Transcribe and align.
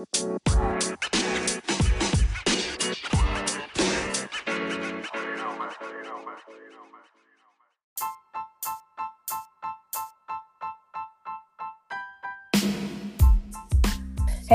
Hey 0.00 0.06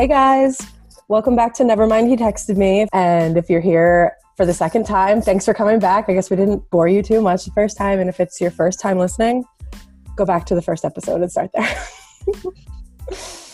guys, 0.08 0.60
welcome 1.08 1.36
back 1.36 1.54
to 1.54 1.64
Nevermind 1.64 2.10
He 2.10 2.16
Texted 2.16 2.58
Me. 2.58 2.88
And 2.92 3.38
if 3.38 3.48
you're 3.48 3.62
here 3.62 4.14
for 4.36 4.48
the 4.48 4.54
second 4.54 4.86
time, 4.88 5.22
thanks 5.22 5.46
for 5.46 5.54
coming 5.54 5.78
back. 5.78 6.10
I 6.10 6.14
guess 6.14 6.32
we 6.32 6.38
didn't 6.38 6.68
bore 6.72 6.88
you 6.88 7.04
too 7.04 7.22
much 7.22 7.46
the 7.46 7.52
first 7.52 7.78
time. 7.78 8.00
And 8.00 8.10
if 8.10 8.20
it's 8.20 8.42
your 8.42 8.50
first 8.50 8.80
time 8.80 8.98
listening, 8.98 9.46
go 10.16 10.26
back 10.26 10.48
to 10.48 10.56
the 10.56 10.62
first 10.64 10.84
episode 10.86 11.22
and 11.22 11.32
start 11.32 11.52
there. 11.54 11.88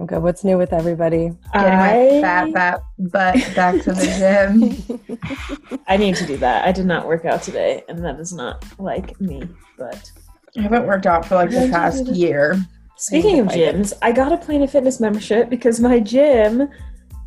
I'm 0.00 0.06
good. 0.06 0.22
What's 0.22 0.44
new 0.44 0.56
with 0.56 0.72
everybody? 0.72 1.30
Getting 1.52 1.78
my 1.78 2.20
fat, 2.22 2.52
fat 2.54 2.82
butt 2.98 3.34
back 3.54 3.82
to 3.82 3.92
the 3.92 5.18
gym. 5.18 5.78
I 5.86 5.98
need 5.98 6.16
to 6.16 6.26
do 6.26 6.38
that. 6.38 6.66
I 6.66 6.72
did 6.72 6.86
not 6.86 7.06
work 7.06 7.26
out 7.26 7.42
today, 7.42 7.84
and 7.86 8.02
that 8.02 8.18
is 8.18 8.32
not 8.32 8.64
like 8.78 9.20
me. 9.20 9.42
But 9.76 10.10
I 10.56 10.62
haven't 10.62 10.86
worked 10.86 11.04
out 11.04 11.26
for 11.26 11.34
like 11.34 11.50
the 11.50 11.68
past 11.70 12.06
year. 12.06 12.64
speaking 12.96 13.40
of 13.40 13.48
gyms, 13.48 13.92
I 14.00 14.12
got 14.12 14.32
a 14.32 14.38
Planet 14.38 14.70
Fitness 14.70 15.00
membership 15.00 15.50
because 15.50 15.80
my 15.80 16.00
gym 16.00 16.70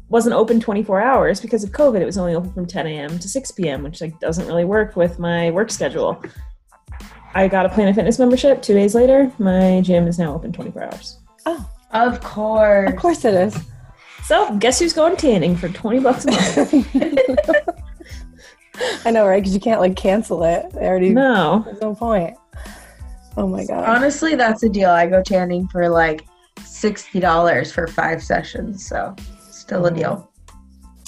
wasn't 0.10 0.34
open 0.34 0.60
24 0.60 1.00
hours 1.00 1.40
because 1.40 1.64
of 1.64 1.70
COVID. 1.70 2.02
It 2.02 2.06
was 2.06 2.18
only 2.18 2.34
open 2.34 2.52
from 2.54 2.66
10 2.66 2.88
a.m. 2.88 3.20
to 3.20 3.30
6 3.30 3.52
p.m., 3.52 3.84
which 3.84 4.02
like 4.02 4.20
doesn't 4.20 4.48
really 4.48 4.66
work 4.66 4.96
with 4.96 5.20
my 5.20 5.52
work 5.52 5.70
schedule. 5.70 6.24
I 7.36 7.48
got 7.48 7.68
a 7.68 7.70
Planet 7.70 7.94
Fitness 7.94 8.18
membership. 8.18 8.64
Two 8.64 8.74
days 8.74 8.96
later, 8.96 9.32
my 9.38 9.82
gym 9.82 10.08
is 10.08 10.18
now 10.18 10.34
open 10.34 10.52
24 10.52 10.84
hours. 10.86 11.20
Oh, 11.46 11.70
Of 11.94 12.22
course. 12.22 12.90
of 12.90 12.96
course 12.98 13.24
it 13.26 13.34
is. 13.34 13.58
So 14.24 14.56
guess 14.58 14.80
who's 14.80 14.94
going 14.94 15.16
tanning 15.18 15.56
for 15.56 15.70
20 15.70 16.00
bucks 16.00 16.26
a 16.26 16.32
month? 16.32 16.96
I 19.06 19.12
know, 19.12 19.28
right? 19.28 19.42
Because 19.42 19.54
you 19.54 19.60
can't 19.60 19.80
like 19.80 19.96
cancel 19.96 20.44
it. 20.44 20.72
They 20.72 20.88
already, 20.88 21.10
no. 21.10 21.64
there's 21.66 21.82
no 21.82 21.94
point. 21.94 22.36
Oh 23.38 23.48
my 23.48 23.66
God. 23.66 23.88
Honestly, 23.88 24.36
that's 24.36 24.64
a 24.64 24.70
deal. 24.70 24.90
I 24.90 25.08
go 25.08 25.22
tanning 25.22 25.68
for 25.68 25.90
like 25.90 26.26
$60 26.60 27.72
for 27.72 27.88
five 27.88 28.24
sessions. 28.24 28.86
So 28.88 29.16
still 29.52 29.86
a 29.86 29.92
deal. 29.92 30.30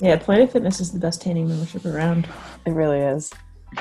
Yeah, 0.01 0.17
Planet 0.17 0.51
Fitness 0.51 0.79
is 0.79 0.91
the 0.91 0.99
best 0.99 1.21
tanning 1.21 1.47
membership 1.47 1.85
around. 1.85 2.27
It 2.65 2.71
really 2.71 2.99
is. 2.99 3.31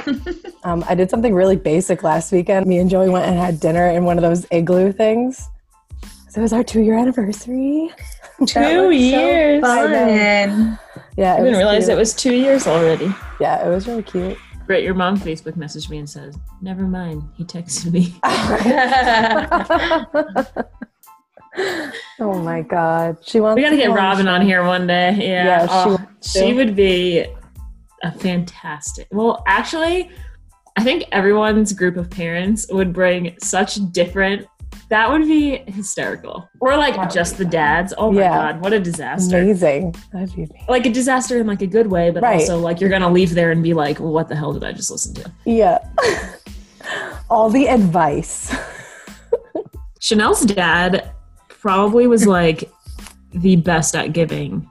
um, 0.65 0.85
I 0.89 0.95
did 0.95 1.11
something 1.11 1.35
really 1.35 1.57
basic 1.57 2.03
last 2.03 2.33
weekend. 2.33 2.67
Me 2.67 2.79
and 2.79 2.89
Joey 2.89 3.09
went 3.09 3.27
and 3.27 3.37
had 3.37 3.61
dinner 3.61 3.89
in 3.89 4.05
one 4.05 4.17
of 4.17 4.23
those 4.23 4.47
igloo 4.51 4.93
things. 4.93 5.49
So 6.35 6.41
it 6.41 6.43
was 6.43 6.53
our 6.53 6.65
two 6.65 6.81
year 6.81 6.99
anniversary. 6.99 7.91
Two 8.45 8.91
years. 8.91 9.63
Fun. 9.63 10.79
Yeah, 11.17 11.35
I 11.35 11.37
didn't 11.39 11.57
realize 11.57 11.85
cute. 11.85 11.97
it 11.97 11.99
was 11.99 12.13
two 12.13 12.35
years 12.35 12.67
already. 12.67 13.15
Yeah, 13.39 13.65
it 13.65 13.71
was 13.71 13.87
really 13.87 14.03
cute. 14.03 14.37
Brett, 14.67 14.83
your 14.83 14.95
mom 14.95 15.17
Facebook 15.17 15.53
messaged 15.53 15.91
me 15.91 15.99
and 15.99 16.11
says, 16.11 16.37
"Never 16.61 16.83
mind." 16.83 17.23
He 17.37 17.45
texted 17.45 17.93
me. 17.93 18.17
oh 22.19 22.43
my 22.43 22.63
god, 22.63 23.19
she 23.23 23.39
wants. 23.39 23.55
We 23.55 23.63
got 23.63 23.71
to 23.71 23.77
get 23.77 23.93
Robin 23.93 24.27
on 24.27 24.43
here 24.43 24.65
one 24.65 24.89
day. 24.89 25.13
Yeah, 25.13 25.45
Yeah, 25.45 25.67
she 25.67 25.73
Oh, 25.73 25.89
wants 25.91 26.33
she, 26.33 26.53
would 26.53 26.75
be 26.75 27.27
a 28.03 28.11
fantastic. 28.11 29.07
Well, 29.13 29.45
actually, 29.47 30.11
I 30.77 30.83
think 30.83 31.05
everyone's 31.13 31.73
group 31.73 31.97
of 31.97 32.11
parents 32.11 32.67
would 32.73 32.93
bring 32.93 33.37
such 33.41 33.77
different. 33.93 34.49
That 34.91 35.11
would 35.11 35.23
be 35.23 35.57
hysterical. 35.67 36.49
Or 36.61 36.77
like 36.77 36.95
That 36.95 37.01
would 37.07 37.11
just 37.11 37.39
the 37.39 37.45
dads. 37.45 37.93
Oh 37.97 38.13
my 38.13 38.21
Yeah. 38.21 38.53
god, 38.53 38.61
what 38.63 38.73
a 38.73 38.81
disaster! 38.81 39.39
Amazing. 39.39 39.95
That'd 40.13 40.29
be 40.37 40.43
amazing. 40.45 40.65
Like 40.69 40.87
a 40.87 40.91
disaster 40.91 41.39
in 41.41 41.47
like 41.47 41.63
a 41.63 41.67
good 41.67 41.87
way, 41.91 42.11
but 42.11 42.23
Right. 42.23 42.41
also 42.41 42.59
like 42.59 42.81
you're 42.81 42.91
gonna 42.91 43.11
leave 43.11 43.35
there 43.35 43.51
and 43.51 43.63
be 43.63 43.73
like, 43.75 43.99
well, 43.99 44.13
"What 44.13 44.29
the 44.29 44.37
hell 44.37 44.53
did 44.53 44.63
I 44.65 44.73
just 44.73 44.91
listen 44.91 45.15
to?" 45.15 45.31
Yeah. 45.45 45.79
All 47.31 47.49
the 47.51 47.67
advice. 47.69 48.55
Chanel's 50.01 50.43
dad 50.43 51.11
probably 51.49 52.07
was 52.07 52.27
like 52.27 52.71
the 53.33 53.57
best 53.57 53.97
at 53.97 54.13
giving 54.13 54.69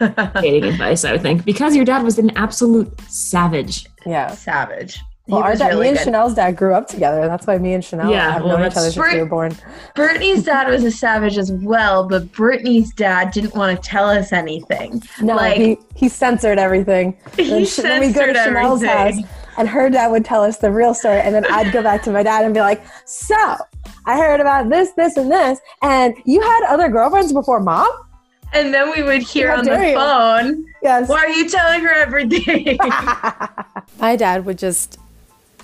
dating 0.40 0.64
advice, 0.64 1.04
I 1.04 1.12
would 1.12 1.22
think, 1.22 1.44
because 1.44 1.76
your 1.76 1.84
dad 1.84 2.02
was 2.02 2.18
an 2.18 2.30
absolute 2.36 3.00
savage. 3.08 3.86
Yeah. 4.04 4.32
Savage. 4.32 5.00
He 5.26 5.32
Well, 5.32 5.42
our 5.44 5.54
dad, 5.54 5.68
really 5.68 5.82
me 5.82 5.88
and 5.90 5.98
good. 5.98 6.04
Chanel's 6.04 6.34
dad 6.34 6.56
grew 6.56 6.74
up 6.74 6.88
together. 6.88 7.28
That's 7.28 7.46
why 7.46 7.56
me 7.58 7.74
and 7.74 7.84
Chanel 7.84 8.10
Yeah, 8.10 8.32
have 8.32 8.42
well, 8.42 8.58
known 8.58 8.66
each 8.66 8.74
that's 8.74 8.76
other 8.78 8.90
since 8.90 9.12
we 9.12 9.20
were 9.20 9.26
born. 9.26 9.56
Brittany's 9.94 10.42
dad 10.42 10.68
was 10.68 10.82
a 10.82 10.90
savage 10.90 11.38
as 11.38 11.52
well, 11.52 12.08
but 12.08 12.32
Brittany's 12.32 12.92
dad 12.92 13.30
didn't 13.30 13.54
want 13.54 13.80
to 13.80 13.88
tell 13.88 14.08
us 14.08 14.32
anything. 14.32 15.00
No, 15.20 15.36
Like- 15.36 15.56
he, 15.58 15.78
he 15.94 16.08
censored 16.08 16.58
everything. 16.58 17.16
He 17.36 17.48
Then 17.48 17.64
sh- 17.66 17.76
then 17.76 18.00
we'd 18.00 18.14
go 18.14 18.26
to 18.26 18.34
censored 18.34 18.44
Chanel's 18.56 18.82
everything. 18.82 19.22
house, 19.24 19.32
and 19.58 19.68
her 19.68 19.88
dad 19.90 20.08
would 20.08 20.24
tell 20.24 20.42
us 20.42 20.58
the 20.58 20.72
real 20.72 20.92
story, 20.92 21.20
and 21.20 21.32
then 21.32 21.44
I'd 21.52 21.72
go 21.72 21.82
back 21.84 22.02
to 22.02 22.10
my 22.10 22.24
dad 22.24 22.44
and 22.44 22.52
be 22.52 22.60
like, 22.60 22.82
"So, 23.04 23.36
I 24.06 24.16
heard 24.18 24.40
about 24.40 24.70
this, 24.70 24.90
this, 24.96 25.16
and 25.16 25.30
this, 25.30 25.60
and 25.82 26.14
you 26.24 26.40
had 26.40 26.64
other 26.68 26.88
girlfriends 26.88 27.32
before 27.32 27.60
mom?" 27.60 27.88
And 28.54 28.74
then 28.74 28.90
we 28.90 29.02
would 29.04 29.22
hear 29.22 29.50
How 29.52 29.58
on 29.58 29.64
the 29.64 29.70
dare 29.70 29.88
you. 29.90 29.94
phone, 29.94 30.64
Yes. 30.82 31.08
Why 31.08 31.18
are 31.20 31.28
you 31.28 31.48
telling 31.48 31.80
her 31.82 31.92
everything? 31.92 32.76
My 34.00 34.16
dad 34.16 34.44
would 34.46 34.58
just 34.58 34.98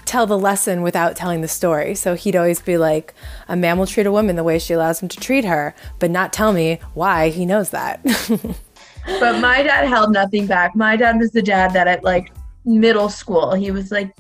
tell 0.09 0.27
the 0.27 0.39
lesson 0.39 0.83
without 0.83 1.15
telling 1.15 1.43
the 1.43 1.49
story. 1.49 1.95
So 1.95 2.15
he'd 2.15 2.35
always 2.35 2.61
be 2.61 2.79
like, 2.79 3.15
a 3.47 3.55
man 3.55 3.79
will 3.79 3.87
treat 3.87 4.07
a 4.07 4.13
woman 4.13 4.37
the 4.37 4.43
way 4.43 4.59
she 4.59 4.73
allows 4.73 5.03
him 5.03 5.09
to 5.09 5.21
treat 5.21 5.45
her, 5.45 5.75
but 5.99 6.11
not 6.11 6.33
tell 6.33 6.53
me 6.53 6.81
why 6.95 7.29
he 7.29 7.45
knows 7.45 7.71
that. 7.71 8.03
but 9.21 9.41
my 9.41 9.63
dad 9.63 9.87
held 9.87 10.13
nothing 10.13 10.47
back. 10.47 10.75
My 10.75 10.97
dad 10.97 11.19
was 11.19 11.31
the 11.31 11.43
dad 11.43 11.75
that 11.75 11.87
at 11.87 12.03
like 12.03 12.33
middle 12.65 13.11
school, 13.11 13.55
he 13.55 13.71
was 13.71 13.93
like, 13.93 14.15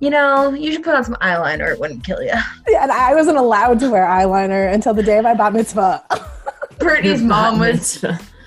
you 0.00 0.10
know, 0.10 0.52
you 0.52 0.70
should 0.70 0.82
put 0.82 0.94
on 0.94 1.02
some 1.02 1.16
eyeliner. 1.22 1.72
It 1.72 1.80
wouldn't 1.80 2.04
kill 2.04 2.22
you. 2.22 2.34
and 2.66 2.92
I 2.92 3.14
wasn't 3.14 3.38
allowed 3.38 3.80
to 3.80 3.90
wear 3.90 4.04
eyeliner 4.04 4.72
until 4.72 4.92
the 4.92 5.02
day 5.02 5.16
of 5.16 5.24
my 5.24 5.34
bat 5.34 5.54
mitzvah. 5.54 6.04
Brittany's 6.78 7.22
mom 7.22 7.58
bat 7.58 7.72
was 7.72 8.04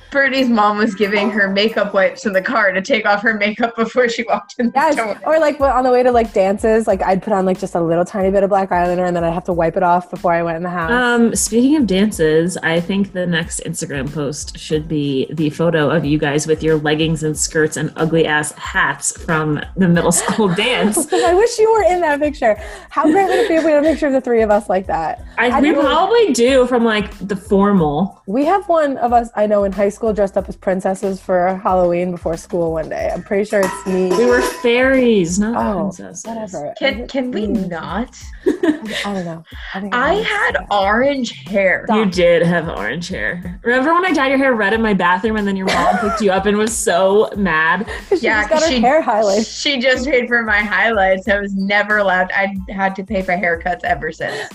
mitzvah. 0.08 0.18
Brittany's 0.18 0.50
mom 0.50 0.78
was 0.78 0.96
giving 0.96 1.30
her 1.32 1.50
makeup 1.50 1.94
wipes 1.94 2.26
in 2.26 2.34
the 2.34 2.42
car 2.42 2.72
to 2.72 2.82
take 2.82 3.06
off 3.06 3.22
her 3.22 3.34
makeup 3.34 3.76
before 3.76 4.10
she 4.10 4.24
walked 4.24 4.56
in 4.60 4.68
the 4.68 4.72
yes. 4.76 4.96
door. 4.96 5.20
Or 5.26 5.40
like 5.40 5.60
on 5.60 5.84
the 5.84 5.92
way 5.92 6.04
to 6.04 6.12
like 6.12 6.34
dances, 6.34 6.88
like 6.88 7.02
I'd 7.02 7.22
put 7.22 7.34
on 7.34 7.46
like 7.46 7.60
just 7.60 7.76
a 7.76 7.82
little 7.82 8.06
tiny 8.06 8.32
bit 8.32 8.44
of 8.44 8.50
black 8.50 8.70
eyeliner, 8.70 9.08
and 9.08 9.16
then 9.16 9.24
I'd 9.24 9.34
have 9.34 9.46
to 9.46 9.54
wipe 9.54 9.78
it 9.78 9.84
off 9.84 10.10
before 10.10 10.34
I 10.34 10.44
went 10.44 10.58
in 10.58 10.64
the 10.64 10.70
house. 10.70 10.92
Um, 10.92 11.36
speaking 11.36 11.76
of 11.76 11.88
dances, 11.88 12.58
I 12.58 12.80
think 12.80 13.14
the 13.14 13.26
next 13.26 13.62
Instagram 13.62 14.12
post 14.12 14.58
should 14.58 14.88
be 14.88 15.28
the 15.32 15.50
photo 15.50 15.90
of 15.90 16.06
you 16.06 16.18
guys 16.18 16.48
with 16.48 16.64
your 16.64 16.78
leggings 16.78 17.24
and 17.24 17.38
skirts 17.38 17.78
and 17.78 17.92
ugly 17.96 18.26
ass 18.26 18.52
hats 18.54 19.22
from 19.24 19.62
the 19.76 19.88
middle 19.88 20.12
school 20.12 20.48
dance. 20.56 21.12
I 21.14 21.34
wish 21.34 21.58
you 21.58 21.72
were 21.72 21.84
in 21.84 22.02
that 22.02 22.20
picture. 22.20 22.56
How 22.90 23.04
great 23.04 23.28
would 23.28 23.40
it 23.40 23.48
be 23.50 23.56
if 23.56 23.64
we 23.64 23.72
had 23.72 23.84
a 23.84 23.88
picture 23.88 24.08
of 24.08 24.14
the 24.14 24.22
three 24.22 24.42
of 24.42 24.50
us 24.50 24.70
like 24.70 24.88
that? 24.88 25.24
I, 25.38 25.50
I 25.50 25.62
we 25.62 25.72
know- 25.72 25.82
probably 25.82 26.34
do 26.34 26.66
from 26.68 26.84
like 26.84 27.16
the 27.28 27.36
formal. 27.36 28.22
We 28.26 28.46
have 28.46 28.68
one 28.68 28.98
of 28.98 29.14
us 29.14 29.30
I 29.36 29.46
know 29.48 29.64
in 29.64 29.72
high 29.72 29.90
school 29.90 30.07
dressed 30.14 30.38
up 30.38 30.48
as 30.50 30.56
princesses 30.56 31.22
for 31.22 31.56
Halloween 31.58 32.12
before 32.12 32.38
school 32.38 32.74
one 32.74 32.90
day. 32.90 33.10
I'm 33.14 33.24
pretty 33.24 33.46
sure 33.46 33.62
it's 33.64 33.86
me. 33.88 34.10
We 34.10 34.26
were 34.26 34.42
fairies, 34.42 35.40
not 35.40 35.56
oh, 35.76 35.82
princesses. 35.84 36.26
whatever. 36.26 36.74
Can 36.78 37.08
can 37.08 37.32
we 37.32 37.48
not? 37.48 38.16
I 38.46 39.14
don't 39.14 39.26
know. 39.26 39.44
I, 39.74 39.80
think 39.82 39.94
I 39.96 40.14
had 40.16 40.58
orange 40.72 41.32
hair. 41.46 41.86
You 41.90 42.06
did 42.06 42.42
have 42.44 42.70
orange 42.70 43.08
hair. 43.10 43.60
Remember 43.64 43.94
when 43.94 44.06
I 44.06 44.14
dyed 44.14 44.30
your 44.30 44.38
hair 44.38 44.54
red 44.56 44.74
in 44.74 44.82
my 44.82 44.94
bathroom 44.94 45.36
and 45.38 45.48
then 45.48 45.56
your 45.56 45.68
mom 45.68 45.98
picked 46.02 46.22
you 46.22 46.32
up 46.32 46.46
and 46.46 46.58
was 46.58 46.76
so 46.76 47.30
mad? 47.36 47.88
She 48.10 48.18
Yeah, 48.18 48.42
just 48.42 48.50
got 48.50 48.60
'cause 48.60 48.70
her 48.70 48.76
she- 48.76 48.82
hair 48.82 49.02
highlights. 49.02 49.48
She 49.60 49.80
just 49.80 50.06
paid 50.08 50.28
for 50.28 50.44
my 50.44 50.60
highlights. 50.60 51.28
I 51.28 51.40
was 51.40 51.54
never 51.56 51.98
allowed. 51.98 52.32
I 52.32 52.56
had 52.72 52.96
to 52.96 53.04
pay 53.04 53.22
for 53.22 53.34
haircuts 53.34 53.84
ever 53.84 54.12
since. 54.12 54.50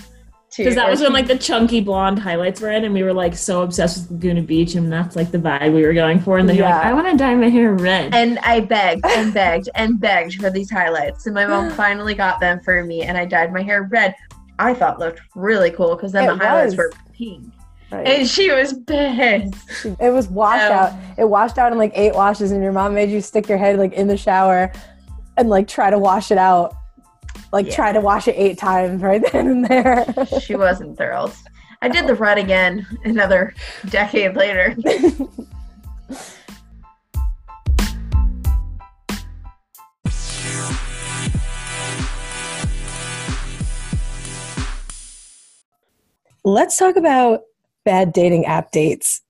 Because 0.57 0.75
that 0.75 0.91
was 0.91 1.01
when 1.01 1.13
like 1.19 1.27
the 1.27 1.39
chunky 1.39 1.81
blonde 1.81 2.19
highlights 2.19 2.61
were 2.61 2.71
in, 2.71 2.85
and 2.85 2.93
we 2.95 3.03
were 3.03 3.13
like 3.13 3.35
so 3.35 3.63
obsessed 3.63 4.03
with 4.03 4.11
Laguna 4.13 4.43
Beach, 4.43 4.75
and 4.75 4.93
that's 4.93 5.17
like 5.17 5.31
the 5.31 5.39
vibe 5.39 5.73
we 5.75 5.85
were 5.85 5.93
going 5.95 6.21
for. 6.21 6.39
And 6.39 6.49
then 6.49 6.57
you're 6.57 6.69
like, 6.69 6.85
I 6.85 6.93
want 6.93 7.11
to 7.11 7.17
dye 7.17 7.35
my 7.35 7.49
hair 7.49 7.73
red. 7.75 8.15
And 8.15 8.39
I 8.41 8.61
begged 8.61 9.05
and 9.07 9.33
begged 9.43 9.69
and 9.75 9.99
begged 10.01 10.35
for 10.41 10.51
these 10.51 10.71
highlights. 10.71 11.27
And 11.27 11.35
my 11.35 11.47
mom 11.47 11.71
finally 11.77 12.15
got 12.15 12.41
them 12.41 12.61
for 12.61 12.85
me 12.85 13.03
and 13.03 13.17
I 13.17 13.25
dyed 13.25 13.53
my 13.53 13.63
hair 13.63 13.85
red. 13.85 14.15
I 14.59 14.75
thought 14.75 14.99
looked 14.99 15.21
really 15.35 15.71
cool 15.71 15.97
because 15.97 16.13
then 16.13 16.25
It 16.25 16.39
the 16.39 16.45
highlights 16.45 16.73
was. 16.73 16.77
were 16.79 16.93
pink. 17.13 17.45
Right. 17.91 18.07
And 18.07 18.29
she 18.29 18.51
was 18.53 18.73
pissed. 18.87 19.87
It 20.01 20.11
was 20.13 20.29
washed 20.29 20.65
Um, 20.65 20.73
out. 20.73 20.93
It 21.19 21.25
washed 21.29 21.59
out 21.59 21.73
in 21.73 21.79
like 21.79 21.93
eight 21.95 22.15
washes, 22.15 22.51
and 22.53 22.63
your 22.63 22.73
mom 22.73 22.95
made 22.95 23.11
you 23.11 23.21
stick 23.21 23.49
your 23.49 23.59
head 23.59 23.79
like 23.79 23.93
in 23.93 24.07
the 24.07 24.17
shower 24.17 24.73
and 25.37 25.51
like 25.51 25.69
try 25.69 25.91
to 25.91 25.99
wash 25.99 26.31
it 26.31 26.39
out. 26.39 26.75
Like 27.53 27.67
Yeah. 27.67 27.75
try 27.75 27.93
to 27.93 28.01
wash 28.01 28.29
it 28.29 28.35
eight 28.37 28.59
times 28.59 29.03
right 29.03 29.23
then 29.33 29.47
and 29.49 29.65
there. 29.67 30.07
She 30.41 30.55
wasn't 30.57 30.97
thrilled. 30.97 31.35
I 31.83 31.89
did 31.89 32.07
the 32.07 32.15
red 32.15 32.39
again 32.39 32.87
another 33.05 33.55
decade 33.91 34.37
later. 34.37 34.77
Let's 46.45 46.77
talk 46.77 46.97
about 46.97 47.43
bad 47.85 48.13
dating 48.13 48.47
app 48.47 48.71
dates. 48.71 49.21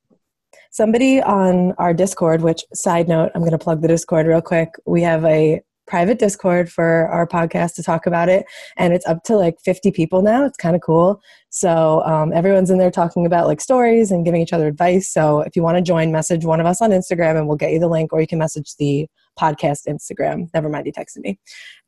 somebody 0.71 1.21
on 1.21 1.73
our 1.73 1.93
Discord, 1.93 2.41
which 2.41 2.65
side 2.73 3.07
note, 3.07 3.31
I'm 3.35 3.43
going 3.43 3.51
to 3.53 3.59
plug 3.59 3.83
the 3.83 3.89
Discord 3.89 4.27
real 4.27 4.41
quick. 4.41 4.71
We 4.87 5.03
have 5.03 5.23
a 5.27 5.61
private 5.93 6.19
Discord 6.19 6.73
for 6.73 7.07
our 7.09 7.27
podcast 7.27 7.75
to 7.75 7.83
talk 7.83 8.07
about 8.07 8.31
it, 8.31 8.47
and 8.79 8.95
it's 8.95 9.05
up 9.05 9.25
to 9.25 9.37
like 9.37 9.61
50 9.63 9.91
people 9.91 10.23
now. 10.23 10.43
It's 10.47 10.57
kind 10.57 10.75
of 10.75 10.81
cool. 10.81 11.21
So 11.51 12.03
um, 12.07 12.33
everyone's 12.33 12.71
in 12.71 12.79
there 12.79 12.91
talking 12.91 13.27
about 13.27 13.47
like 13.47 13.61
stories 13.61 14.11
and 14.11 14.25
giving 14.25 14.41
each 14.41 14.55
other 14.55 14.67
advice. 14.67 15.07
So 15.13 15.43
if 15.43 15.55
you 15.55 15.63
want 15.63 15.77
to 15.77 15.83
join, 15.83 16.11
message 16.11 16.47
one 16.47 16.61
of 16.61 16.67
us 16.67 16.81
on 16.81 16.93
Instagram, 16.93 17.37
and 17.37 17.47
we'll 17.47 17.59
get 17.59 17.73
you 17.73 17.79
the 17.79 17.89
link, 17.89 18.11
or 18.11 18.23
you 18.23 18.27
can 18.27 18.39
message 18.39 18.75
the 18.77 19.07
podcast 19.39 19.87
Instagram. 19.87 20.49
Never 20.55 20.71
mind, 20.71 20.87
you 20.87 20.95
texted 20.95 21.19
me. 21.19 21.39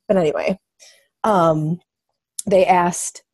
But 0.07 0.19
anyway, 0.19 0.59
um, 1.25 1.81
they 2.45 2.67
asked 2.67 3.25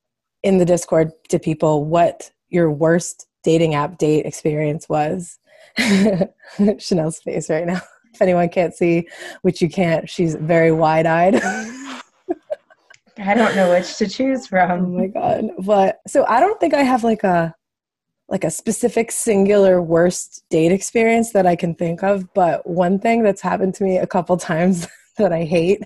in 0.45 0.59
the 0.59 0.65
Discord 0.65 1.11
to 1.31 1.41
people 1.41 1.85
what 1.85 2.31
your 2.49 2.71
worst 2.71 3.27
dating 3.43 3.75
app 3.75 3.99
date 3.99 4.25
experience 4.25 4.89
was. 4.89 5.37
Chanel's 6.79 7.19
face 7.19 7.51
right 7.51 7.67
now. 7.67 7.81
If 8.21 8.25
anyone 8.25 8.51
can't 8.51 8.75
see, 8.75 9.09
which 9.41 9.63
you 9.63 9.71
can't, 9.71 10.07
she's 10.09 10.35
very 10.35 10.73
wide 10.73 11.07
eyed. 11.07 11.37
I 13.19 13.35
don't 13.35 13.57
know 13.57 13.71
which 13.71 13.97
to 13.97 14.07
choose 14.07 14.47
from. 14.47 14.71
oh 14.71 14.87
my 14.89 15.07
god. 15.07 15.47
But 15.65 16.01
so 16.07 16.27
I 16.27 16.39
don't 16.39 16.61
think 16.61 16.75
I 16.75 16.83
have 16.83 17.03
like 17.03 17.25
a 17.25 17.55
like 18.29 18.45
a 18.45 18.51
specific 18.51 19.11
singular 19.11 19.81
worst 19.81 20.45
date 20.51 20.71
experience 20.71 21.33
that 21.33 21.47
I 21.47 21.57
can 21.57 21.75
think 21.75 22.03
of, 22.03 22.31
but 22.35 22.69
one 22.69 22.99
thing 22.99 23.23
that's 23.23 23.41
happened 23.41 23.75
to 23.77 23.85
me 23.85 23.97
a 23.97 24.07
couple 24.07 24.37
times 24.53 24.87
that 25.17 25.33
I 25.33 25.45
hate 25.45 25.83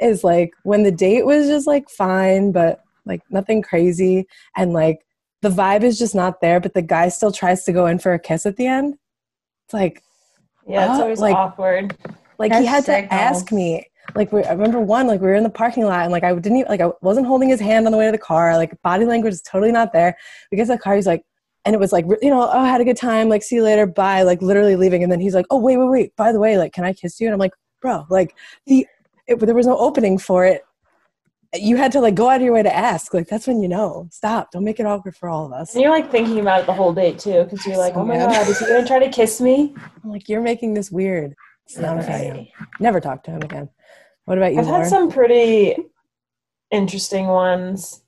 is 0.00 0.24
like 0.24 0.54
when 0.64 0.82
the 0.82 0.90
date 0.90 1.24
was 1.24 1.46
just 1.46 1.68
like 1.68 1.88
fine, 1.88 2.50
but 2.50 2.80
like 3.06 3.22
nothing 3.30 3.62
crazy 3.62 4.26
and 4.56 4.72
like 4.72 5.06
the 5.42 5.50
vibe 5.50 5.84
is 5.84 6.00
just 6.00 6.16
not 6.16 6.40
there, 6.40 6.58
but 6.58 6.74
the 6.74 6.82
guy 6.82 7.10
still 7.10 7.30
tries 7.30 7.62
to 7.62 7.72
go 7.72 7.86
in 7.86 8.00
for 8.00 8.12
a 8.12 8.18
kiss 8.18 8.44
at 8.44 8.56
the 8.56 8.66
end. 8.66 8.96
It's 9.66 9.74
like 9.74 10.02
Yeah, 10.66 10.90
it's 10.90 10.98
Oh, 10.98 11.02
always 11.02 11.20
like- 11.20 11.36
awkward. 11.36 11.96
like 12.38 12.52
he 12.52 12.64
That's 12.64 12.86
had 12.86 13.06
to 13.08 13.14
ask 13.14 13.52
me 13.52 13.86
like 14.16 14.32
we, 14.32 14.42
i 14.44 14.52
remember 14.52 14.80
one 14.80 15.06
like 15.06 15.20
we 15.20 15.26
were 15.28 15.34
in 15.34 15.42
the 15.44 15.48
parking 15.50 15.84
lot 15.84 16.02
and 16.02 16.12
like 16.12 16.22
i 16.24 16.34
didn't 16.34 16.58
even 16.58 16.68
like 16.68 16.80
i 16.82 16.90
wasn't 17.00 17.26
holding 17.26 17.48
his 17.48 17.58
hand 17.60 17.86
on 17.86 17.92
the 17.92 17.96
way 17.96 18.04
to 18.04 18.12
the 18.12 18.18
car 18.18 18.54
like 18.56 18.70
body 18.82 19.04
language 19.06 19.32
is 19.32 19.40
totally 19.42 19.72
not 19.72 19.92
there. 19.94 20.14
We 20.50 20.56
get 20.56 20.66
to 20.66 20.72
the 20.72 20.78
car 20.78 20.94
he's 20.96 21.06
like 21.06 21.22
and 21.64 21.74
it 21.74 21.78
was 21.78 21.92
like 21.92 22.04
you 22.20 22.28
know 22.28 22.42
oh 22.42 22.58
I 22.60 22.68
had 22.68 22.80
a 22.82 22.84
good 22.84 22.96
time 22.98 23.28
like 23.30 23.42
see 23.42 23.56
you 23.56 23.62
later 23.62 23.86
bye 23.86 24.22
like 24.22 24.42
literally 24.42 24.76
leaving. 24.76 25.02
And 25.02 25.10
then 25.10 25.20
he's 25.20 25.34
like 25.34 25.46
oh 25.50 25.58
wait 25.58 25.78
wait 25.78 25.88
wait 25.88 26.16
by 26.16 26.32
the 26.32 26.38
way 26.38 26.58
like 26.58 26.72
can 26.72 26.84
i 26.84 26.92
kiss 26.92 27.18
you? 27.20 27.26
And 27.26 27.32
i'm 27.34 27.40
like 27.40 27.52
bro 27.80 28.04
like 28.10 28.34
the 28.66 28.86
it, 29.26 29.38
there 29.40 29.54
was 29.54 29.66
no 29.66 29.78
opening 29.78 30.18
for 30.18 30.44
it 30.44 30.62
you 31.54 31.76
had 31.76 31.92
to 31.92 32.00
like 32.00 32.14
go 32.14 32.28
out 32.28 32.36
of 32.36 32.42
your 32.42 32.52
way 32.52 32.62
to 32.62 32.74
ask 32.74 33.14
like 33.14 33.28
that's 33.28 33.46
when 33.46 33.62
you 33.62 33.68
know 33.68 34.08
stop 34.10 34.50
don't 34.50 34.64
make 34.64 34.80
it 34.80 34.86
awkward 34.86 35.16
for 35.16 35.28
all 35.28 35.46
of 35.46 35.52
us 35.52 35.74
And 35.74 35.82
you're 35.82 35.90
like 35.92 36.10
thinking 36.10 36.40
about 36.40 36.60
it 36.60 36.66
the 36.66 36.72
whole 36.72 36.92
date 36.92 37.18
too, 37.18 37.44
because 37.44 37.64
you're 37.66 37.76
like, 37.78 37.94
So 37.94 38.00
oh 38.00 38.04
my 38.04 38.16
mad. 38.16 38.30
god, 38.30 38.48
is 38.48 38.58
he 38.58 38.66
gonna 38.66 38.86
try 38.86 38.98
to 38.98 39.08
kiss 39.10 39.40
me? 39.40 39.74
i'm 40.02 40.10
like 40.10 40.28
you're 40.28 40.40
making 40.42 40.74
this 40.74 40.90
weird 40.90 41.34
it's 41.66 41.78
not 41.78 41.98
okay 41.98 42.30
Right. 42.30 42.48
never 42.80 43.00
talk 43.00 43.22
to 43.24 43.30
him 43.30 43.42
again 43.42 43.68
what 44.26 44.38
about 44.38 44.52
you 44.54 44.60
I've 44.60 44.66
Lauren? 44.66 44.82
had 44.82 44.90
some 44.90 45.10
pretty 45.10 45.76
interesting 46.70 47.26
ones. 47.26 48.02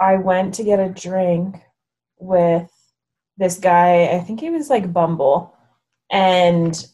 I 0.00 0.16
went 0.16 0.54
to 0.54 0.64
get 0.64 0.78
a 0.80 0.88
drink 0.88 1.56
with 2.18 2.70
this 3.36 3.58
guy. 3.58 4.04
I 4.14 4.20
think 4.20 4.40
he 4.40 4.48
was 4.50 4.70
like 4.70 4.92
Bumble, 4.92 5.54
and 6.10 6.86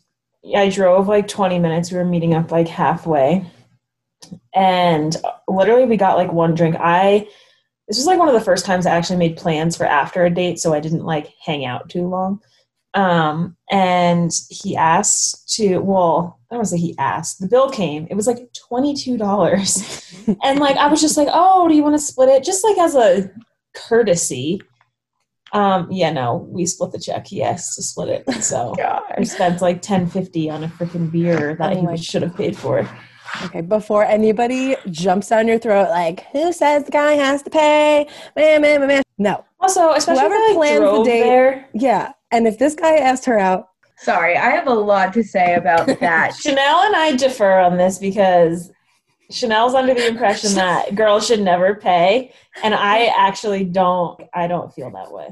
I 0.56 0.70
drove 0.70 1.06
like 1.06 1.28
20 1.28 1.58
minutes. 1.58 1.90
We 1.92 1.98
were 1.98 2.04
meeting 2.04 2.34
up 2.34 2.50
like 2.50 2.66
halfway, 2.68 3.44
and 4.54 5.16
literally 5.48 5.84
we 5.84 5.96
got 5.96 6.16
like 6.16 6.32
one 6.32 6.54
drink. 6.54 6.76
I 6.78 7.28
this 7.88 7.98
was 7.98 8.06
like 8.06 8.18
one 8.18 8.28
of 8.28 8.34
the 8.34 8.40
first 8.40 8.66
times 8.66 8.84
I 8.84 8.96
actually 8.96 9.18
made 9.18 9.36
plans 9.36 9.76
for 9.76 9.86
after 9.86 10.24
a 10.24 10.30
date, 10.30 10.58
so 10.58 10.74
I 10.74 10.80
didn't 10.80 11.04
like 11.04 11.32
hang 11.44 11.64
out 11.64 11.88
too 11.88 12.08
long. 12.08 12.40
Um, 12.94 13.56
and 13.70 14.32
he 14.48 14.74
asked 14.74 15.54
to, 15.56 15.78
well, 15.78 16.40
I 16.50 16.54
don't 16.54 16.60
want 16.60 16.68
to 16.68 16.70
say 16.70 16.78
he 16.78 16.96
asked. 16.98 17.40
The 17.40 17.46
bill 17.46 17.70
came. 17.70 18.06
It 18.10 18.14
was 18.14 18.26
like 18.26 18.38
twenty-two 18.68 19.18
dollars, 19.18 20.02
and 20.42 20.58
like 20.58 20.76
I 20.76 20.88
was 20.88 21.00
just 21.00 21.16
like, 21.16 21.28
"Oh, 21.30 21.68
do 21.68 21.74
you 21.74 21.82
want 21.82 21.94
to 21.94 22.02
split 22.02 22.30
it?" 22.30 22.42
Just 22.42 22.64
like 22.64 22.78
as 22.78 22.94
a 22.94 23.30
courtesy. 23.74 24.62
Um, 25.52 25.88
yeah, 25.92 26.10
no, 26.10 26.48
we 26.50 26.66
split 26.66 26.90
the 26.92 26.98
check. 26.98 27.26
He 27.26 27.42
asked 27.42 27.76
to 27.76 27.82
split 27.82 28.08
it, 28.08 28.42
so 28.42 28.74
I 29.16 29.22
spent 29.24 29.60
like 29.60 29.82
ten 29.82 30.08
fifty 30.08 30.48
on 30.50 30.64
a 30.64 30.68
freaking 30.68 31.12
beer 31.12 31.54
that 31.56 31.76
Oh 31.76 31.90
he 31.90 32.02
should 32.02 32.22
have 32.22 32.34
paid 32.34 32.56
for. 32.56 32.88
Okay, 33.44 33.60
before 33.60 34.04
anybody 34.04 34.76
jumps 34.90 35.28
down 35.28 35.46
your 35.48 35.58
throat, 35.58 35.88
like, 35.90 36.26
who 36.32 36.52
says 36.52 36.84
the 36.84 36.90
guy 36.90 37.12
has 37.12 37.42
to 37.42 37.50
pay? 37.50 38.06
Man, 38.34 38.62
man, 38.62 38.80
man, 38.80 38.88
man. 38.88 39.02
No. 39.18 39.44
Also, 39.60 39.92
especially 39.92 40.20
Whoever 40.22 40.34
if 40.34 40.50
I 40.50 40.54
plans 40.54 40.80
the 40.80 41.02
date- 41.04 41.22
there. 41.22 41.68
Yeah. 41.74 42.12
And 42.30 42.46
if 42.46 42.58
this 42.58 42.74
guy 42.74 42.96
asked 42.96 43.24
her 43.26 43.38
out, 43.38 43.68
Sorry, 43.98 44.36
I 44.36 44.50
have 44.50 44.66
a 44.66 44.74
lot 44.74 45.14
to 45.14 45.22
say 45.24 45.54
about 45.54 45.86
that. 46.00 46.34
Chanel 46.36 46.82
and 46.82 46.94
I 46.94 47.16
differ 47.16 47.50
on 47.52 47.78
this 47.78 47.98
because 47.98 48.70
Chanel's 49.30 49.74
under 49.74 49.94
the 49.94 50.06
impression 50.08 50.54
that 50.54 50.94
girls 50.94 51.26
should 51.26 51.40
never 51.40 51.74
pay, 51.76 52.32
and 52.62 52.74
I 52.74 53.06
actually 53.16 53.64
don't. 53.64 54.20
I 54.34 54.46
don't 54.48 54.72
feel 54.74 54.90
that 54.90 55.10
way. 55.12 55.28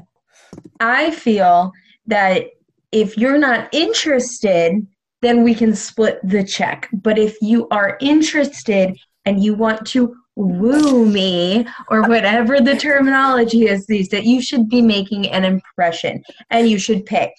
I 0.79 1.11
feel 1.11 1.71
that 2.07 2.45
if 2.91 3.17
you're 3.17 3.37
not 3.37 3.69
interested, 3.73 4.85
then 5.25 5.43
we 5.43 5.55
can 5.55 5.75
split 5.75 6.19
the 6.23 6.43
check. 6.43 6.87
But 6.93 7.17
if 7.17 7.35
you 7.41 7.67
are 7.71 7.97
interested 7.99 8.97
and 9.25 9.43
you 9.43 9.55
want 9.55 9.85
to 9.87 10.15
woo 10.35 11.05
me 11.05 11.65
or 11.89 12.03
whatever 12.03 12.59
the 12.59 12.75
terminology 12.75 13.67
is 13.67 13.87
these 13.87 14.09
that 14.09 14.25
you 14.25 14.41
should 14.41 14.69
be 14.69 14.81
making 14.81 15.29
an 15.31 15.45
impression 15.45 16.21
and 16.49 16.69
you 16.69 16.77
should 16.77 17.05
pay. 17.05 17.33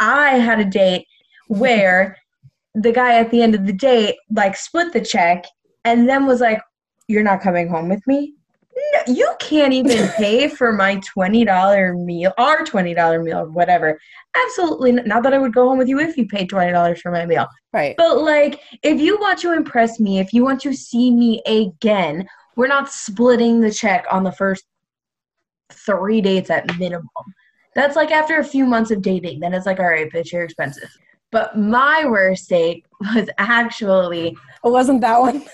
I 0.00 0.38
had 0.38 0.60
a 0.60 0.64
date 0.64 1.06
where 1.48 2.16
the 2.74 2.92
guy 2.92 3.18
at 3.18 3.30
the 3.30 3.42
end 3.42 3.54
of 3.54 3.66
the 3.66 3.72
date 3.72 4.16
like 4.30 4.56
split 4.56 4.92
the 4.92 5.00
check 5.00 5.44
and 5.84 6.08
then 6.08 6.26
was 6.26 6.40
like, 6.40 6.60
You're 7.08 7.22
not 7.22 7.40
coming 7.40 7.68
home 7.68 7.88
with 7.88 8.06
me? 8.06 8.34
No, 8.74 9.14
you 9.14 9.34
can't 9.38 9.72
even 9.72 10.08
pay 10.10 10.48
for 10.48 10.72
my 10.72 10.96
$20 10.96 12.04
meal, 12.04 12.32
our 12.38 12.64
$20 12.64 13.22
meal, 13.22 13.46
whatever. 13.50 14.00
Absolutely 14.34 14.92
not. 14.92 15.06
Not 15.06 15.22
that 15.24 15.34
I 15.34 15.38
would 15.38 15.52
go 15.52 15.68
home 15.68 15.78
with 15.78 15.88
you 15.88 15.98
if 16.00 16.16
you 16.16 16.26
paid 16.26 16.50
$20 16.50 16.98
for 16.98 17.10
my 17.10 17.26
meal. 17.26 17.46
right. 17.72 17.94
But 17.96 18.18
like, 18.18 18.60
if 18.82 19.00
you 19.00 19.18
want 19.18 19.38
to 19.40 19.52
impress 19.52 20.00
me, 20.00 20.18
if 20.18 20.32
you 20.32 20.44
want 20.44 20.60
to 20.62 20.72
see 20.72 21.10
me 21.10 21.42
again, 21.46 22.26
we're 22.56 22.66
not 22.66 22.90
splitting 22.90 23.60
the 23.60 23.70
check 23.70 24.06
on 24.10 24.24
the 24.24 24.32
first 24.32 24.64
three 25.70 26.20
dates 26.20 26.50
at 26.50 26.78
minimum. 26.78 27.08
That's 27.74 27.96
like 27.96 28.10
after 28.10 28.38
a 28.38 28.44
few 28.44 28.66
months 28.66 28.90
of 28.90 29.02
dating, 29.02 29.40
then 29.40 29.54
it's 29.54 29.66
like, 29.66 29.80
all 29.80 29.86
right, 29.86 30.10
bitch, 30.10 30.32
you're 30.32 30.44
expensive. 30.44 30.90
But 31.30 31.58
my 31.58 32.04
worst 32.06 32.48
date 32.48 32.84
was 33.00 33.28
actually 33.38 34.28
It 34.28 34.68
wasn't 34.68 35.00
that 35.00 35.20
one. 35.20 35.44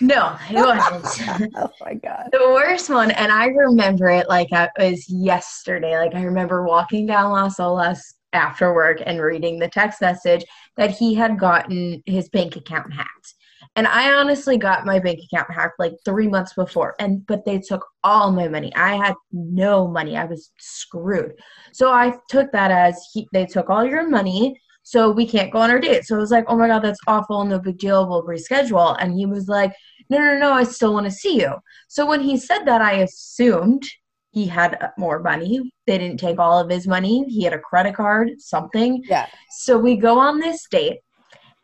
No, 0.00 0.36
it 0.50 0.54
wasn't. 0.54 1.52
oh 1.56 1.70
my 1.80 1.94
God. 1.94 2.28
the 2.32 2.50
worst 2.52 2.90
one, 2.90 3.10
and 3.10 3.32
I 3.32 3.46
remember 3.46 4.08
it 4.08 4.28
like 4.28 4.48
it 4.52 4.70
was 4.78 5.08
yesterday. 5.08 5.98
Like 5.98 6.14
I 6.14 6.22
remember 6.22 6.64
walking 6.64 7.06
down 7.06 7.32
Las 7.32 7.56
Olas 7.58 8.00
after 8.32 8.74
work 8.74 8.98
and 9.04 9.20
reading 9.20 9.58
the 9.58 9.68
text 9.68 10.00
message 10.00 10.44
that 10.76 10.90
he 10.90 11.14
had 11.14 11.38
gotten 11.38 12.02
his 12.06 12.28
bank 12.28 12.56
account 12.56 12.92
hacked. 12.92 13.34
And 13.76 13.86
I 13.86 14.12
honestly 14.12 14.56
got 14.56 14.86
my 14.86 14.98
bank 14.98 15.20
account 15.24 15.52
hacked 15.52 15.78
like 15.78 15.92
three 16.04 16.28
months 16.28 16.54
before, 16.54 16.94
and 16.98 17.26
but 17.26 17.44
they 17.44 17.58
took 17.58 17.84
all 18.04 18.32
my 18.32 18.48
money. 18.48 18.74
I 18.74 18.96
had 18.96 19.14
no 19.32 19.86
money. 19.86 20.16
I 20.16 20.24
was 20.24 20.50
screwed. 20.58 21.32
So 21.72 21.92
I 21.92 22.14
took 22.28 22.50
that 22.52 22.70
as 22.70 23.00
he, 23.12 23.28
they 23.32 23.46
took 23.46 23.70
all 23.70 23.84
your 23.84 24.08
money, 24.08 24.60
so 24.88 25.10
we 25.10 25.26
can't 25.26 25.52
go 25.52 25.58
on 25.58 25.70
our 25.70 25.78
date. 25.78 26.06
So 26.06 26.16
I 26.16 26.18
was 26.18 26.30
like, 26.30 26.46
oh 26.48 26.56
my 26.56 26.66
god, 26.66 26.82
that's 26.82 26.98
awful. 27.06 27.44
No 27.44 27.58
big 27.58 27.76
deal. 27.76 28.08
We'll 28.08 28.24
reschedule. 28.24 28.96
And 28.98 29.12
he 29.12 29.26
was 29.26 29.46
like, 29.46 29.74
no, 30.08 30.16
no, 30.16 30.38
no, 30.38 30.50
I 30.50 30.62
still 30.62 30.94
want 30.94 31.04
to 31.04 31.12
see 31.12 31.38
you. 31.42 31.56
So 31.88 32.06
when 32.06 32.22
he 32.22 32.38
said 32.38 32.64
that, 32.64 32.80
I 32.80 33.00
assumed 33.00 33.82
he 34.30 34.46
had 34.46 34.78
more 34.96 35.18
money. 35.18 35.70
They 35.86 35.98
didn't 35.98 36.16
take 36.16 36.38
all 36.38 36.58
of 36.58 36.70
his 36.70 36.86
money. 36.86 37.26
He 37.28 37.44
had 37.44 37.52
a 37.52 37.58
credit 37.58 37.96
card, 37.96 38.40
something. 38.40 39.04
Yeah. 39.06 39.26
So 39.58 39.76
we 39.76 39.94
go 39.94 40.18
on 40.18 40.40
this 40.40 40.66
date 40.70 41.00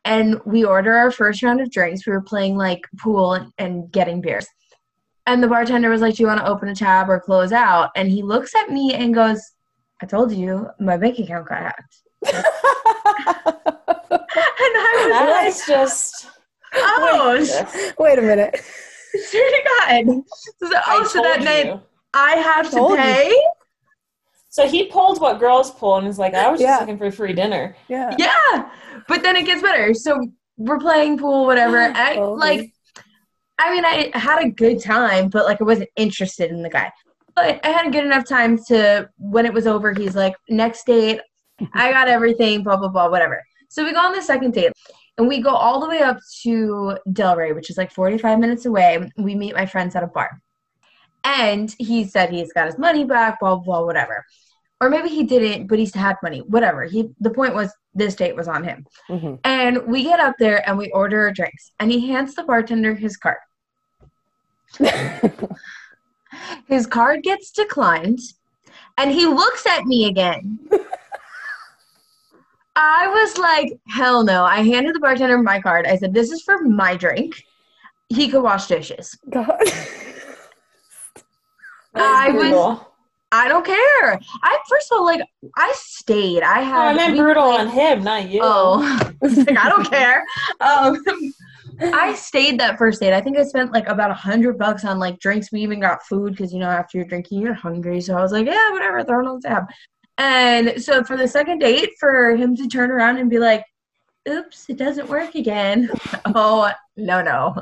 and 0.04 0.38
we 0.44 0.62
order 0.62 0.92
our 0.94 1.10
first 1.10 1.42
round 1.42 1.62
of 1.62 1.70
drinks. 1.70 2.06
We 2.06 2.12
were 2.12 2.20
playing 2.20 2.58
like 2.58 2.82
pool 2.98 3.32
and, 3.32 3.50
and 3.56 3.90
getting 3.90 4.20
beers. 4.20 4.46
And 5.24 5.42
the 5.42 5.48
bartender 5.48 5.88
was 5.88 6.02
like, 6.02 6.16
Do 6.16 6.24
you 6.24 6.26
want 6.26 6.40
to 6.40 6.46
open 6.46 6.68
a 6.68 6.74
tab 6.74 7.08
or 7.08 7.20
close 7.20 7.52
out? 7.52 7.88
And 7.96 8.10
he 8.10 8.22
looks 8.22 8.54
at 8.54 8.68
me 8.68 8.92
and 8.92 9.14
goes, 9.14 9.40
I 10.02 10.04
told 10.04 10.30
you 10.30 10.68
my 10.78 10.98
bank 10.98 11.18
account 11.18 11.48
got 11.48 11.62
hacked. 11.62 12.02
And 12.26 12.44
I 15.12 15.44
was 15.46 15.68
like, 15.68 15.76
just. 15.76 16.26
Oh, 16.76 17.92
Wait 17.98 18.18
a 18.18 18.22
minute. 18.22 18.60
swear 19.28 19.50
to 19.50 19.62
God. 19.80 20.22
So, 20.58 20.68
oh, 20.72 20.74
I 20.74 20.98
oh, 21.00 21.04
so 21.04 21.22
that 21.22 21.64
you. 21.66 21.80
I 22.12 22.32
have 22.36 22.68
to 22.70 22.76
Told 22.76 22.90
you. 22.92 22.96
pay? 22.96 23.34
So 24.50 24.68
he 24.68 24.86
pulled 24.86 25.20
what 25.20 25.40
girls 25.40 25.70
pull 25.72 25.96
and 25.96 26.06
was 26.06 26.18
like, 26.18 26.34
I 26.34 26.50
was 26.50 26.60
just 26.60 26.68
Yeah. 26.68 26.78
looking 26.80 26.98
for 26.98 27.10
free 27.10 27.32
dinner. 27.32 27.76
Yeah. 27.88 28.14
Yeah. 28.18 28.70
But 29.08 29.22
then 29.22 29.36
it 29.36 29.46
gets 29.46 29.62
better. 29.62 29.94
So 29.94 30.20
we're 30.56 30.78
playing 30.78 31.18
pool, 31.18 31.44
whatever. 31.44 31.92
I, 31.94 32.16
like, 32.18 32.72
I 33.58 33.74
mean, 33.74 33.84
I 33.84 34.10
had 34.14 34.44
a 34.44 34.50
good 34.50 34.80
time, 34.82 35.28
but 35.28 35.44
like 35.44 35.60
I 35.60 35.64
wasn't 35.64 35.90
interested 35.96 36.50
in 36.50 36.62
the 36.62 36.70
guy. 36.70 36.92
But 37.36 37.64
I 37.64 37.70
had 37.70 37.86
a 37.88 37.90
good 37.90 38.04
enough 38.04 38.28
time 38.28 38.58
to, 38.68 39.08
when 39.18 39.44
it 39.46 39.52
was 39.52 39.66
over, 39.66 39.92
he's 39.92 40.14
like, 40.14 40.36
next 40.48 40.86
date, 40.86 41.20
I 41.73 41.92
got 41.92 42.08
everything, 42.08 42.62
blah, 42.62 42.76
blah, 42.76 42.88
blah, 42.88 43.08
whatever. 43.08 43.42
So 43.68 43.84
we 43.84 43.92
go 43.92 44.00
on 44.00 44.12
the 44.12 44.23
second 44.23 44.54
date 44.54 44.73
and 45.18 45.28
we 45.28 45.40
go 45.40 45.50
all 45.50 45.80
the 45.80 45.88
way 45.88 46.00
up 46.00 46.18
to 46.42 46.99
Delray, 47.08 47.54
which 47.54 47.70
is 47.70 47.76
like 47.76 47.92
45 47.92 48.38
minutes 48.38 48.66
away. 48.66 49.11
We 49.16 49.34
meet 49.34 49.54
my 49.54 49.66
friends 49.66 49.94
at 49.96 50.02
a 50.02 50.08
bar. 50.08 50.40
And 51.25 51.75
he 51.78 52.04
said 52.04 52.30
he's 52.30 52.52
got 52.52 52.66
his 52.66 52.78
money 52.78 53.04
back, 53.04 53.40
blah, 53.40 53.56
blah, 53.56 53.64
blah 53.64 53.84
whatever. 53.87 54.25
Or 54.80 54.90
maybe 54.90 55.08
he 55.08 55.23
didn't, 55.25 55.68
but 55.68 55.78
he's 55.78 55.94
had 55.94 56.16
money, 56.23 56.40
whatever. 56.40 56.84
He 56.84 57.08
the 57.20 57.30
point 57.30 57.54
was 57.54 57.73
this 57.94 58.14
date 58.16 58.37
was 58.37 58.49
on 58.49 58.64
him. 58.64 58.84
Mhm. 59.08 59.38
And 59.44 59.87
we 59.87 60.02
get 60.02 60.20
up 60.20 60.34
there 60.38 60.68
and 60.68 60.76
we 60.76 60.90
order 60.90 61.20
our 61.23 61.32
drinks. 61.32 61.73
And 61.80 61.90
he 61.90 62.11
hands 62.11 62.34
the 62.34 62.42
bartender 62.42 62.94
his 62.94 63.16
card. 63.16 63.38
His 66.66 66.87
card 66.87 67.23
gets 67.23 67.50
declined, 67.50 68.18
and 68.99 69.11
he 69.11 69.26
looks 69.26 69.66
at 69.66 69.84
me 69.84 70.06
again. 70.06 70.58
I 72.76 73.06
was 73.08 73.38
like, 73.38 73.72
hell 73.88 74.24
no. 74.24 74.44
I 74.44 74.62
handed 74.62 74.94
the 74.94 75.00
bartender 75.00 75.38
my 75.38 75.60
card. 75.60 75.86
I 75.86 75.96
said, 75.96 76.12
this 76.12 76.30
is 76.30 76.42
for 76.42 76.62
my 76.62 76.96
drink. 76.96 77.44
He 78.08 78.28
could 78.28 78.42
wash 78.42 78.66
dishes. 78.66 79.16
God. 79.30 79.60
I 81.94 82.30
was. 82.30 82.80
I 83.32 83.48
don't 83.48 83.66
care. 83.66 84.20
I 84.42 84.58
first 84.68 84.92
of 84.92 84.98
all, 84.98 85.04
like, 85.04 85.20
I 85.56 85.72
stayed. 85.76 86.42
I 86.42 86.60
Oh, 86.60 86.64
had. 86.64 86.86
I 86.88 86.94
meant 86.94 87.16
brutal 87.16 87.42
played- 87.44 87.60
on 87.60 87.68
him, 87.68 88.04
not 88.04 88.28
you. 88.28 88.40
Oh, 88.42 89.10
like, 89.22 89.58
I 89.58 89.68
don't 89.68 89.88
care. 89.90 90.24
Um, 90.60 91.02
I 91.80 92.14
stayed 92.14 92.60
that 92.60 92.78
first 92.78 93.00
date. 93.00 93.12
I 93.12 93.20
think 93.20 93.36
I 93.36 93.42
spent 93.42 93.72
like 93.72 93.88
about 93.88 94.12
a 94.12 94.14
hundred 94.14 94.56
bucks 94.58 94.84
on 94.84 95.00
like 95.00 95.18
drinks. 95.18 95.50
We 95.50 95.60
even 95.62 95.80
got 95.80 96.04
food 96.06 96.32
because 96.32 96.52
you 96.52 96.60
know 96.60 96.68
after 96.68 96.98
you're 96.98 97.06
drinking 97.08 97.40
you're 97.40 97.54
hungry. 97.54 98.00
So 98.00 98.16
I 98.16 98.20
was 98.22 98.30
like, 98.30 98.46
yeah, 98.46 98.70
whatever, 98.70 99.02
throw 99.02 99.20
it 99.20 99.26
on 99.28 99.40
the 99.40 99.48
tab. 99.48 99.64
And 100.18 100.83
so 100.83 101.02
for 101.04 101.16
the 101.16 101.26
second 101.28 101.59
date, 101.59 101.90
for 101.99 102.37
him 102.37 102.54
to 102.56 102.68
turn 102.68 102.90
around 102.90 103.18
and 103.18 103.28
be 103.28 103.38
like, 103.38 103.64
"Oops, 104.28 104.66
it 104.68 104.76
doesn't 104.76 105.09
work 105.09 105.35
again." 105.35 105.90
oh 106.26 106.71
no, 106.97 107.21
no, 107.23 107.54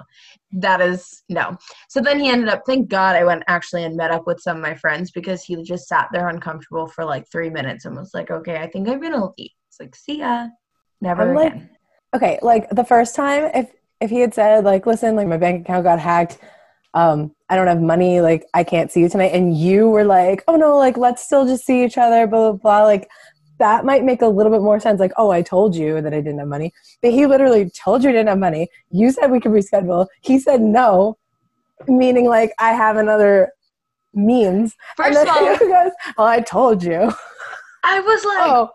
that 0.52 0.80
is 0.82 1.22
no. 1.30 1.56
So 1.88 2.00
then 2.00 2.20
he 2.20 2.28
ended 2.28 2.48
up. 2.50 2.62
Thank 2.66 2.88
God 2.88 3.16
I 3.16 3.24
went 3.24 3.42
actually 3.48 3.84
and 3.84 3.96
met 3.96 4.10
up 4.10 4.26
with 4.26 4.40
some 4.40 4.56
of 4.58 4.62
my 4.62 4.74
friends 4.74 5.10
because 5.10 5.42
he 5.42 5.62
just 5.62 5.88
sat 5.88 6.08
there 6.12 6.28
uncomfortable 6.28 6.86
for 6.88 7.04
like 7.04 7.24
three 7.32 7.48
minutes 7.50 7.86
and 7.86 7.96
was 7.96 8.12
like, 8.12 8.30
"Okay, 8.30 8.56
I 8.58 8.66
think 8.66 8.88
I'm 8.88 9.00
gonna 9.00 9.24
leave." 9.38 9.50
It's 9.68 9.80
like, 9.80 9.96
"See 9.96 10.18
ya." 10.18 10.48
Never 11.00 11.22
I'm 11.30 11.34
like- 11.34 11.54
again. 11.54 11.70
okay, 12.14 12.38
like 12.42 12.68
the 12.70 12.84
first 12.84 13.16
time, 13.16 13.50
if 13.54 13.72
if 14.00 14.10
he 14.10 14.18
had 14.20 14.34
said 14.34 14.64
like, 14.64 14.84
listen, 14.84 15.16
like 15.16 15.28
my 15.28 15.36
bank 15.38 15.62
account 15.62 15.84
got 15.84 15.98
hacked, 16.00 16.38
um, 16.94 17.34
I 17.48 17.56
don't 17.56 17.66
have 17.66 17.80
money, 17.80 18.20
like 18.20 18.46
I 18.54 18.64
can't 18.64 18.90
see 18.90 19.00
you 19.00 19.08
tonight, 19.08 19.32
and 19.32 19.56
you 19.56 19.88
were 19.88 20.04
like, 20.04 20.44
oh 20.48 20.56
no, 20.56 20.76
like 20.76 20.96
let's 20.96 21.24
still 21.24 21.46
just 21.46 21.64
see 21.64 21.84
each 21.84 21.98
other, 21.98 22.26
blah 22.26 22.52
blah 22.52 22.58
blah, 22.58 22.84
like 22.84 23.08
that 23.58 23.84
might 23.84 24.04
make 24.04 24.22
a 24.22 24.26
little 24.26 24.50
bit 24.50 24.62
more 24.62 24.80
sense. 24.80 25.00
Like, 25.00 25.12
oh, 25.16 25.30
I 25.30 25.42
told 25.42 25.76
you 25.76 26.00
that 26.00 26.12
I 26.12 26.20
didn't 26.20 26.38
have 26.38 26.48
money, 26.48 26.72
but 27.00 27.12
he 27.12 27.26
literally 27.26 27.70
told 27.70 28.02
you 28.02 28.10
he 28.10 28.14
didn't 28.14 28.28
have 28.28 28.38
money. 28.38 28.68
You 28.90 29.10
said 29.12 29.30
we 29.30 29.40
could 29.40 29.52
reschedule. 29.52 30.06
He 30.22 30.38
said 30.38 30.60
no, 30.60 31.16
meaning 31.86 32.26
like 32.26 32.52
I 32.58 32.72
have 32.72 32.96
another 32.96 33.52
means. 34.14 34.74
First 34.96 35.18
of 35.18 35.28
all, 35.28 35.56
he 35.56 35.58
goes, 35.66 35.92
well, 36.18 36.26
I 36.26 36.40
told 36.40 36.82
you. 36.82 37.12
I 37.84 38.00
was 38.00 38.24
like, 38.24 38.50
Oh, 38.50 38.70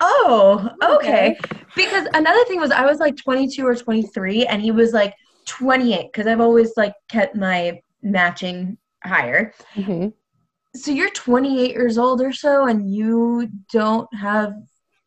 Oh, 0.00 0.70
okay. 0.82 1.36
Okay. 1.36 1.38
Because 1.76 2.08
another 2.14 2.42
thing 2.46 2.58
was 2.58 2.70
I 2.70 2.86
was 2.86 2.98
like 2.98 3.16
22 3.16 3.66
or 3.66 3.76
23 3.76 4.46
and 4.46 4.62
he 4.62 4.70
was 4.70 4.92
like 4.92 5.14
28 5.50 6.12
because 6.12 6.26
I've 6.26 6.40
always 6.40 6.72
like 6.76 6.94
kept 7.08 7.34
my 7.36 7.80
matching 8.02 8.78
higher. 9.04 9.52
mhm. 9.74 10.12
So 10.76 10.92
you're 10.92 11.10
28 11.10 11.72
years 11.72 11.98
old 11.98 12.20
or 12.22 12.32
so 12.32 12.66
and 12.66 12.94
you 12.94 13.48
don't 13.72 14.08
have 14.14 14.54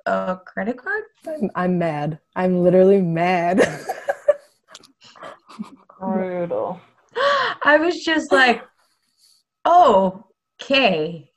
a 0.06 0.38
credit 0.46 0.78
card? 0.78 1.04
I'm, 1.26 1.50
I'm 1.56 1.78
mad. 1.80 2.20
I'm 2.36 2.62
literally 2.62 3.02
mad. 3.02 3.62
Brutal. 6.00 6.82
I 7.64 7.78
was 7.78 8.04
just 8.04 8.32
like, 8.34 8.62
oh, 9.64 10.26
okay. 10.62 11.30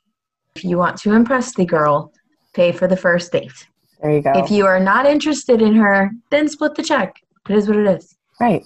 If 0.55 0.63
you 0.65 0.77
want 0.77 0.97
to 0.97 1.13
impress 1.13 1.53
the 1.55 1.65
girl, 1.65 2.11
pay 2.53 2.71
for 2.73 2.87
the 2.87 2.97
first 2.97 3.31
date. 3.31 3.67
there 4.01 4.11
you 4.11 4.21
go. 4.21 4.33
If 4.35 4.51
you 4.51 4.65
are 4.65 4.79
not 4.79 5.05
interested 5.05 5.61
in 5.61 5.73
her, 5.75 6.11
then 6.31 6.49
split 6.49 6.75
the 6.75 6.83
check. 6.83 7.15
It 7.49 7.55
is 7.55 7.69
what 7.69 7.77
it 7.77 7.87
is. 7.87 8.17
right. 8.41 8.65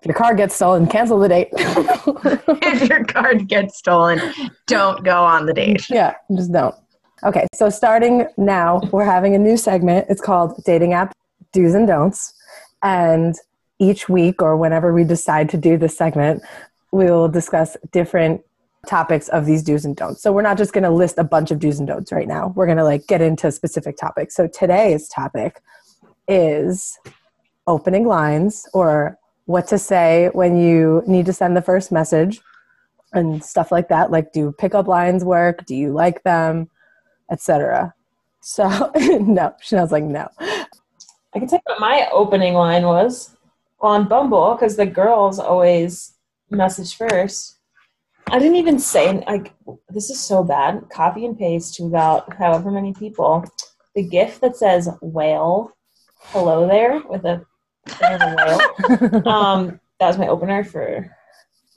If 0.00 0.06
your 0.06 0.14
car 0.14 0.34
gets 0.34 0.54
stolen, 0.54 0.86
cancel 0.86 1.18
the 1.18 1.28
date. 1.28 1.48
if 1.52 2.88
your 2.88 3.04
card 3.04 3.48
gets 3.48 3.76
stolen, 3.76 4.20
don't 4.66 5.04
go 5.04 5.22
on 5.22 5.44
the 5.44 5.52
date. 5.52 5.88
yeah, 5.90 6.14
just 6.34 6.52
don't. 6.52 6.74
Okay, 7.22 7.46
so 7.52 7.68
starting 7.68 8.26
now, 8.38 8.80
we're 8.92 9.04
having 9.04 9.34
a 9.34 9.38
new 9.38 9.58
segment. 9.58 10.06
It's 10.08 10.22
called 10.22 10.62
Dating 10.64 10.94
App 10.94 11.12
Do's 11.52 11.74
and 11.74 11.86
Don'ts. 11.86 12.32
And 12.82 13.34
each 13.78 14.08
week, 14.08 14.40
or 14.40 14.56
whenever 14.56 14.92
we 14.92 15.04
decide 15.04 15.50
to 15.50 15.58
do 15.58 15.76
this 15.76 15.98
segment, 15.98 16.42
we 16.92 17.04
will 17.04 17.28
discuss 17.28 17.76
different 17.92 18.40
topics 18.86 19.28
of 19.28 19.44
these 19.44 19.62
do's 19.62 19.84
and 19.84 19.96
don'ts. 19.96 20.22
So 20.22 20.32
we're 20.32 20.40
not 20.40 20.56
just 20.56 20.72
going 20.72 20.84
to 20.84 20.90
list 20.90 21.18
a 21.18 21.24
bunch 21.24 21.50
of 21.50 21.58
do's 21.58 21.78
and 21.78 21.86
don'ts 21.86 22.10
right 22.10 22.26
now. 22.26 22.54
We're 22.56 22.66
going 22.66 22.78
to 22.78 22.84
like 22.84 23.06
get 23.06 23.20
into 23.20 23.52
specific 23.52 23.98
topics. 23.98 24.34
So 24.34 24.46
today's 24.46 25.08
topic 25.08 25.60
is 26.26 26.98
opening 27.66 28.06
lines 28.06 28.66
or 28.72 29.18
what 29.50 29.66
to 29.68 29.78
say 29.78 30.30
when 30.32 30.56
you 30.56 31.02
need 31.06 31.26
to 31.26 31.32
send 31.32 31.56
the 31.56 31.62
first 31.62 31.90
message 31.90 32.40
and 33.12 33.42
stuff 33.44 33.72
like 33.72 33.88
that 33.88 34.10
like 34.10 34.32
do 34.32 34.52
pickup 34.52 34.86
lines 34.86 35.24
work 35.24 35.64
do 35.66 35.74
you 35.74 35.92
like 35.92 36.22
them 36.22 36.68
etc 37.30 37.92
so 38.40 38.90
no 39.20 39.52
chanel's 39.60 39.92
like 39.92 40.04
no 40.04 40.28
I 41.32 41.38
can 41.38 41.48
tell 41.48 41.58
you 41.58 41.72
what 41.72 41.80
my 41.80 42.08
opening 42.12 42.54
line 42.54 42.84
was 42.84 43.36
on 43.80 44.08
Bumble 44.08 44.54
because 44.54 44.76
the 44.76 44.86
girls 44.86 45.38
always 45.38 46.14
message 46.50 46.96
first. 46.96 47.58
I 48.26 48.38
didn't 48.38 48.56
even 48.56 48.78
say 48.78 49.24
like 49.26 49.54
this 49.88 50.10
is 50.10 50.20
so 50.20 50.42
bad. 50.42 50.88
Copy 50.92 51.24
and 51.24 51.38
paste 51.38 51.74
to 51.76 51.84
about 51.84 52.34
however 52.34 52.70
many 52.70 52.92
people. 52.92 53.44
The 53.94 54.02
GIF 54.02 54.40
that 54.40 54.56
says 54.56 54.88
"whale," 55.00 55.72
hello 56.32 56.66
there 56.66 57.00
with 57.08 57.24
a 57.24 57.44
thing 57.94 58.20
of 58.20 58.32
a. 58.38 59.28
Um, 59.28 59.80
that 59.98 60.08
was 60.08 60.18
my 60.18 60.28
opener 60.28 60.64
for 60.64 61.14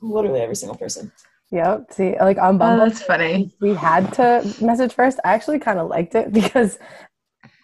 literally 0.02 0.42
every 0.42 0.56
single 0.56 0.78
person. 0.78 1.12
yep. 1.52 1.88
See 1.92 2.16
like 2.20 2.38
on 2.38 2.56
Oh, 2.56 2.58
bumble 2.60 2.86
that's 2.86 3.02
funny. 3.04 3.52
we 3.62 3.74
had 3.74 4.12
to 4.14 4.56
message 4.62 4.94
first. 4.94 5.20
I 5.24 5.34
actually 5.34 5.60
kind 5.60 5.80
of 5.80 5.88
liked 5.90 6.16
it 6.16 6.32
because 6.34 6.78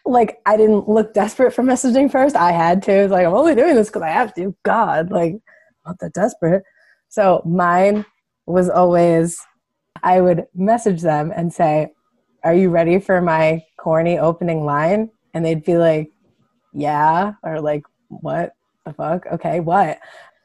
like 0.06 0.40
i 0.46 0.58
didn't 0.58 0.88
look 0.90 1.14
desperate 1.14 1.54
for 1.54 1.64
messaging 1.64 2.12
first. 2.12 2.36
I 2.36 2.52
had 2.52 2.82
to. 2.84 2.92
It's 2.92 3.12
like 3.12 3.26
i'm 3.26 3.34
only 3.34 3.56
doing 3.56 3.76
this 3.76 3.90
because 3.90 4.02
i 4.02 4.10
have 4.10 4.34
to. 4.36 4.56
God 4.64 5.12
like 5.12 5.34
I'm 5.34 5.42
not 5.92 6.00
that 6.00 6.14
desperate. 6.14 6.64
So 7.10 7.42
mine 7.46 8.06
was 8.46 8.70
always 8.70 9.40
i 10.04 10.20
would 10.22 10.46
message 10.56 11.02
them 11.02 11.32
and 11.36 11.54
say 11.54 11.92
are 12.44 12.54
you 12.54 12.70
ready 12.70 13.00
for 13.00 13.22
my 13.22 13.64
corny 13.78 14.18
opening 14.18 14.64
line? 14.66 15.10
And 15.34 15.46
they'd 15.46 15.64
be 15.64 15.78
like 15.78 16.10
yeah 16.74 17.34
or 17.44 17.60
like 17.62 17.84
what 18.10 18.52
the 18.86 18.94
fuck 18.94 19.26
okay 19.28 19.60
what 19.60 20.00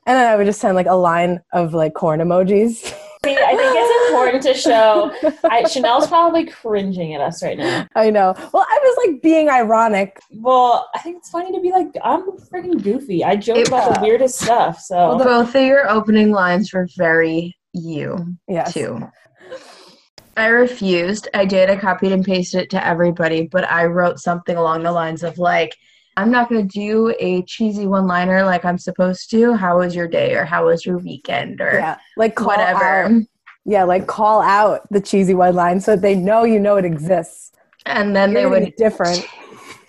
and 0.06 0.16
then 0.16 0.26
i 0.30 0.36
would 0.36 0.46
just 0.46 0.60
send 0.60 0.74
like 0.74 0.86
a 0.86 0.94
line 0.94 1.40
of 1.52 1.74
like 1.74 1.94
corn 1.94 2.20
emojis 2.20 2.94
See, 3.24 3.34
I 3.38 3.56
think 3.56 3.72
it's 3.74 4.10
important 4.10 4.42
to 4.42 4.52
show. 4.52 5.10
I, 5.50 5.66
Chanel's 5.66 6.06
probably 6.08 6.44
cringing 6.44 7.14
at 7.14 7.22
us 7.22 7.42
right 7.42 7.56
now. 7.56 7.88
I 7.96 8.10
know. 8.10 8.34
Well, 8.52 8.66
I 8.68 8.78
was 8.82 9.06
like 9.06 9.22
being 9.22 9.48
ironic. 9.48 10.20
Well, 10.30 10.90
I 10.94 10.98
think 10.98 11.16
it's 11.16 11.30
funny 11.30 11.50
to 11.52 11.58
be 11.62 11.70
like, 11.72 11.86
I'm 12.04 12.32
freaking 12.32 12.82
goofy. 12.82 13.24
I 13.24 13.36
joke 13.36 13.56
It- 13.56 13.68
about 13.68 13.94
the 13.94 14.00
weirdest 14.02 14.40
stuff. 14.42 14.78
So 14.78 15.16
Both 15.16 15.54
of 15.54 15.62
your 15.62 15.88
opening 15.88 16.32
lines 16.32 16.70
were 16.74 16.86
very 16.98 17.56
you, 17.72 18.36
Yes. 18.46 18.74
too. 18.74 19.10
I 20.36 20.48
refused. 20.48 21.28
I 21.32 21.46
did. 21.46 21.70
I 21.70 21.76
copied 21.76 22.12
and 22.12 22.22
pasted 22.24 22.60
it 22.64 22.70
to 22.72 22.86
everybody, 22.86 23.46
but 23.46 23.64
I 23.70 23.86
wrote 23.86 24.18
something 24.18 24.58
along 24.58 24.82
the 24.82 24.92
lines 24.92 25.22
of 25.22 25.38
like, 25.38 25.74
I'm 26.16 26.30
not 26.30 26.48
going 26.48 26.66
to 26.66 26.78
do 26.78 27.14
a 27.18 27.42
cheesy 27.42 27.86
one 27.86 28.06
liner 28.06 28.44
like 28.44 28.64
I'm 28.64 28.78
supposed 28.78 29.30
to. 29.30 29.54
How 29.54 29.78
was 29.78 29.94
your 29.94 30.06
day? 30.06 30.34
Or 30.34 30.44
how 30.44 30.66
was 30.66 30.86
your 30.86 30.98
weekend? 30.98 31.60
Or 31.60 31.74
Yeah. 31.74 31.98
Like 32.16 32.34
call 32.36 32.48
whatever. 32.48 32.84
out. 32.84 33.22
Yeah, 33.64 33.84
like 33.84 34.06
call 34.06 34.42
out 34.42 34.86
the 34.90 35.00
cheesy 35.00 35.34
one 35.34 35.54
line 35.54 35.80
so 35.80 35.96
they 35.96 36.14
know 36.14 36.44
you 36.44 36.60
know 36.60 36.76
it 36.76 36.84
exists. 36.84 37.52
And 37.86 38.14
then 38.14 38.32
they 38.32 38.42
You're 38.42 38.50
gonna 38.50 38.64
would 38.66 38.76
be 38.76 38.82
different. 38.82 39.26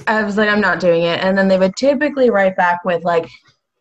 I 0.08 0.24
was 0.24 0.38
like, 0.38 0.50
I'm 0.50 0.62
not 0.62 0.80
doing 0.80 1.04
it. 1.04 1.22
And 1.22 1.38
then 1.38 1.48
they 1.48 1.58
would 1.58 1.76
typically 1.76 2.30
write 2.30 2.56
back 2.56 2.86
with, 2.86 3.04
like, 3.04 3.28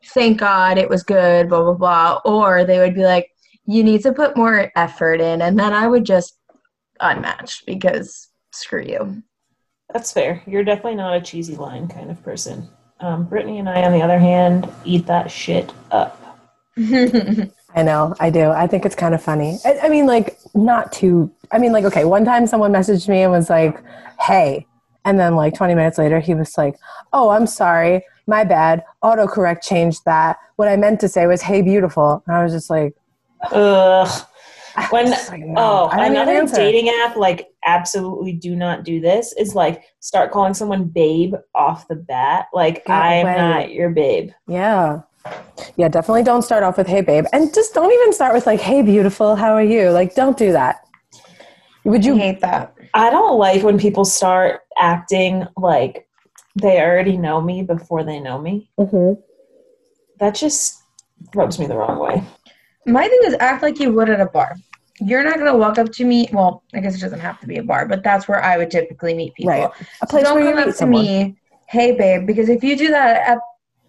thank 0.06 0.38
God 0.38 0.78
it 0.78 0.88
was 0.88 1.02
good, 1.02 1.48
blah, 1.48 1.62
blah, 1.62 1.74
blah. 1.74 2.20
Or 2.24 2.64
they 2.64 2.78
would 2.78 2.94
be 2.94 3.04
like, 3.04 3.30
you 3.66 3.82
need 3.82 4.02
to 4.02 4.12
put 4.12 4.36
more 4.36 4.70
effort 4.76 5.20
in. 5.20 5.42
And 5.42 5.58
then 5.58 5.72
I 5.72 5.86
would 5.86 6.04
just 6.04 6.38
unmatch 7.00 7.64
because 7.66 8.28
screw 8.52 8.82
you. 8.82 9.22
That's 9.94 10.12
fair. 10.12 10.42
You're 10.46 10.64
definitely 10.64 10.96
not 10.96 11.16
a 11.16 11.20
cheesy 11.20 11.56
line 11.56 11.88
kind 11.88 12.10
of 12.10 12.22
person. 12.22 12.68
Um, 13.00 13.24
Brittany 13.24 13.60
and 13.60 13.68
I, 13.68 13.84
on 13.84 13.92
the 13.92 14.02
other 14.02 14.18
hand, 14.18 14.68
eat 14.84 15.06
that 15.06 15.30
shit 15.30 15.72
up. 15.92 16.20
I 17.76 17.82
know, 17.82 18.14
I 18.20 18.28
do. 18.28 18.50
I 18.50 18.66
think 18.66 18.84
it's 18.84 18.94
kind 18.96 19.14
of 19.14 19.22
funny. 19.22 19.58
I, 19.64 19.78
I 19.84 19.88
mean, 19.88 20.06
like, 20.06 20.38
not 20.54 20.92
too. 20.92 21.30
I 21.52 21.58
mean, 21.58 21.72
like, 21.72 21.84
okay, 21.84 22.04
one 22.04 22.24
time 22.24 22.46
someone 22.46 22.72
messaged 22.72 23.08
me 23.08 23.22
and 23.22 23.32
was 23.32 23.48
like, 23.48 23.82
hey, 24.20 24.66
And 25.04 25.18
then 25.18 25.36
like 25.36 25.54
20 25.54 25.74
minutes 25.74 25.98
later, 25.98 26.18
he 26.18 26.34
was 26.34 26.56
like, 26.56 26.76
"Oh, 27.12 27.28
I'm 27.30 27.46
sorry, 27.46 28.02
my 28.26 28.42
bad. 28.44 28.82
Autocorrect 29.02 29.62
changed 29.62 30.04
that. 30.06 30.38
What 30.56 30.68
I 30.68 30.76
meant 30.76 31.00
to 31.00 31.08
say 31.08 31.26
was, 31.26 31.42
hey, 31.42 31.62
beautiful." 31.62 32.22
And 32.26 32.36
I 32.36 32.42
was 32.42 32.52
just 32.52 32.70
like, 32.70 32.94
Ugh. 33.52 34.26
When 34.90 35.10
like, 35.10 35.40
no, 35.40 35.54
oh, 35.56 35.88
I 35.92 36.06
an 36.06 36.16
another 36.16 36.46
dating 36.46 36.88
app 36.88 37.16
like 37.16 37.48
absolutely 37.64 38.32
do 38.32 38.56
not 38.56 38.84
do 38.84 39.00
this 39.00 39.32
is 39.34 39.54
like 39.54 39.84
start 40.00 40.32
calling 40.32 40.54
someone 40.54 40.84
babe 40.84 41.34
off 41.54 41.86
the 41.88 41.94
bat. 41.94 42.46
Like 42.52 42.84
Get 42.84 42.90
I 42.90 43.14
am 43.14 43.26
away. 43.26 43.36
not 43.36 43.72
your 43.72 43.90
babe. 43.90 44.30
Yeah. 44.48 45.02
Yeah, 45.76 45.88
definitely 45.88 46.22
don't 46.22 46.42
start 46.42 46.62
off 46.64 46.76
with 46.76 46.86
hey 46.86 47.00
babe. 47.00 47.24
And 47.32 47.54
just 47.54 47.72
don't 47.72 47.92
even 47.92 48.12
start 48.12 48.34
with 48.34 48.46
like 48.46 48.60
hey 48.60 48.82
beautiful, 48.82 49.36
how 49.36 49.52
are 49.54 49.62
you? 49.62 49.90
Like 49.90 50.14
don't 50.14 50.36
do 50.36 50.52
that. 50.52 50.84
Would 51.84 52.04
I 52.04 52.08
you 52.08 52.16
hate 52.16 52.40
that. 52.40 52.74
I 52.94 53.10
don't 53.10 53.38
like 53.38 53.62
when 53.62 53.78
people 53.78 54.04
start 54.04 54.62
acting 54.78 55.46
like 55.56 56.08
they 56.56 56.80
already 56.80 57.16
know 57.16 57.40
me 57.40 57.62
before 57.62 58.04
they 58.04 58.20
know 58.20 58.38
me. 58.40 58.70
Mhm. 58.78 59.18
That 60.18 60.34
just 60.34 60.80
rubs 61.34 61.58
me 61.58 61.66
the 61.66 61.76
wrong 61.76 61.98
way. 61.98 62.22
My 62.86 63.06
thing 63.08 63.18
is 63.24 63.34
act 63.40 63.62
like 63.62 63.78
you 63.80 63.92
would 63.92 64.10
at 64.10 64.20
a 64.20 64.26
bar. 64.26 64.56
You're 65.00 65.24
not 65.24 65.38
gonna 65.38 65.56
walk 65.56 65.78
up 65.78 65.90
to 65.92 66.04
me. 66.04 66.28
Well, 66.32 66.62
I 66.72 66.80
guess 66.80 66.96
it 66.96 67.00
doesn't 67.00 67.20
have 67.20 67.40
to 67.40 67.46
be 67.46 67.56
a 67.56 67.62
bar, 67.62 67.86
but 67.86 68.02
that's 68.04 68.28
where 68.28 68.42
I 68.42 68.56
would 68.56 68.70
typically 68.70 69.14
meet 69.14 69.34
people. 69.34 69.52
Right. 69.52 69.70
A 70.02 70.06
So 70.06 70.06
place 70.06 70.24
don't 70.24 70.34
where 70.36 70.44
you 70.48 70.50
come 70.54 70.58
up 70.60 70.66
to 70.66 70.72
someone. 70.72 71.02
me, 71.02 71.36
hey 71.68 71.96
babe, 71.96 72.26
because 72.26 72.48
if 72.48 72.62
you 72.62 72.76
do 72.76 72.88
that 72.88 73.28
at 73.28 73.38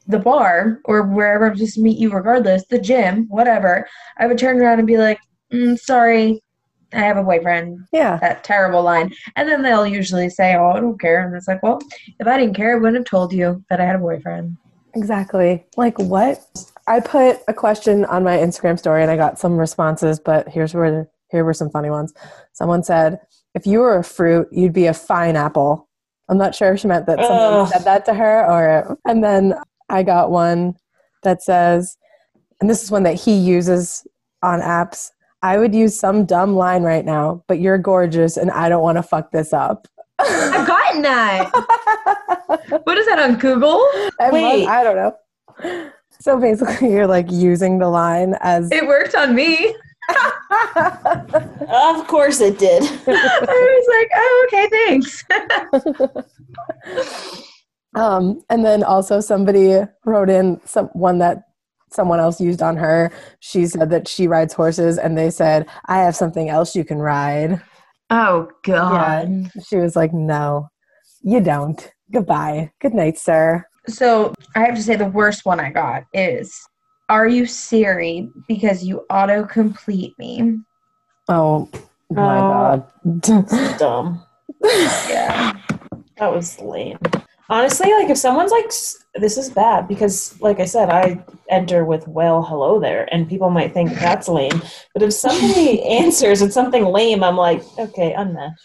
the 0.08 0.20
bar 0.20 0.80
or 0.86 1.04
wherever 1.04 1.48
I'm 1.48 1.56
just 1.56 1.78
meet 1.78 1.98
you 1.98 2.12
regardless, 2.12 2.66
the 2.70 2.80
gym, 2.80 3.28
whatever, 3.30 3.88
I 4.18 4.28
would 4.28 4.38
turn 4.38 4.60
around 4.62 4.80
and 4.80 4.88
be 4.88 4.98
like, 4.98 5.20
mm, 5.54 5.78
sorry, 5.80 6.42
I 6.94 7.00
have 7.00 7.18
a 7.18 7.24
boyfriend. 7.24 7.80
Yeah. 7.92 8.18
That 8.22 8.44
terrible 8.44 8.82
line. 8.82 9.14
And 9.36 9.50
then 9.50 9.62
they'll 9.62 9.86
usually 9.88 10.30
say, 10.30 10.56
Oh, 10.56 10.70
I 10.72 10.80
don't 10.80 11.00
care. 11.00 11.26
And 11.28 11.36
it's 11.36 11.48
like, 11.48 11.62
Well, 11.62 11.82
if 12.20 12.26
I 12.28 12.38
didn't 12.38 12.56
care, 12.56 12.76
I 12.76 12.80
wouldn't 12.80 12.96
have 12.98 13.06
told 13.06 13.34
you 13.34 13.64
that 13.70 13.82
I 13.82 13.86
had 13.86 13.96
a 13.96 14.00
boyfriend. 14.00 14.56
Exactly. 14.94 15.66
Like 15.76 16.00
what? 16.00 16.40
I 16.88 17.00
put 17.00 17.40
a 17.48 17.54
question 17.54 18.06
on 18.06 18.24
my 18.24 18.38
Instagram 18.38 18.78
story 18.78 19.02
and 19.02 19.10
I 19.12 19.18
got 19.18 19.40
some 19.40 19.58
responses, 19.58 20.20
but 20.20 20.48
here's 20.48 20.74
where 20.74 21.08
here 21.32 21.44
were 21.44 21.54
some 21.54 21.70
funny 21.70 21.90
ones. 21.90 22.14
Someone 22.54 22.84
said, 22.84 23.20
"If 23.56 23.66
you 23.66 23.80
were 23.80 23.98
a 23.98 24.04
fruit, 24.04 24.48
you'd 24.52 24.74
be 24.74 24.86
a 24.86 24.94
fine 24.94 25.36
apple." 25.36 25.88
I'm 26.30 26.38
not 26.38 26.56
sure 26.56 26.74
if 26.74 26.80
she 26.80 26.88
meant 26.88 27.06
that 27.08 27.20
someone 27.20 27.66
Ugh. 27.66 27.68
said 27.68 27.84
that 27.84 28.06
to 28.06 28.14
her 28.14 28.46
or 28.46 28.98
and 29.06 29.24
then 29.24 29.56
I 29.90 30.04
got 30.04 30.32
one 30.32 30.76
that 31.24 31.44
says 31.44 31.98
and 32.62 32.70
this 32.70 32.84
is 32.84 32.92
one 32.92 33.04
that 33.04 33.16
he 33.16 33.36
uses 33.36 34.08
on 34.42 34.62
apps. 34.62 35.12
I 35.42 35.58
would 35.58 35.76
use 35.76 36.00
some 36.00 36.26
dumb 36.26 36.56
line 36.56 36.84
right 36.84 37.06
now, 37.06 37.44
but 37.48 37.60
you're 37.60 37.78
gorgeous 37.78 38.38
and 38.38 38.50
I 38.52 38.70
don't 38.70 38.82
want 38.82 38.98
to 38.98 39.04
fuck 39.04 39.32
this 39.32 39.54
up. 39.54 39.88
I've 40.18 40.66
gotten 40.66 41.02
that. 41.04 41.52
what 42.84 42.98
is 42.98 43.06
that 43.06 43.20
on 43.20 43.36
Google? 43.38 43.78
I 44.20 44.32
must- 44.32 44.34
Wait. 44.34 44.68
I 44.68 44.84
don't 44.84 44.96
know. 44.96 45.92
So 46.26 46.40
basically, 46.40 46.90
you're 46.92 47.06
like 47.06 47.30
using 47.30 47.78
the 47.78 47.88
line 47.88 48.36
as. 48.42 48.72
It 48.72 48.88
worked 48.88 49.14
on 49.14 49.36
me. 49.36 49.76
Of 51.68 52.08
course 52.08 52.40
it 52.40 52.60
did. 52.60 52.84
I 53.08 53.78
was 53.78 53.88
like, 53.96 54.10
Oh, 54.16 54.48
okay, 54.48 54.70
thanks. 54.72 55.24
um, 57.96 58.42
and 58.50 58.64
then 58.64 58.84
also 58.84 59.20
somebody 59.20 59.82
wrote 60.06 60.30
in 60.30 60.62
some 60.66 60.88
one 60.94 61.18
that 61.20 61.44
someone 61.92 62.20
else 62.20 62.40
used 62.40 62.62
on 62.62 62.78
her. 62.78 63.12
She 63.40 63.66
said 63.68 63.90
that 63.92 64.08
she 64.08 64.28
rides 64.28 64.54
horses, 64.54 64.98
and 64.98 65.18
they 65.18 65.30
said, 65.32 65.68
"I 65.88 66.00
have 66.00 66.16
something 66.16 66.50
else 66.50 66.76
you 66.76 66.86
can 66.86 67.00
ride." 67.00 67.62
Oh 68.10 68.50
God. 68.64 69.52
She 69.68 69.78
was 69.78 69.96
like, 69.96 70.14
"No, 70.14 70.70
you 71.22 71.40
don't. 71.42 71.92
Goodbye. 72.12 72.72
Good 72.80 72.94
night, 72.94 73.18
sir." 73.18 73.66
So 73.88 74.34
I 74.56 74.60
have 74.66 74.76
to 74.76 74.82
say 74.84 74.96
the 74.96 75.06
worst 75.08 75.46
one 75.46 75.60
I 75.60 75.70
got 75.72 76.04
is 76.14 76.56
Are 77.10 77.28
you 77.28 77.46
Siri 77.46 78.30
because 78.48 78.84
you 78.84 79.06
auto 79.10 79.46
complete 79.46 80.18
me? 80.18 80.60
Oh 81.28 81.70
my 82.12 82.40
Oh. 82.40 82.84
god. 83.04 83.78
Dumb. 83.78 84.24
Yeah. 84.64 85.54
That 86.18 86.34
was 86.34 86.60
lame. 86.60 86.98
Honestly, 87.48 87.92
like 87.94 88.10
if 88.10 88.18
someone's 88.18 88.52
like, 88.52 88.66
this 89.22 89.38
is 89.38 89.50
bad 89.52 89.88
because, 89.88 90.40
like 90.42 90.60
I 90.60 90.66
said, 90.66 90.90
I 90.90 91.24
enter 91.50 91.86
with 91.86 92.08
"well, 92.08 92.42
hello 92.42 92.80
there," 92.80 93.08
and 93.14 93.30
people 93.30 93.52
might 93.52 93.72
think 93.72 93.92
that's 93.94 94.28
lame. 94.28 94.64
But 94.94 95.04
if 95.04 95.14
somebody 95.14 95.84
answers 96.02 96.42
with 96.42 96.54
something 96.54 96.86
lame, 96.86 97.24
I'm 97.24 97.38
like, 97.38 97.62
okay, 97.78 98.16
unmatch. 98.18 98.56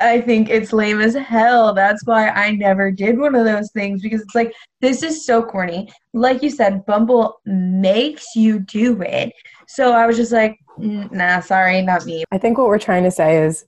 I 0.00 0.20
think 0.20 0.48
it's 0.48 0.72
lame 0.72 1.00
as 1.00 1.14
hell. 1.14 1.74
That's 1.74 2.04
why 2.06 2.28
I 2.28 2.52
never 2.52 2.90
did 2.92 3.18
one 3.18 3.34
of 3.34 3.44
those 3.44 3.70
things 3.72 4.00
because 4.02 4.20
it's 4.20 4.34
like 4.34 4.52
this 4.80 5.02
is 5.02 5.26
so 5.26 5.42
corny. 5.42 5.90
Like 6.14 6.42
you 6.42 6.50
said, 6.50 6.86
Bumble 6.86 7.40
makes 7.44 8.36
you 8.36 8.60
do 8.60 9.00
it. 9.02 9.32
So 9.66 9.92
I 9.92 10.06
was 10.06 10.16
just 10.16 10.32
like, 10.32 10.56
"Mm, 10.78 11.10
nah, 11.12 11.40
sorry, 11.40 11.82
not 11.82 12.04
me. 12.06 12.24
I 12.30 12.38
think 12.38 12.58
what 12.58 12.68
we're 12.68 12.78
trying 12.78 13.02
to 13.04 13.10
say 13.10 13.42
is, 13.44 13.64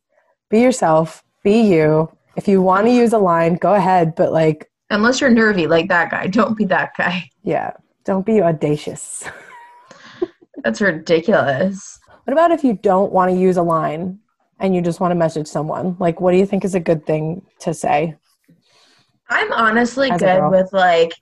be 0.51 0.61
yourself. 0.61 1.23
Be 1.43 1.61
you. 1.62 2.11
If 2.37 2.47
you 2.49 2.62
want 2.62 2.87
to 2.87 2.93
use 2.93 3.12
a 3.12 3.19
line, 3.19 3.55
go 3.55 3.75
ahead. 3.75 4.14
But 4.14 4.33
like, 4.33 4.71
Unless 4.90 5.21
you're 5.21 5.31
nervy 5.31 5.66
like 5.66 5.88
that 5.88 6.11
guy, 6.11 6.27
don't 6.38 6.57
be 6.57 6.64
that 6.66 6.93
guy. 6.97 7.29
yeah, 7.43 7.73
don't 8.05 8.25
be 8.27 8.40
audacious. 8.40 9.25
That's 10.64 10.81
ridiculous. 10.81 11.99
What 12.25 12.33
about 12.33 12.51
if 12.51 12.62
you 12.62 12.75
don't 12.75 13.12
want 13.12 13.31
to 13.33 13.37
use 13.37 13.57
a 13.57 13.62
line 13.62 14.19
and 14.61 14.75
you 14.75 14.83
just 14.83 15.01
want 15.01 15.11
to 15.11 15.16
message 15.16 15.49
someone? 15.49 15.96
Like, 15.99 16.20
what 16.20 16.33
do 16.33 16.38
you 16.38 16.46
think 16.46 16.64
is 16.64 16.75
a 16.75 16.81
good 16.81 17.07
thing 17.07 17.42
to 17.61 17.75
say? 17.75 18.14
I'm 19.29 19.53
honestly 19.53 20.11
As 20.11 20.20
good 20.20 20.51
with 20.51 20.73
like 20.73 21.12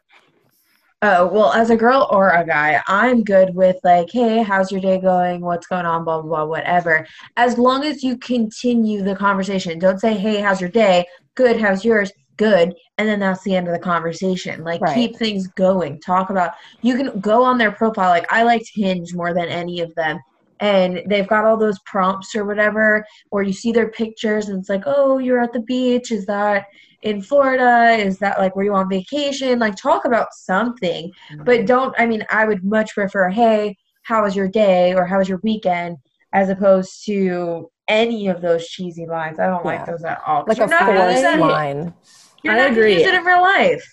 oh 1.02 1.26
well 1.28 1.52
as 1.52 1.70
a 1.70 1.76
girl 1.76 2.08
or 2.10 2.30
a 2.30 2.44
guy, 2.44 2.82
I'm 2.88 3.22
good 3.22 3.54
with 3.54 3.76
like, 3.84 4.08
hey, 4.10 4.42
how's 4.42 4.72
your 4.72 4.80
day 4.80 5.00
going? 5.00 5.40
What's 5.42 5.66
going 5.66 5.86
on? 5.86 6.04
Blah 6.04 6.22
blah 6.22 6.28
blah, 6.28 6.44
whatever. 6.46 7.06
As 7.36 7.58
long 7.58 7.84
as 7.84 8.02
you 8.02 8.16
continue 8.18 9.02
the 9.02 9.14
conversation. 9.14 9.78
Don't 9.78 10.00
say, 10.00 10.14
Hey, 10.14 10.40
how's 10.40 10.60
your 10.60 10.70
day? 10.70 11.06
Good, 11.34 11.60
how's 11.60 11.84
yours? 11.84 12.10
Good. 12.36 12.74
And 12.98 13.08
then 13.08 13.20
that's 13.20 13.42
the 13.42 13.54
end 13.54 13.68
of 13.68 13.74
the 13.74 13.80
conversation. 13.80 14.64
Like 14.64 14.80
Right. 14.80 14.94
keep 14.94 15.16
things 15.16 15.48
going. 15.48 16.00
Talk 16.00 16.30
about 16.30 16.52
you 16.82 16.96
can 16.96 17.20
go 17.20 17.42
on 17.42 17.58
their 17.58 17.72
profile. 17.72 18.10
Like 18.10 18.32
I 18.32 18.42
liked 18.42 18.70
Hinge 18.74 19.14
more 19.14 19.34
than 19.34 19.48
any 19.48 19.80
of 19.80 19.94
them. 19.94 20.18
And 20.60 21.02
they've 21.06 21.28
got 21.28 21.44
all 21.44 21.56
those 21.56 21.78
prompts 21.80 22.34
or 22.34 22.44
whatever, 22.44 23.04
or 23.30 23.42
you 23.42 23.52
see 23.52 23.72
their 23.72 23.90
pictures 23.90 24.48
and 24.48 24.58
it's 24.58 24.68
like, 24.68 24.84
oh, 24.86 25.18
you're 25.18 25.40
at 25.40 25.52
the 25.52 25.60
beach. 25.60 26.10
Is 26.10 26.26
that 26.26 26.66
in 27.02 27.22
Florida? 27.22 27.90
Is 27.92 28.18
that 28.18 28.38
like 28.38 28.56
were 28.56 28.64
you 28.64 28.74
on 28.74 28.88
vacation? 28.88 29.58
Like 29.58 29.76
talk 29.76 30.04
about 30.04 30.28
something, 30.32 31.12
but 31.44 31.58
mm-hmm. 31.58 31.66
don't. 31.66 31.94
I 31.98 32.06
mean, 32.06 32.24
I 32.30 32.44
would 32.44 32.64
much 32.64 32.94
prefer, 32.94 33.28
hey, 33.28 33.76
how 34.02 34.22
was 34.22 34.34
your 34.34 34.48
day 34.48 34.94
or 34.94 35.04
how 35.06 35.18
was 35.18 35.28
your 35.28 35.40
weekend, 35.42 35.96
as 36.32 36.48
opposed 36.48 37.04
to 37.06 37.70
any 37.88 38.28
of 38.28 38.40
those 38.42 38.68
cheesy 38.68 39.06
lines. 39.06 39.38
I 39.38 39.46
don't 39.46 39.64
Yeah. 39.64 39.70
like 39.70 39.86
those 39.86 40.04
at 40.04 40.20
all. 40.26 40.44
'cause 40.44 40.48
Like 40.48 40.58
you're 40.58 40.66
a 40.66 40.70
not 40.70 40.80
gonna 40.86 41.12
forced 41.20 41.38
line. 41.38 41.94
You're 42.42 42.54
I 42.54 42.56
not 42.58 42.70
agree. 42.72 42.94
use 42.98 43.06
it 43.06 43.14
in 43.14 43.24
real 43.24 43.40
life. 43.40 43.84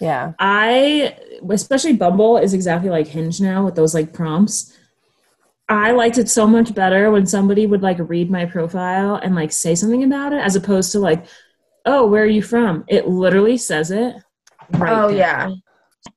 Yeah. 0.00 0.32
I, 0.38 1.16
especially 1.48 1.94
Bumble, 1.94 2.36
is 2.36 2.52
exactly 2.52 2.90
like 2.90 3.06
Hinge 3.06 3.40
now 3.40 3.64
with 3.64 3.76
those 3.76 3.94
like 3.94 4.12
prompts. 4.12 4.75
I 5.68 5.90
liked 5.92 6.18
it 6.18 6.28
so 6.28 6.46
much 6.46 6.74
better 6.74 7.10
when 7.10 7.26
somebody 7.26 7.66
would 7.66 7.82
like 7.82 7.98
read 7.98 8.30
my 8.30 8.44
profile 8.44 9.16
and 9.16 9.34
like 9.34 9.50
say 9.50 9.74
something 9.74 10.04
about 10.04 10.32
it 10.32 10.40
as 10.40 10.54
opposed 10.54 10.92
to 10.92 11.00
like, 11.00 11.26
oh, 11.84 12.06
where 12.06 12.22
are 12.22 12.26
you 12.26 12.42
from? 12.42 12.84
It 12.88 13.08
literally 13.08 13.56
says 13.56 13.90
it. 13.90 14.14
Right 14.72 14.92
oh 14.92 15.08
there. 15.08 15.16
yeah. 15.16 15.50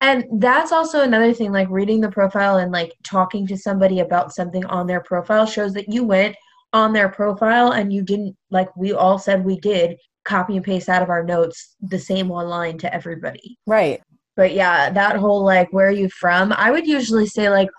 And 0.01 0.25
that's 0.39 0.71
also 0.71 1.01
another 1.01 1.33
thing, 1.33 1.51
like 1.51 1.67
reading 1.69 1.99
the 1.99 2.11
profile 2.11 2.57
and 2.57 2.71
like 2.71 2.93
talking 3.03 3.47
to 3.47 3.57
somebody 3.57 4.01
about 4.01 4.33
something 4.33 4.63
on 4.65 4.85
their 4.85 5.01
profile 5.01 5.47
shows 5.47 5.73
that 5.73 5.91
you 5.91 6.03
went 6.03 6.35
on 6.73 6.93
their 6.93 7.09
profile 7.09 7.71
and 7.71 7.91
you 7.91 8.03
didn't 8.03 8.35
like 8.51 8.69
we 8.77 8.93
all 8.93 9.17
said 9.17 9.43
we 9.43 9.59
did 9.59 9.97
copy 10.25 10.55
and 10.55 10.65
paste 10.65 10.89
out 10.89 11.01
of 11.01 11.09
our 11.09 11.23
notes 11.23 11.75
the 11.81 11.97
same 11.97 12.27
one 12.27 12.47
line 12.47 12.77
to 12.77 12.93
everybody. 12.93 13.57
Right. 13.65 14.01
But 14.35 14.53
yeah, 14.53 14.91
that 14.91 15.15
whole 15.15 15.43
like 15.43 15.73
where 15.73 15.87
are 15.87 15.91
you 15.91 16.09
from? 16.09 16.53
I 16.53 16.69
would 16.71 16.87
usually 16.87 17.25
say 17.25 17.49
like, 17.49 17.69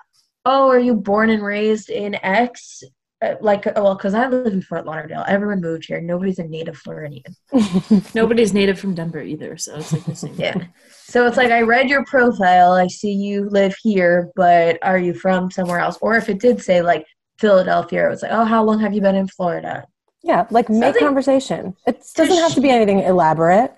oh, 0.44 0.68
are 0.68 0.78
you 0.78 0.94
born 0.94 1.30
and 1.30 1.42
raised 1.42 1.90
in 1.90 2.14
X? 2.22 2.82
Uh, 3.22 3.34
Like, 3.40 3.66
well, 3.76 3.94
because 3.94 4.14
I 4.14 4.26
live 4.28 4.52
in 4.52 4.62
Fort 4.62 4.86
Lauderdale. 4.86 5.24
Everyone 5.28 5.60
moved 5.60 5.84
here. 5.86 6.00
Nobody's 6.00 6.38
a 6.38 6.44
native 6.44 6.76
Floridian. 6.78 7.22
Nobody's 8.14 8.54
native 8.54 8.78
from 8.78 8.94
Denver 8.94 9.20
either, 9.20 9.56
so 9.58 9.76
it's 9.76 9.92
like 9.92 10.04
the 10.04 10.16
same. 10.16 10.34
Yeah. 10.36 10.56
So 11.04 11.26
it's 11.26 11.36
like 11.36 11.50
I 11.50 11.60
read 11.62 11.88
your 11.90 12.04
profile. 12.06 12.72
I 12.72 12.86
see 12.86 13.12
you 13.12 13.48
live 13.50 13.74
here, 13.82 14.30
but 14.36 14.78
are 14.82 14.98
you 14.98 15.12
from 15.14 15.50
somewhere 15.50 15.80
else? 15.80 15.98
Or 16.00 16.16
if 16.16 16.28
it 16.28 16.38
did 16.40 16.62
say 16.62 16.80
like 16.82 17.04
Philadelphia, 17.38 18.06
it 18.06 18.10
was 18.10 18.22
like, 18.22 18.32
oh, 18.32 18.44
how 18.44 18.62
long 18.64 18.78
have 18.80 18.94
you 18.94 19.00
been 19.00 19.16
in 19.16 19.28
Florida? 19.28 19.84
Yeah. 20.22 20.46
Like 20.50 20.68
make 20.70 20.82
Something- 20.94 21.02
conversation. 21.06 21.76
It 21.86 22.02
doesn't 22.14 22.36
have 22.36 22.54
to 22.54 22.60
be 22.60 22.70
anything 22.70 23.00
elaborate. 23.00 23.74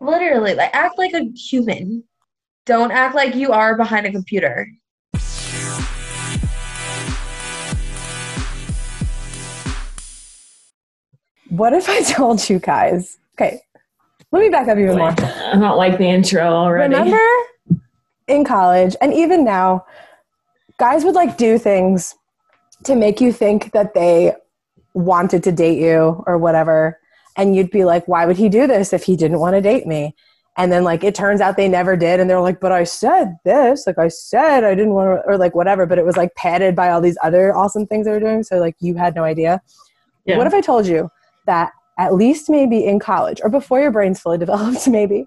Literally, 0.00 0.54
like 0.54 0.74
act 0.74 0.98
like 0.98 1.14
a 1.14 1.30
human. 1.34 2.04
Don't 2.66 2.90
act 2.92 3.14
like 3.14 3.34
you 3.34 3.52
are 3.52 3.76
behind 3.76 4.04
a 4.06 4.12
computer. 4.12 4.66
What 11.52 11.74
if 11.74 11.86
I 11.86 12.02
told 12.12 12.48
you 12.48 12.58
guys? 12.58 13.18
Okay. 13.34 13.60
Let 14.30 14.40
me 14.40 14.48
back 14.48 14.68
up 14.68 14.78
even 14.78 14.96
more. 14.96 15.10
I 15.10 15.58
don't 15.58 15.76
like 15.76 15.98
the 15.98 16.06
intro 16.06 16.42
already. 16.42 16.94
Remember 16.94 17.20
in 18.26 18.44
college 18.44 18.96
and 19.02 19.12
even 19.12 19.44
now, 19.44 19.84
guys 20.78 21.04
would 21.04 21.14
like 21.14 21.36
do 21.36 21.58
things 21.58 22.14
to 22.84 22.96
make 22.96 23.20
you 23.20 23.32
think 23.32 23.72
that 23.72 23.92
they 23.92 24.34
wanted 24.94 25.42
to 25.44 25.52
date 25.52 25.78
you 25.78 26.24
or 26.26 26.38
whatever. 26.38 26.98
And 27.36 27.54
you'd 27.54 27.70
be 27.70 27.84
like, 27.84 28.08
why 28.08 28.24
would 28.24 28.38
he 28.38 28.48
do 28.48 28.66
this 28.66 28.94
if 28.94 29.04
he 29.04 29.14
didn't 29.14 29.38
want 29.38 29.54
to 29.54 29.60
date 29.60 29.86
me? 29.86 30.14
And 30.56 30.72
then 30.72 30.84
like 30.84 31.04
it 31.04 31.14
turns 31.14 31.42
out 31.42 31.58
they 31.58 31.68
never 31.68 31.96
did. 31.96 32.18
And 32.18 32.30
they're 32.30 32.40
like, 32.40 32.60
but 32.60 32.72
I 32.72 32.84
said 32.84 33.36
this, 33.44 33.86
like 33.86 33.98
I 33.98 34.08
said 34.08 34.64
I 34.64 34.74
didn't 34.74 34.94
want 34.94 35.20
to, 35.20 35.28
or 35.28 35.36
like 35.36 35.54
whatever. 35.54 35.84
But 35.84 35.98
it 35.98 36.06
was 36.06 36.16
like 36.16 36.34
padded 36.34 36.74
by 36.74 36.90
all 36.90 37.02
these 37.02 37.18
other 37.22 37.54
awesome 37.54 37.86
things 37.86 38.06
they 38.06 38.12
were 38.12 38.20
doing. 38.20 38.42
So 38.42 38.58
like 38.58 38.76
you 38.80 38.94
had 38.94 39.14
no 39.14 39.24
idea. 39.24 39.60
Yeah. 40.24 40.38
What 40.38 40.46
if 40.46 40.54
I 40.54 40.62
told 40.62 40.86
you 40.86 41.10
that 41.46 41.72
at 41.98 42.14
least 42.14 42.48
maybe 42.48 42.84
in 42.84 42.98
college 42.98 43.40
or 43.42 43.50
before 43.50 43.80
your 43.80 43.90
brain's 43.90 44.20
fully 44.20 44.38
developed, 44.44 44.88
maybe, 44.88 45.26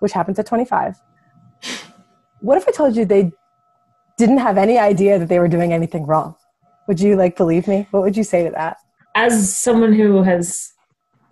which 0.00 0.12
happens 0.12 0.38
at 0.38 0.46
25, 0.46 0.96
what 2.40 2.58
if 2.58 2.68
I 2.68 2.72
told 2.72 2.96
you 2.96 3.04
they 3.04 3.32
didn't 4.18 4.38
have 4.38 4.58
any 4.58 4.78
idea 4.78 5.18
that 5.18 5.28
they 5.28 5.38
were 5.38 5.48
doing 5.48 5.72
anything 5.72 6.06
wrong? 6.06 6.34
Would 6.86 7.00
you 7.00 7.16
like 7.16 7.36
believe 7.36 7.66
me? 7.66 7.86
What 7.90 8.02
would 8.02 8.16
you 8.16 8.24
say 8.24 8.44
to 8.44 8.50
that? 8.50 8.76
As 9.14 9.54
someone 9.56 9.92
who 9.94 10.22
has 10.22 10.72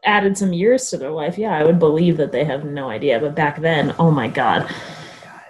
added 0.04 0.36
some 0.38 0.52
years 0.52 0.88
to 0.90 0.96
their 0.96 1.10
life, 1.10 1.36
yeah, 1.36 1.56
I 1.56 1.64
would 1.64 1.78
believe 1.78 2.16
that 2.16 2.32
they 2.32 2.44
have 2.44 2.64
no 2.64 2.88
idea. 2.88 3.20
But 3.20 3.34
back 3.34 3.60
then, 3.60 3.94
oh 3.98 4.10
my 4.10 4.28
god, 4.28 4.68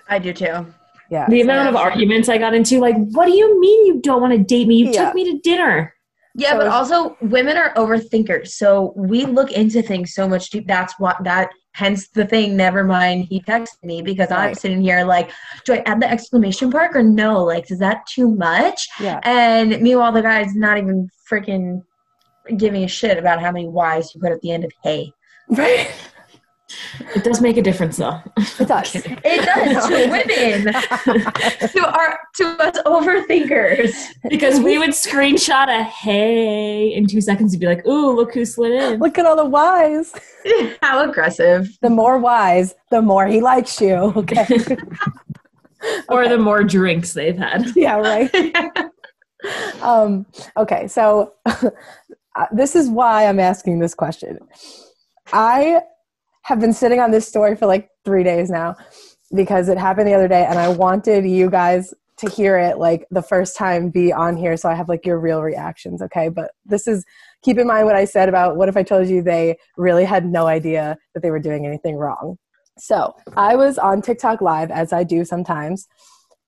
I 0.08 0.18
do 0.18 0.32
too. 0.32 0.66
Yeah. 1.10 1.28
the 1.28 1.42
amount 1.42 1.68
of 1.68 1.76
arguments 1.76 2.30
I 2.30 2.38
got 2.38 2.54
into, 2.54 2.78
like, 2.80 2.96
what 3.10 3.26
do 3.26 3.32
you 3.32 3.60
mean 3.60 3.86
you 3.86 4.00
don't 4.00 4.22
want 4.22 4.32
to 4.32 4.38
date 4.38 4.66
me? 4.66 4.76
You 4.76 4.90
Yeah. 4.90 5.04
took 5.04 5.14
me 5.14 5.30
to 5.30 5.38
dinner. 5.40 5.91
Yeah, 6.34 6.52
So- 6.52 6.58
but 6.58 6.68
also 6.68 7.16
women 7.20 7.56
are 7.56 7.74
overthinkers. 7.74 8.48
So 8.48 8.92
we 8.96 9.24
look 9.26 9.52
into 9.52 9.82
things 9.82 10.14
so 10.14 10.28
much 10.28 10.50
deep. 10.50 10.66
That's 10.66 10.94
what 10.98 11.22
that 11.24 11.50
hence 11.74 12.08
the 12.08 12.26
thing, 12.26 12.56
never 12.56 12.84
mind 12.84 13.24
he 13.24 13.40
texted 13.40 13.82
me 13.82 14.02
because 14.02 14.30
I'm 14.30 14.54
sitting 14.54 14.82
here 14.82 15.04
like, 15.04 15.30
do 15.64 15.72
I 15.72 15.82
add 15.86 16.00
the 16.00 16.10
exclamation 16.10 16.68
mark 16.68 16.94
or 16.94 17.02
no? 17.02 17.42
Like, 17.44 17.70
is 17.70 17.78
that 17.78 18.06
too 18.06 18.30
much? 18.30 18.86
Yeah. 19.00 19.20
And 19.22 19.80
meanwhile 19.80 20.12
the 20.12 20.22
guy's 20.22 20.54
not 20.54 20.76
even 20.76 21.08
freaking 21.30 21.82
giving 22.56 22.84
a 22.84 22.88
shit 22.88 23.18
about 23.18 23.40
how 23.40 23.52
many 23.52 23.68
Y's 23.68 24.14
you 24.14 24.20
put 24.20 24.32
at 24.32 24.40
the 24.40 24.50
end 24.50 24.64
of 24.64 24.72
hey. 24.82 25.12
Right. 25.48 25.90
It 27.14 27.24
does 27.24 27.40
make 27.40 27.56
a 27.56 27.62
difference, 27.62 27.96
though. 27.96 28.20
It 28.36 28.68
does. 28.68 28.94
It 29.24 29.44
does 29.44 29.86
to 29.88 29.94
women. 30.10 31.70
to 31.70 31.98
our 31.98 32.18
to 32.36 32.44
us 32.62 32.78
overthinkers. 32.86 33.94
because 34.28 34.60
we 34.60 34.78
would 34.78 34.90
screenshot 34.90 35.68
a 35.68 35.82
hey 35.84 36.92
in 36.94 37.06
two 37.06 37.20
seconds 37.20 37.52
and 37.52 37.60
be 37.60 37.66
like, 37.66 37.86
ooh, 37.86 38.14
look 38.14 38.34
who 38.34 38.44
slid 38.44 38.72
in. 38.72 39.00
Look 39.00 39.18
at 39.18 39.26
all 39.26 39.36
the 39.36 39.44
whys. 39.44 40.12
how 40.82 41.08
aggressive. 41.08 41.68
The 41.80 41.90
more 41.90 42.18
whys, 42.18 42.74
the 42.90 43.02
more 43.02 43.26
he 43.26 43.40
likes 43.40 43.80
you. 43.80 43.94
Okay. 43.94 44.46
Or 46.08 46.28
the 46.28 46.38
more 46.38 46.62
drinks 46.62 47.12
they've 47.12 47.36
had. 47.36 47.74
yeah, 47.74 47.96
right. 47.96 48.30
um, 49.82 50.26
okay, 50.56 50.86
so 50.86 51.32
uh, 52.36 52.46
this 52.52 52.76
is 52.76 52.88
why 52.88 53.26
I'm 53.26 53.40
asking 53.40 53.80
this 53.80 53.94
question. 53.94 54.38
I 55.32 55.82
have 56.42 56.60
been 56.60 56.72
sitting 56.72 57.00
on 57.00 57.10
this 57.10 57.26
story 57.26 57.56
for 57.56 57.66
like 57.66 57.88
three 58.04 58.24
days 58.24 58.50
now 58.50 58.76
because 59.34 59.68
it 59.68 59.78
happened 59.78 60.06
the 60.06 60.14
other 60.14 60.28
day, 60.28 60.44
and 60.44 60.58
I 60.58 60.68
wanted 60.68 61.24
you 61.24 61.48
guys 61.50 61.94
to 62.18 62.30
hear 62.30 62.58
it 62.58 62.78
like 62.78 63.06
the 63.10 63.22
first 63.22 63.56
time 63.56 63.90
be 63.90 64.12
on 64.12 64.36
here 64.36 64.56
so 64.56 64.68
I 64.68 64.74
have 64.74 64.88
like 64.88 65.04
your 65.04 65.18
real 65.18 65.42
reactions, 65.42 66.00
okay? 66.02 66.28
But 66.28 66.52
this 66.64 66.86
is 66.86 67.04
keep 67.42 67.58
in 67.58 67.66
mind 67.66 67.86
what 67.86 67.96
I 67.96 68.04
said 68.04 68.28
about 68.28 68.56
what 68.56 68.68
if 68.68 68.76
I 68.76 68.82
told 68.82 69.08
you 69.08 69.22
they 69.22 69.56
really 69.76 70.04
had 70.04 70.24
no 70.24 70.46
idea 70.46 70.96
that 71.14 71.22
they 71.22 71.30
were 71.30 71.40
doing 71.40 71.66
anything 71.66 71.96
wrong. 71.96 72.36
So 72.78 73.14
I 73.36 73.56
was 73.56 73.76
on 73.78 74.02
TikTok 74.02 74.40
live 74.40 74.70
as 74.70 74.92
I 74.92 75.04
do 75.04 75.24
sometimes. 75.24 75.88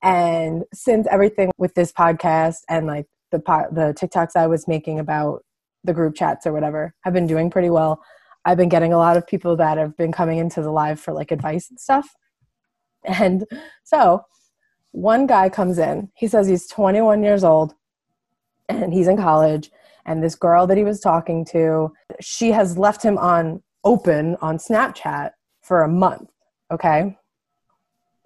And 0.02 0.64
since 0.72 1.06
everything 1.10 1.50
with 1.58 1.74
this 1.74 1.92
podcast 1.92 2.58
and 2.68 2.86
like 2.86 3.06
the 3.32 3.40
po- 3.40 3.68
the 3.72 3.94
TikToks 3.94 4.36
I 4.36 4.46
was 4.46 4.68
making 4.68 5.00
about 5.00 5.42
the 5.82 5.92
group 5.92 6.14
chats 6.14 6.46
or 6.46 6.52
whatever 6.52 6.94
have 7.02 7.14
been 7.14 7.26
doing 7.26 7.50
pretty 7.50 7.70
well, 7.70 8.02
I've 8.44 8.56
been 8.56 8.68
getting 8.68 8.92
a 8.92 8.98
lot 8.98 9.16
of 9.16 9.26
people 9.26 9.56
that 9.56 9.78
have 9.78 9.96
been 9.96 10.12
coming 10.12 10.38
into 10.38 10.60
the 10.60 10.70
live 10.70 11.00
for 11.00 11.12
like 11.12 11.30
advice 11.30 11.70
and 11.70 11.80
stuff. 11.80 12.14
And 13.04 13.44
so 13.82 14.24
one 14.92 15.26
guy 15.26 15.48
comes 15.48 15.78
in. 15.78 16.10
He 16.14 16.28
says 16.28 16.46
he's 16.46 16.68
21 16.68 17.22
years 17.22 17.42
old 17.42 17.74
and 18.68 18.92
he's 18.92 19.08
in 19.08 19.16
college. 19.16 19.70
And 20.06 20.22
this 20.22 20.34
girl 20.34 20.66
that 20.66 20.76
he 20.76 20.84
was 20.84 21.00
talking 21.00 21.44
to, 21.46 21.92
she 22.20 22.50
has 22.52 22.76
left 22.76 23.02
him 23.02 23.16
on 23.18 23.62
open 23.84 24.36
on 24.40 24.58
Snapchat 24.58 25.30
for 25.62 25.82
a 25.82 25.88
month. 25.88 26.30
Okay. 26.70 27.16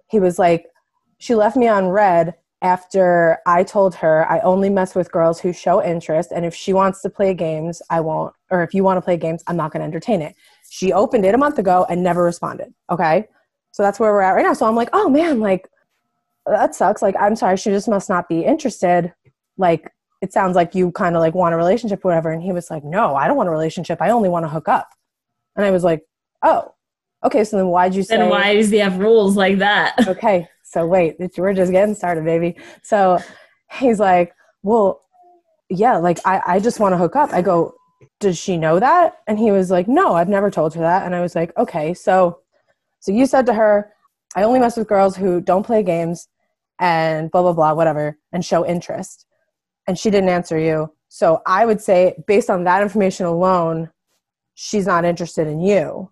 He 0.09 0.19
was 0.19 0.37
like, 0.37 0.65
she 1.17 1.35
left 1.35 1.55
me 1.55 1.67
on 1.67 1.87
read 1.87 2.35
after 2.61 3.37
I 3.45 3.63
told 3.63 3.95
her 3.95 4.29
I 4.29 4.39
only 4.39 4.69
mess 4.69 4.93
with 4.93 5.11
girls 5.11 5.39
who 5.39 5.53
show 5.53 5.83
interest. 5.83 6.31
And 6.33 6.45
if 6.45 6.53
she 6.53 6.73
wants 6.73 7.01
to 7.01 7.09
play 7.09 7.33
games, 7.33 7.81
I 7.89 8.01
won't, 8.01 8.33
or 8.51 8.63
if 8.63 8.73
you 8.73 8.83
want 8.83 8.97
to 8.97 9.01
play 9.01 9.17
games, 9.17 9.43
I'm 9.47 9.55
not 9.55 9.71
going 9.71 9.79
to 9.79 9.85
entertain 9.85 10.21
it. 10.21 10.35
She 10.69 10.91
opened 10.91 11.25
it 11.25 11.33
a 11.33 11.37
month 11.37 11.57
ago 11.57 11.85
and 11.89 12.03
never 12.03 12.23
responded. 12.23 12.73
Okay. 12.89 13.27
So 13.71 13.83
that's 13.83 13.99
where 13.99 14.11
we're 14.11 14.21
at 14.21 14.31
right 14.31 14.43
now. 14.43 14.53
So 14.53 14.65
I'm 14.65 14.75
like, 14.75 14.89
oh 14.93 15.09
man, 15.09 15.39
like, 15.39 15.69
that 16.45 16.75
sucks. 16.75 17.01
Like, 17.01 17.15
I'm 17.19 17.35
sorry, 17.35 17.57
she 17.57 17.69
just 17.69 17.87
must 17.87 18.09
not 18.09 18.27
be 18.27 18.41
interested. 18.41 19.13
Like, 19.57 19.91
it 20.21 20.33
sounds 20.33 20.55
like 20.55 20.75
you 20.75 20.91
kind 20.91 21.15
of 21.15 21.21
like 21.21 21.33
want 21.33 21.53
a 21.53 21.57
relationship, 21.57 22.03
or 22.03 22.09
whatever. 22.09 22.31
And 22.31 22.41
he 22.41 22.51
was 22.51 22.69
like, 22.69 22.83
no, 22.83 23.15
I 23.15 23.27
don't 23.27 23.37
want 23.37 23.47
a 23.47 23.51
relationship. 23.51 24.01
I 24.01 24.09
only 24.09 24.29
want 24.29 24.45
to 24.45 24.49
hook 24.49 24.67
up. 24.67 24.89
And 25.55 25.65
I 25.65 25.71
was 25.71 25.83
like, 25.83 26.03
oh, 26.41 26.73
okay. 27.23 27.43
So 27.43 27.57
then 27.57 27.67
why'd 27.67 27.95
you 27.95 28.03
say? 28.03 28.17
Then 28.17 28.29
why 28.29 28.55
does 28.55 28.69
he 28.69 28.77
have 28.77 28.97
rules 28.97 29.37
like 29.37 29.59
that? 29.59 29.95
okay, 30.07 30.47
so 30.69 30.85
wait, 30.85 31.15
we're 31.35 31.53
just 31.55 31.71
getting 31.71 31.95
started, 31.95 32.23
baby. 32.25 32.55
So 32.83 33.17
he's 33.71 33.99
like, 33.99 34.35
well, 34.61 35.01
yeah, 35.67 35.97
like 35.97 36.19
I, 36.25 36.41
I 36.45 36.59
just 36.59 36.79
want 36.79 36.93
to 36.93 36.97
hook 36.97 37.15
up. 37.15 37.33
I 37.33 37.41
go, 37.41 37.73
does 38.19 38.37
she 38.37 38.55
know 38.55 38.79
that? 38.79 39.15
And 39.25 39.39
he 39.39 39.51
was 39.51 39.71
like, 39.71 39.87
no, 39.87 40.13
I've 40.13 40.29
never 40.29 40.51
told 40.51 40.75
her 40.75 40.81
that. 40.81 41.07
And 41.07 41.15
I 41.15 41.21
was 41.21 41.33
like, 41.33 41.57
okay, 41.57 41.95
so, 41.95 42.41
so 42.99 43.11
you 43.11 43.25
said 43.25 43.47
to 43.47 43.53
her, 43.55 43.91
I 44.35 44.43
only 44.43 44.59
mess 44.59 44.77
with 44.77 44.87
girls 44.87 45.15
who 45.15 45.41
don't 45.41 45.65
play 45.65 45.81
games 45.81 46.27
and 46.79 47.31
blah, 47.31 47.41
blah, 47.41 47.53
blah, 47.53 47.73
whatever, 47.73 48.19
and 48.31 48.45
show 48.45 48.63
interest. 48.63 49.25
And 49.87 49.97
she 49.97 50.11
didn't 50.11 50.29
answer 50.29 50.59
you. 50.59 50.93
So 51.07 51.41
I 51.47 51.65
would 51.65 51.81
say, 51.81 52.13
based 52.27 52.51
on 52.51 52.63
that 52.65 52.83
information 52.83 53.25
alone, 53.25 53.89
she's 54.53 54.85
not 54.85 55.03
interested 55.03 55.47
in 55.47 55.61
you. 55.61 56.11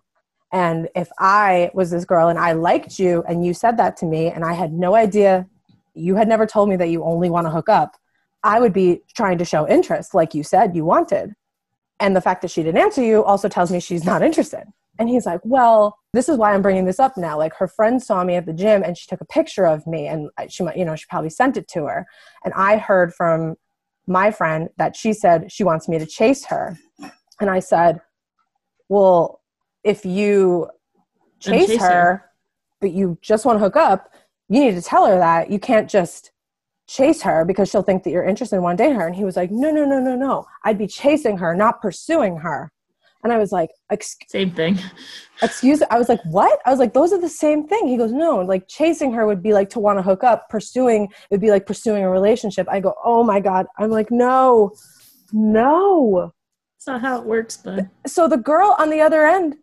And 0.52 0.88
if 0.94 1.08
I 1.18 1.70
was 1.74 1.90
this 1.90 2.04
girl 2.04 2.28
and 2.28 2.38
I 2.38 2.52
liked 2.52 2.98
you 2.98 3.22
and 3.28 3.44
you 3.44 3.52
said 3.52 3.76
that 3.76 3.96
to 3.98 4.06
me 4.06 4.28
and 4.28 4.44
I 4.44 4.54
had 4.54 4.72
no 4.72 4.94
idea, 4.94 5.46
you 5.94 6.16
had 6.16 6.28
never 6.28 6.46
told 6.46 6.68
me 6.68 6.76
that 6.76 6.88
you 6.88 7.04
only 7.04 7.28
want 7.28 7.46
to 7.46 7.50
hook 7.50 7.68
up, 7.68 7.96
I 8.42 8.60
would 8.60 8.72
be 8.72 9.02
trying 9.14 9.38
to 9.38 9.44
show 9.44 9.68
interest, 9.68 10.14
like 10.14 10.34
you 10.34 10.42
said 10.42 10.74
you 10.74 10.84
wanted. 10.84 11.34
And 12.00 12.14
the 12.14 12.20
fact 12.20 12.42
that 12.42 12.50
she 12.50 12.62
didn't 12.62 12.80
answer 12.80 13.02
you 13.02 13.24
also 13.24 13.48
tells 13.48 13.70
me 13.70 13.80
she's 13.80 14.04
not 14.04 14.22
interested. 14.22 14.64
And 14.98 15.08
he's 15.08 15.26
like, 15.26 15.40
Well, 15.44 15.98
this 16.12 16.28
is 16.28 16.38
why 16.38 16.54
I'm 16.54 16.62
bringing 16.62 16.84
this 16.84 17.00
up 17.00 17.16
now. 17.16 17.36
Like 17.36 17.54
her 17.54 17.68
friend 17.68 18.02
saw 18.02 18.24
me 18.24 18.34
at 18.34 18.46
the 18.46 18.52
gym 18.52 18.82
and 18.82 18.96
she 18.96 19.06
took 19.06 19.20
a 19.20 19.26
picture 19.26 19.66
of 19.66 19.86
me 19.86 20.06
and 20.06 20.30
she 20.48 20.62
might, 20.62 20.76
you 20.76 20.84
know, 20.84 20.96
she 20.96 21.04
probably 21.08 21.30
sent 21.30 21.56
it 21.56 21.68
to 21.68 21.84
her. 21.84 22.06
And 22.44 22.54
I 22.54 22.78
heard 22.78 23.12
from 23.14 23.56
my 24.06 24.30
friend 24.30 24.68
that 24.78 24.96
she 24.96 25.12
said 25.12 25.52
she 25.52 25.64
wants 25.64 25.88
me 25.88 25.98
to 25.98 26.06
chase 26.06 26.46
her. 26.46 26.78
And 27.40 27.50
I 27.50 27.60
said, 27.60 28.00
Well, 28.88 29.37
if 29.88 30.04
you 30.04 30.68
chase, 31.40 31.68
chase 31.68 31.80
her, 31.80 31.88
her. 31.88 32.30
but 32.80 32.92
you 32.92 33.18
just 33.22 33.44
want 33.44 33.56
to 33.56 33.60
hook 33.60 33.76
up, 33.76 34.12
you 34.48 34.60
need 34.60 34.74
to 34.74 34.82
tell 34.82 35.06
her 35.06 35.18
that. 35.18 35.50
You 35.50 35.58
can't 35.58 35.88
just 35.88 36.30
chase 36.86 37.22
her 37.22 37.44
because 37.44 37.70
she'll 37.70 37.82
think 37.82 38.02
that 38.04 38.10
you're 38.10 38.24
interested 38.24 38.56
in 38.56 38.62
one 38.62 38.76
day 38.76 38.92
her. 38.92 39.06
And 39.06 39.16
he 39.16 39.24
was 39.24 39.36
like, 39.36 39.50
No, 39.50 39.70
no, 39.70 39.84
no, 39.84 40.00
no, 40.00 40.14
no. 40.14 40.46
I'd 40.64 40.78
be 40.78 40.86
chasing 40.86 41.38
her, 41.38 41.54
not 41.54 41.80
pursuing 41.80 42.36
her. 42.38 42.70
And 43.24 43.32
I 43.32 43.38
was 43.38 43.50
like, 43.50 43.70
Same 44.28 44.50
thing. 44.52 44.78
excuse 45.42 45.82
I 45.90 45.98
was 45.98 46.08
like, 46.08 46.20
what? 46.24 46.60
I 46.66 46.70
was 46.70 46.78
like, 46.78 46.92
those 46.92 47.12
are 47.12 47.20
the 47.20 47.28
same 47.28 47.66
thing. 47.66 47.86
He 47.86 47.96
goes, 47.96 48.12
no, 48.12 48.36
like 48.36 48.66
chasing 48.68 49.12
her 49.12 49.26
would 49.26 49.42
be 49.42 49.52
like 49.52 49.70
to 49.70 49.78
want 49.78 49.98
to 49.98 50.02
hook 50.02 50.24
up. 50.24 50.48
Pursuing 50.48 51.04
it 51.04 51.30
would 51.30 51.40
be 51.40 51.50
like 51.50 51.66
pursuing 51.66 52.02
a 52.02 52.10
relationship. 52.10 52.66
I 52.68 52.80
go, 52.80 52.94
oh 53.04 53.22
my 53.24 53.40
God. 53.40 53.66
I'm 53.78 53.90
like, 53.90 54.10
no, 54.10 54.72
no. 55.32 56.32
It's 56.76 56.86
not 56.86 57.00
how 57.00 57.18
it 57.20 57.24
works, 57.24 57.56
but 57.56 57.86
So 58.06 58.28
the 58.28 58.36
girl 58.36 58.76
on 58.78 58.90
the 58.90 59.00
other 59.00 59.26
end 59.26 59.56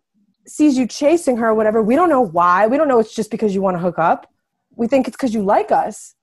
sees 0.46 0.76
you 0.78 0.86
chasing 0.86 1.36
her, 1.38 1.54
whatever. 1.54 1.82
We 1.82 1.94
don't 1.96 2.08
know 2.08 2.20
why. 2.20 2.66
We 2.66 2.76
don't 2.76 2.88
know 2.88 2.98
it's 2.98 3.14
just 3.14 3.30
because 3.30 3.54
you 3.54 3.62
want 3.62 3.76
to 3.76 3.80
hook 3.80 3.98
up. 3.98 4.30
We 4.76 4.86
think 4.86 5.08
it's 5.08 5.16
because 5.16 5.34
you 5.34 5.42
like 5.42 5.72
us. 5.72 6.14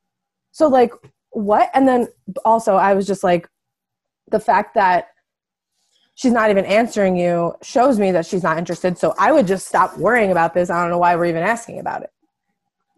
So 0.52 0.68
like, 0.68 0.94
what? 1.32 1.70
And 1.74 1.88
then 1.88 2.08
also, 2.46 2.76
I 2.76 2.94
was 2.94 3.08
just 3.08 3.24
like, 3.24 3.48
the 4.30 4.40
fact 4.40 4.76
that 4.76 5.08
she's 6.16 6.32
not 6.32 6.50
even 6.50 6.66
answering 6.66 7.16
you 7.16 7.54
shows 7.62 8.00
me 8.00 8.12
that 8.12 8.26
she's 8.26 8.44
not 8.44 8.58
interested. 8.58 8.98
So 8.98 9.14
I 9.20 9.32
would 9.32 9.48
just 9.48 9.68
stop 9.68 9.98
worrying 9.98 10.32
about 10.32 10.54
this. 10.54 10.70
I 10.70 10.80
don't 10.82 10.90
know 10.92 10.98
why 11.00 11.16
we're 11.16 11.26
even 11.26 11.44
asking 11.44 11.80
about 11.80 12.04
it. 12.04 12.10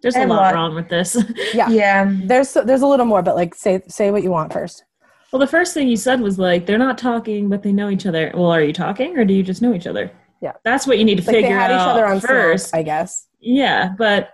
there's 0.01 0.15
a 0.15 0.19
And 0.19 0.29
lot 0.29 0.41
what? 0.41 0.53
wrong 0.53 0.75
with 0.75 0.89
this. 0.89 1.17
Yeah. 1.53 1.69
Yeah. 1.69 2.11
There's 2.25 2.53
there's 2.53 2.81
a 2.81 2.87
little 2.87 3.05
more, 3.05 3.21
but 3.23 3.35
like 3.35 3.55
say 3.55 3.81
say 3.87 4.11
what 4.11 4.21
you 4.23 4.31
want 4.31 4.53
first. 4.53 4.83
Well, 5.31 5.39
the 5.39 5.47
first 5.47 5.73
thing 5.73 5.87
you 5.87 5.97
said 5.97 6.21
was 6.21 6.37
like 6.37 6.65
they're 6.65 6.77
not 6.77 6.97
talking, 6.97 7.49
but 7.49 7.63
they 7.63 7.71
know 7.71 7.89
each 7.89 8.05
other. 8.05 8.31
Well, 8.33 8.51
are 8.51 8.61
you 8.61 8.73
talking 8.73 9.17
or 9.17 9.25
do 9.25 9.33
you 9.33 9.43
just 9.43 9.61
know 9.61 9.73
each 9.73 9.87
other? 9.87 10.11
Yeah. 10.41 10.53
That's 10.63 10.85
what 10.85 10.97
you 10.97 11.05
need 11.05 11.17
to 11.17 11.23
Like 11.23 11.35
they 11.35 11.41
figure 11.43 11.57
had 11.57 11.71
each 11.71 11.77
out 11.77 11.89
other 11.89 12.05
on 12.05 12.19
first. 12.19 12.69
Snap, 12.69 12.79
I 12.79 12.83
guess. 12.83 13.27
Yeah, 13.39 13.93
but 13.97 14.31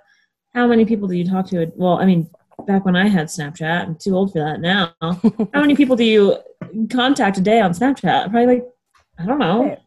how 0.54 0.68
many 0.68 0.86
people 0.86 1.08
do 1.08 1.16
you 1.16 1.26
talk 1.26 1.48
to? 1.50 1.72
Well, 1.76 1.98
I 2.00 2.06
mean, 2.06 2.30
back 2.66 2.86
when 2.86 2.96
I 2.96 3.08
had 3.08 3.28
Snapchat, 3.28 3.84
I'm 3.84 3.96
too 3.96 4.16
old 4.16 4.34
for 4.34 4.40
that 4.40 4.60
now. 4.60 4.94
how 5.02 5.62
many 5.62 5.76
people 5.76 5.96
do 5.96 6.04
you 6.04 6.38
contact 6.92 7.38
a 7.38 7.42
day 7.42 7.62
on 7.62 7.72
Snapchat? 7.72 8.32
Probably 8.32 8.56
like, 8.56 8.66
I 9.20 9.26
don't 9.26 9.40
know. 9.40 9.66
Right. 9.66 9.80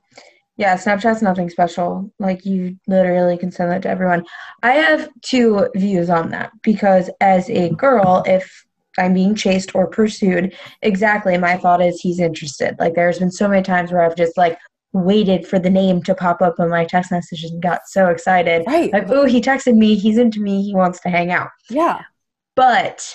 Yeah, 0.57 0.77
Snapchat's 0.77 1.21
nothing 1.21 1.51
special. 1.51 2.13
Like 2.21 2.45
you 2.45 2.79
literally 2.87 3.37
can 3.37 3.51
send 3.51 3.73
that 3.73 3.83
to 3.83 3.89
everyone. 3.89 4.25
I 4.63 4.73
have 4.73 5.09
two 5.23 5.69
views 5.75 6.11
on 6.11 6.31
that 6.31 6.53
because 6.63 7.11
as 7.21 7.51
a 7.51 7.71
girl, 7.71 8.23
if 8.27 8.65
I'm 8.97 9.15
being 9.15 9.35
chased 9.35 9.75
or 9.75 9.89
pursued, 9.89 10.55
exactly 10.83 11.37
my 11.39 11.57
thought 11.57 11.83
is 11.83 12.01
he's 12.01 12.21
interested. 12.21 12.77
Like 12.79 12.95
there's 12.95 13.19
been 13.19 13.33
so 13.33 13.49
many 13.49 13.63
times 13.63 13.91
where 13.91 14.03
I've 14.03 14.17
just 14.17 14.37
like 14.37 14.57
waited 14.95 15.47
for 15.47 15.59
the 15.59 15.69
name 15.69 16.03
to 16.05 16.15
pop 16.15 16.41
up 16.41 16.59
on 16.59 16.71
my 16.71 16.85
text 16.87 17.11
messages 17.11 17.51
and 17.51 17.63
got 17.63 17.81
so 17.87 18.09
excited. 18.09 18.65
Right. 18.67 18.91
Like, 18.93 19.11
oh, 19.11 19.27
he 19.27 19.41
texted 19.43 19.75
me, 19.77 19.95
he's 19.97 20.17
into 20.17 20.41
me, 20.41 20.63
he 20.63 20.75
wants 20.75 21.01
to 21.01 21.11
hang 21.11 21.31
out. 21.31 21.51
yeah. 21.69 22.01
but 22.55 23.15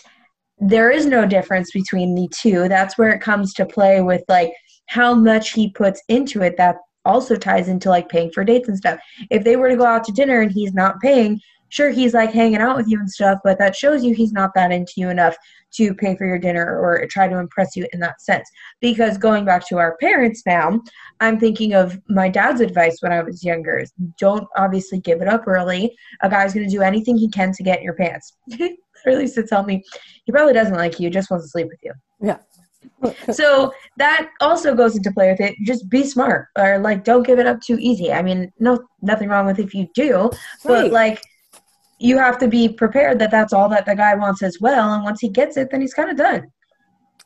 there 0.62 0.92
is 0.92 1.06
no 1.06 1.26
difference 1.26 1.72
between 1.72 2.16
the 2.16 2.28
two 2.36 2.68
that's 2.68 2.98
where 2.98 3.12
it 3.12 3.22
comes 3.22 3.54
to 3.54 3.66
play 3.66 4.02
with 4.02 4.22
like 4.28 4.52
how 4.88 5.14
much 5.14 5.54
he 5.54 5.72
puts 5.72 6.02
into 6.10 6.42
it 6.42 6.58
that 6.58 6.76
also 7.06 7.34
ties 7.38 7.70
into 7.70 7.88
like 7.88 8.10
paying 8.10 8.30
for 8.32 8.44
dates 8.44 8.68
and 8.68 8.78
stuff 8.78 9.00
if 9.30 9.46
they 9.46 9.56
were 9.56 9.70
to 9.70 9.78
go 9.78 9.86
out 9.86 10.04
to 10.04 10.12
dinner 10.12 10.42
and 10.42 10.52
he's 10.52 10.74
not 10.74 11.00
paying 11.00 11.40
sure 11.70 11.92
he's 11.92 12.14
like 12.14 12.34
hanging 12.34 12.60
out 12.60 12.76
with 12.76 12.90
you 12.90 13.00
and 13.00 13.10
stuff 13.10 13.40
but 13.42 13.58
that 13.58 13.74
shows 13.74 14.04
you 14.04 14.14
he's 14.14 14.34
not 14.34 14.52
that 14.54 14.70
into 14.72 14.92
you 14.98 15.08
enough 15.10 15.38
to 15.76 15.94
pay 15.94 16.16
for 16.16 16.26
your 16.26 16.40
dinner 16.40 16.80
or 16.80 17.06
try 17.10 17.28
to 17.28 17.38
impress 17.38 17.76
you 17.76 17.88
in 17.94 18.00
that 18.00 18.22
sense. 18.22 18.48
Because 18.82 19.18
going 19.18 19.46
back 19.46 19.68
to 19.68 19.78
our 19.78 19.98
parents 19.98 20.44
now 20.46 20.82
i'm 21.20 21.40
thinking 21.40 21.74
of 21.74 22.00
my 22.10 22.30
dad's 22.30 22.62
advice 22.62 22.98
when 23.02 23.12
i 23.12 23.22
was 23.22 23.44
younger 23.44 23.84
don't 24.18 24.48
obviously 24.58 25.00
give 25.00 25.22
it 25.22 25.28
up 25.28 25.48
early. 25.48 25.96
A 26.22 26.30
guy's 26.30 26.54
going 26.54 26.68
to 26.68 26.72
do 26.72 26.82
anything 26.82 27.18
he 27.18 27.30
can 27.30 27.52
to 27.54 27.64
get 27.64 27.80
in 27.80 27.84
your 27.84 27.96
pants. 27.96 28.34
Literally 28.48 29.24
used 29.24 29.36
to 29.36 29.44
tell 29.44 29.64
me 29.64 29.84
he 30.26 30.32
probably 30.32 30.54
doesn't 30.54 30.76
like 30.76 31.00
you 31.00 31.10
just 31.10 31.32
wants 31.32 31.46
to 31.46 31.50
sleep 31.50 31.68
with 31.68 31.80
you. 31.84 31.94
Yeah. 32.22 32.38
so 33.34 33.74
that 33.98 34.30
also 34.40 34.74
goes 34.74 34.96
into 34.96 35.12
play 35.12 35.30
with 35.30 35.40
it. 35.40 35.56
Just 35.66 35.90
be 35.90 36.04
smart 36.04 36.48
or 36.58 36.80
like 36.80 37.04
don't 37.04 37.26
give 37.26 37.40
it 37.40 37.48
up 37.48 37.62
too 37.62 37.78
easy. 37.80 38.12
I 38.12 38.22
mean 38.22 38.52
no 38.60 38.80
nothing 39.02 39.30
wrong 39.30 39.46
with 39.46 39.60
if 39.60 39.74
you 39.74 39.88
do 39.96 40.30
but 40.66 40.92
like 40.92 41.22
you 42.00 42.18
have 42.18 42.38
to 42.38 42.48
be 42.48 42.68
prepared 42.70 43.20
that 43.20 43.32
that's 43.32 43.54
all 43.54 43.70
that 43.70 43.86
the 43.86 43.96
guy 43.96 44.16
wants 44.16 44.42
as 44.44 44.58
well 44.62 44.94
and 44.94 45.04
once 45.04 45.20
he 45.20 45.30
gets 45.30 45.58
it 45.58 45.70
then 45.72 45.82
he's 45.82 45.94
kind 45.94 46.10
of 46.10 46.18
done 46.18 46.44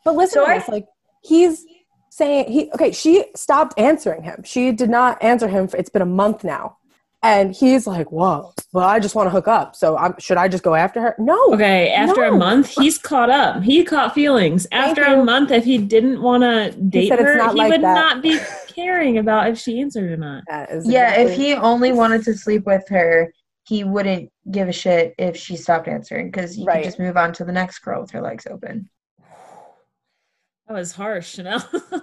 But 0.04 0.16
listen 0.16 0.42
So 0.42 0.46
to 0.46 0.52
I- 0.52 0.58
this, 0.60 0.68
like 0.68 0.86
he's 1.24 1.66
saying 2.10 2.52
he 2.52 2.72
okay, 2.74 2.92
she 2.92 3.26
stopped 3.36 3.74
answering 3.80 4.22
him. 4.24 4.44
She 4.44 4.72
did 4.72 4.90
not 4.90 5.22
answer 5.24 5.48
him 5.48 5.68
for 5.68 5.78
it's 5.78 5.90
been 5.90 6.02
a 6.04 6.06
month 6.24 6.44
now. 6.44 6.78
And 7.24 7.56
he's 7.56 7.88
like, 7.88 8.12
Whoa, 8.12 8.54
well, 8.74 8.86
I 8.88 9.00
just 9.00 9.16
want 9.16 9.28
to 9.28 9.32
hook 9.32 9.48
up. 9.48 9.76
So 9.76 9.98
I'm 9.98 10.14
should 10.20 10.38
I 10.38 10.48
just 10.50 10.64
go 10.64 10.76
after 10.76 11.00
her? 11.02 11.16
No. 11.18 11.40
Okay, 11.54 11.90
after 11.92 12.22
No. 12.22 12.36
a 12.36 12.38
month, 12.38 12.68
he's 12.78 12.98
caught 13.00 13.30
up. 13.32 13.64
He 13.64 13.84
caught 13.84 14.14
feelings. 14.14 14.68
Thank 14.70 14.90
after 14.90 15.08
you. 15.10 15.22
a 15.22 15.24
month, 15.24 15.50
if 15.52 15.64
he 15.64 15.78
didn't 15.80 16.22
want 16.22 16.44
to 16.44 16.72
date 16.90 17.08
said 17.10 17.20
it's 17.20 17.30
her, 17.30 17.50
he 17.52 17.58
like 17.58 17.72
would 17.72 17.82
that. 17.82 17.94
not 17.96 18.22
be 18.22 18.38
caring 18.68 19.18
about 19.18 19.48
if 19.50 19.58
she 19.58 19.80
answered 19.82 20.12
or 20.12 20.18
not. 20.18 20.44
That 20.50 20.70
is 20.72 20.88
yeah 20.88 21.14
if 21.14 21.36
he 21.36 21.54
only 21.56 21.94
wanted 21.94 22.24
to 22.26 22.34
sleep 22.38 22.66
with 22.66 22.88
her 22.90 23.32
he 23.66 23.84
wouldn't 23.84 24.30
give 24.52 24.68
a 24.68 24.74
shit 24.74 25.16
if 25.18 25.38
she 25.38 25.56
stopped 25.56 25.88
answering 25.88 26.28
because 26.30 26.58
you 26.58 26.66
Right. 26.66 26.78
could 26.84 26.86
just 26.86 27.00
move 27.00 27.16
on 27.18 27.32
to 27.34 27.46
the 27.46 27.52
next 27.52 27.80
girl 27.80 28.02
with 28.02 28.12
her 28.12 28.22
legs 28.22 28.46
open 28.50 28.90
That 30.68 30.74
was 30.76 30.94
harsh, 30.94 31.38
you 31.38 31.44
know. 31.44 31.60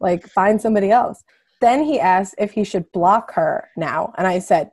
like 0.00 0.26
find 0.28 0.60
somebody 0.60 0.90
else. 0.90 1.22
Then 1.60 1.82
he 1.82 2.00
asked 2.00 2.34
if 2.38 2.52
he 2.52 2.64
should 2.64 2.90
block 2.92 3.32
her 3.34 3.68
now. 3.76 4.14
And 4.16 4.26
I 4.26 4.38
said, 4.38 4.70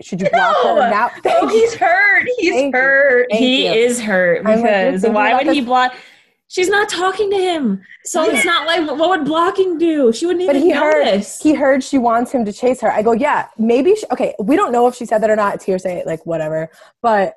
Should 0.00 0.20
you 0.20 0.28
block 0.30 0.56
No! 0.64 0.74
her 0.80 0.90
now? 0.90 1.10
oh 1.26 1.46
he's 1.48 1.74
hurt 1.74 2.26
he's 2.38 2.52
Thank 2.52 2.74
hurt 2.74 3.26
Thank 3.30 3.40
he 3.40 3.66
you. 3.66 3.72
is 3.72 4.00
hurt 4.00 4.46
I'm 4.46 4.60
like, 4.60 4.92
because 4.92 5.02
why 5.04 5.30
about 5.30 5.44
would 5.44 5.54
he 5.54 5.60
block? 5.60 5.94
She's 6.48 6.68
not 6.68 6.88
talking 6.88 7.28
to 7.30 7.36
him, 7.36 7.82
so 8.04 8.22
it's 8.30 8.44
not 8.44 8.66
like 8.68 8.86
what 8.98 9.08
would 9.10 9.24
blocking 9.24 9.78
do? 9.78 10.12
She 10.12 10.26
wouldn't 10.26 10.46
But 10.46 10.54
even 10.56 10.68
he 10.68 10.74
heard 10.74 11.04
notice. 11.04 11.40
he 11.40 11.54
heard 11.54 11.82
she 11.82 11.98
wants 11.98 12.30
him 12.30 12.44
to 12.44 12.52
chase 12.52 12.80
her. 12.82 12.90
I 12.92 13.02
go, 13.02 13.12
yeah, 13.12 13.48
maybe. 13.58 13.96
She, 13.96 14.06
okay, 14.12 14.32
we 14.38 14.54
don't 14.54 14.70
know 14.70 14.86
if 14.86 14.94
she 14.94 15.06
said 15.06 15.18
that 15.22 15.30
or 15.30 15.34
not. 15.36 15.56
It's 15.56 15.64
hearsay, 15.64 16.04
like 16.06 16.24
whatever. 16.24 16.68
But 17.02 17.34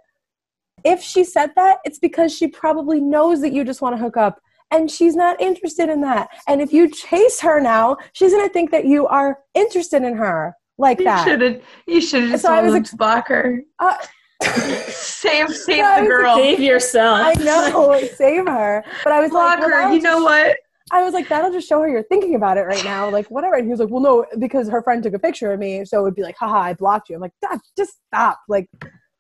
if 0.84 1.02
she 1.02 1.24
said 1.24 1.52
that, 1.56 1.80
it's 1.86 1.98
because 1.98 2.34
she 2.36 2.48
probably 2.48 3.02
knows 3.02 3.41
that 3.41 3.52
you 3.52 3.63
just 3.65 3.82
want 3.82 3.95
to 3.95 4.02
hook 4.02 4.15
up, 4.15 4.39
and 4.69 4.91
she's 4.91 5.15
not 5.15 5.41
interested 5.41 5.89
in 5.89 6.02
that. 6.02 6.30
And 6.48 6.62
if 6.62 6.72
you 6.72 6.88
chase 6.88 7.39
her 7.41 7.60
now, 7.60 7.98
she's 8.13 8.32
gonna 8.32 8.48
think 8.50 8.69
that 8.72 8.86
you 8.86 9.08
are 9.08 9.39
interested 9.56 10.04
in 10.04 10.15
her 10.17 10.54
like 10.78 11.00
You 11.00 11.06
that. 11.06 11.24
should 11.26 11.41
have. 11.41 11.62
You 11.88 12.00
should 12.00 12.22
have 12.22 12.32
just 12.34 12.43
So 12.43 12.54
I 12.54 12.62
was 12.62 12.74
him 12.74 12.82
ex- 12.82 12.91
to 12.91 12.95
block 12.98 13.28
her. 13.30 13.63
Uh, 13.80 13.95
Save, 14.41 15.49
save 15.56 15.78
Yeah, 15.78 15.95
the 15.97 16.02
was 16.02 16.10
girl. 16.10 16.36
Save 16.38 16.60
yourself. 16.60 17.19
I 17.21 17.34
know, 17.43 17.99
save 18.15 18.47
her. 18.47 18.84
But 19.04 19.13
I 19.13 19.21
was 19.21 19.32
block 19.32 19.60
like, 19.60 19.60
well, 19.60 19.69
her. 19.69 19.82
that'll 19.82 19.95
You 19.95 20.02
know 20.02 20.23
what? 20.23 20.58
I 20.91 21.04
was 21.04 21.13
like, 21.13 21.30
that'll 21.30 21.52
just 21.52 21.67
show 21.67 21.82
her 21.82 21.88
you're 21.89 22.04
thinking 22.04 22.36
about 22.36 22.58
it 22.58 22.62
right 22.62 22.84
now, 22.84 23.10
like 23.10 23.28
whatever. 23.28 23.56
And 23.56 23.65
he 23.65 23.71
was 23.71 23.80
like, 23.80 23.89
well, 23.89 24.02
no, 24.02 24.25
because 24.39 24.67
her 24.69 24.82
friend 24.82 25.04
took 25.04 25.13
a 25.13 25.19
picture 25.19 25.52
of 25.52 25.60
me, 25.60 25.86
so 25.86 25.99
it 25.99 26.04
would 26.04 26.15
be 26.15 26.23
like, 26.23 26.36
haha, 26.38 26.60
I 26.60 26.73
blocked 26.73 27.10
you. 27.10 27.15
I'm 27.15 27.21
like, 27.21 27.34
Dad, 27.41 27.60
just 27.78 27.93
stop, 28.08 28.39
like, 28.47 28.67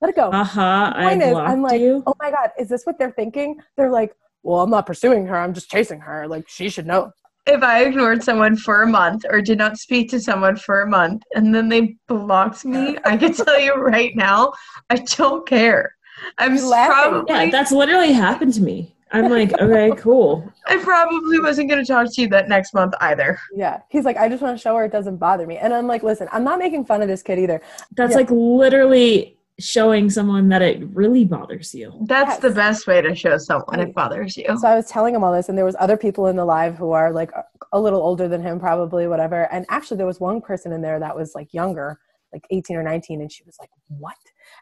let 0.01 0.09
it 0.09 0.15
go. 0.15 0.29
Uh 0.29 0.43
huh. 0.43 0.93
I 0.95 1.09
point 1.09 1.23
is, 1.23 1.31
blocked 1.31 1.49
I'm 1.49 1.61
like, 1.61 1.81
you. 1.81 2.03
oh 2.07 2.15
my 2.19 2.31
god, 2.31 2.51
is 2.57 2.69
this 2.69 2.85
what 2.85 2.97
they're 2.97 3.11
thinking? 3.11 3.59
They're 3.77 3.91
like, 3.91 4.15
well, 4.41 4.61
I'm 4.61 4.69
not 4.69 4.85
pursuing 4.85 5.27
her, 5.27 5.37
I'm 5.37 5.53
just 5.53 5.69
chasing 5.69 5.99
her. 5.99 6.27
Like, 6.27 6.49
she 6.49 6.69
should 6.69 6.87
know. 6.87 7.11
If 7.51 7.63
I 7.63 7.83
ignored 7.83 8.23
someone 8.23 8.55
for 8.55 8.83
a 8.83 8.87
month 8.87 9.25
or 9.27 9.41
did 9.41 9.57
not 9.57 9.79
speak 9.79 10.09
to 10.11 10.19
someone 10.19 10.55
for 10.55 10.81
a 10.81 10.87
month 10.87 11.23
and 11.33 11.53
then 11.53 11.67
they 11.67 11.95
blocked 12.07 12.63
me, 12.63 12.95
I 13.03 13.17
can 13.17 13.33
tell 13.33 13.59
you 13.59 13.73
right 13.73 14.15
now, 14.15 14.53
I 14.91 14.97
don't 14.97 15.47
care. 15.47 15.95
I'm 16.37 16.55
You're 16.55 16.67
laughing. 16.67 16.93
probably 16.93 17.33
Yeah, 17.33 17.49
that's 17.49 17.71
literally 17.71 18.11
happened 18.11 18.53
to 18.53 18.61
me. 18.61 18.95
I'm 19.11 19.29
like, 19.29 19.51
okay, 19.59 19.91
cool. 19.97 20.47
I 20.67 20.77
probably 20.77 21.39
wasn't 21.39 21.69
going 21.69 21.83
to 21.83 21.91
talk 21.91 22.13
to 22.13 22.21
you 22.21 22.27
that 22.27 22.47
next 22.49 22.75
month 22.75 22.93
either. 23.01 23.39
Yeah, 23.55 23.79
he's 23.89 24.05
like, 24.05 24.17
I 24.17 24.29
just 24.29 24.43
want 24.43 24.55
to 24.55 24.61
show 24.61 24.75
her 24.75 24.85
it 24.85 24.91
doesn't 24.91 25.17
bother 25.17 25.47
me. 25.47 25.57
And 25.57 25.73
I'm 25.73 25.87
like, 25.87 26.03
listen, 26.03 26.27
I'm 26.31 26.43
not 26.43 26.59
making 26.59 26.85
fun 26.85 27.01
of 27.01 27.07
this 27.07 27.23
kid 27.23 27.39
either. 27.39 27.61
That's 27.95 28.11
Yeah. 28.11 28.17
like 28.17 28.29
literally 28.29 29.38
showing 29.59 30.09
someone 30.09 30.49
that 30.49 30.61
it 30.61 30.81
really 30.93 31.25
bothers 31.25 31.73
you. 31.73 31.93
That's 32.07 32.31
Yes. 32.31 32.39
the 32.39 32.49
best 32.51 32.87
way 32.87 33.01
to 33.01 33.13
show 33.15 33.37
someone 33.37 33.79
it 33.79 33.93
bothers 33.93 34.37
you. 34.37 34.45
So 34.57 34.67
I 34.67 34.75
was 34.75 34.87
telling 34.87 35.13
him 35.15 35.23
all 35.23 35.33
this, 35.33 35.49
and 35.49 35.57
there 35.57 35.65
was 35.65 35.75
other 35.79 35.97
people 35.97 36.27
in 36.27 36.35
the 36.35 36.45
live 36.45 36.75
who 36.77 36.91
are 36.91 37.11
like 37.11 37.31
a, 37.33 37.43
a 37.73 37.79
little 37.79 38.01
older 38.01 38.27
than 38.27 38.41
him, 38.41 38.59
probably 38.59 39.07
whatever. 39.07 39.51
And 39.51 39.65
actually, 39.69 39.97
there 39.97 40.07
was 40.07 40.19
one 40.19 40.41
person 40.41 40.71
in 40.71 40.81
there 40.81 40.99
that 40.99 41.15
was 41.15 41.33
like 41.35 41.53
younger, 41.53 41.99
like 42.33 42.43
18 42.51 42.75
or 42.77 42.83
19, 42.83 43.21
and 43.21 43.31
she 43.31 43.43
was 43.43 43.57
like, 43.59 43.69
"What?" 43.87 44.15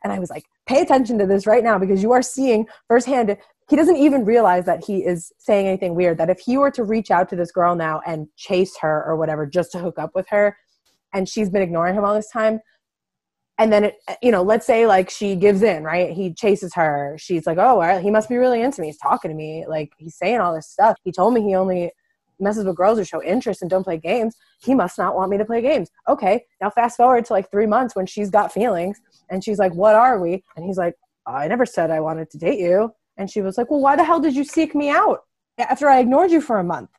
And 0.04 0.12
I 0.12 0.20
was 0.20 0.30
like, 0.30 0.44
"Pay 0.66 0.82
attention 0.82 1.18
to 1.20 1.26
this 1.26 1.46
right 1.48 1.64
now 1.64 1.78
because 1.78 2.02
you 2.04 2.12
are 2.12 2.22
seeing 2.22 2.68
firsthand." 2.88 3.38
He 3.70 3.76
doesn't 3.76 3.98
even 3.98 4.24
realize 4.24 4.66
that 4.66 4.86
he 4.86 5.06
is 5.06 5.32
saying 5.40 5.68
anything 5.68 5.94
weird. 5.94 6.18
That 6.18 6.30
if 6.30 6.40
he 6.40 6.58
were 6.58 6.72
to 6.72 6.84
reach 6.84 7.12
out 7.12 7.28
to 7.30 7.36
this 7.36 7.52
girl 7.52 7.76
now 7.76 8.02
and 8.06 8.28
chase 8.38 8.78
her 8.80 9.04
or 9.06 9.18
whatever 9.18 9.46
just 9.46 9.72
to 9.74 9.80
hook 9.80 10.00
up 10.00 10.12
with 10.16 10.28
her, 10.30 10.58
and 11.14 11.28
she's 11.28 11.50
been 11.50 11.62
ignoring 11.62 11.96
him 11.96 12.06
all 12.06 12.14
this 12.14 12.30
time, 12.32 12.62
and 13.58 13.74
then 13.74 13.86
it, 13.86 13.96
you 14.22 14.32
know, 14.32 14.43
let's 14.43 14.65
say 14.65 14.86
like 14.86 15.10
she 15.10 15.36
gives 15.36 15.63
in, 15.63 15.84
right? 15.84 16.12
He 16.12 16.34
chases 16.34 16.74
her. 16.76 17.15
She's 17.20 17.48
like, 17.48 17.58
"Oh, 17.58 17.80
well, 17.80 18.00
he 18.00 18.12
must 18.12 18.30
be 18.30 18.38
really 18.38 18.62
into 18.62 18.82
me. 18.82 18.88
He's 18.88 18.98
talking 18.98 19.30
to 19.30 19.36
me. 19.36 19.65
Like 19.67 19.91
he's 19.98 20.15
saying 20.15 20.39
all 20.39 20.54
this 20.54 20.70
stuff. 20.70 20.98
He 21.04 21.12
told 21.12 21.34
me 21.34 21.41
he 21.41 21.56
only 21.56 21.91
messes 22.39 22.65
with 22.65 22.76
girls 22.76 23.00
who 23.00 23.04
show 23.04 23.24
interest 23.24 23.62
and 23.62 23.70
don't 23.70 23.84
play 23.84 23.98
games. 23.98 24.36
He 24.60 24.76
must 24.76 24.98
not 24.98 25.15
want 25.15 25.32
me 25.32 25.38
to 25.38 25.46
play 25.46 25.62
games." 25.62 25.89
Okay, 26.08 26.46
now 26.62 26.70
fast 26.70 26.98
forward 26.98 27.26
to 27.26 27.34
like 27.34 27.50
three 27.50 27.65
months 27.65 27.96
when 27.96 28.06
she's 28.06 28.30
got 28.30 28.54
feelings, 28.54 29.00
and 29.30 29.43
she's 29.43 29.60
like, 29.60 29.74
"What 29.74 29.96
are 29.96 30.20
we?" 30.20 30.43
And 30.56 30.65
he's 30.65 30.78
like, 30.78 30.96
"I 31.26 31.48
never 31.48 31.65
said 31.65 31.89
I 31.91 32.00
wanted 32.00 32.30
to 32.32 32.38
date 32.38 32.60
you." 32.60 32.93
And 33.17 33.30
she 33.30 33.41
was 33.41 33.58
like, 33.58 33.72
"Well, 33.72 33.82
why 33.82 33.96
the 33.96 34.04
hell 34.04 34.20
did 34.20 34.36
you 34.36 34.43
seek 34.43 34.76
me 34.76 34.89
out 34.89 35.22
after 35.58 35.89
I 35.89 36.00
ignored 36.00 36.32
you 36.32 36.41
for 36.41 36.60
a 36.60 36.63
month?" 36.63 36.89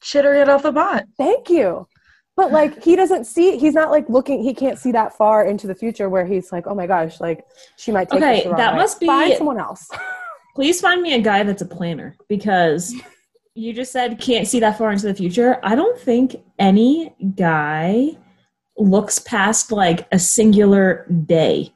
Shit 0.00 0.26
or 0.26 0.34
get 0.34 0.48
off 0.48 0.62
the 0.62 0.72
pot. 0.72 1.06
Thank 1.16 1.48
you. 1.50 1.88
But 2.36 2.50
like 2.50 2.82
he 2.82 2.96
doesn't 2.96 3.26
see 3.26 3.56
he's 3.58 3.74
not 3.74 3.90
like 3.90 4.08
looking 4.08 4.42
he 4.42 4.54
can't 4.54 4.78
see 4.78 4.90
that 4.92 5.16
far 5.16 5.44
into 5.44 5.66
the 5.66 5.74
future 5.74 6.08
where 6.08 6.26
he's 6.26 6.50
like, 6.50 6.66
Oh 6.66 6.74
my 6.74 6.86
gosh, 6.86 7.20
like 7.20 7.44
she 7.76 7.92
might 7.92 8.08
take 8.10 8.22
Okay, 8.22 8.42
the 8.42 8.48
wrong 8.50 8.58
that 8.58 8.72
way." 8.72 8.78
must 8.78 9.00
be- 9.00 9.06
find 9.06 9.36
someone 9.36 9.58
else. 9.60 9.88
Please 10.56 10.80
find 10.80 11.02
me 11.02 11.14
a 11.14 11.20
guy 11.20 11.42
that's 11.42 11.62
a 11.62 11.66
planner 11.66 12.14
because 12.28 12.94
you 13.54 13.72
just 13.72 13.92
said 13.92 14.20
can't 14.20 14.46
see 14.48 14.60
that 14.60 14.78
far 14.78 14.92
into 14.92 15.06
the 15.06 15.14
future. 15.14 15.58
I 15.62 15.74
don't 15.76 15.98
think 16.00 16.36
any 16.58 17.14
guy 17.36 18.16
looks 18.76 19.18
past 19.20 19.70
like 19.72 20.06
a 20.12 20.18
singular 20.18 21.06
day, 21.26 21.72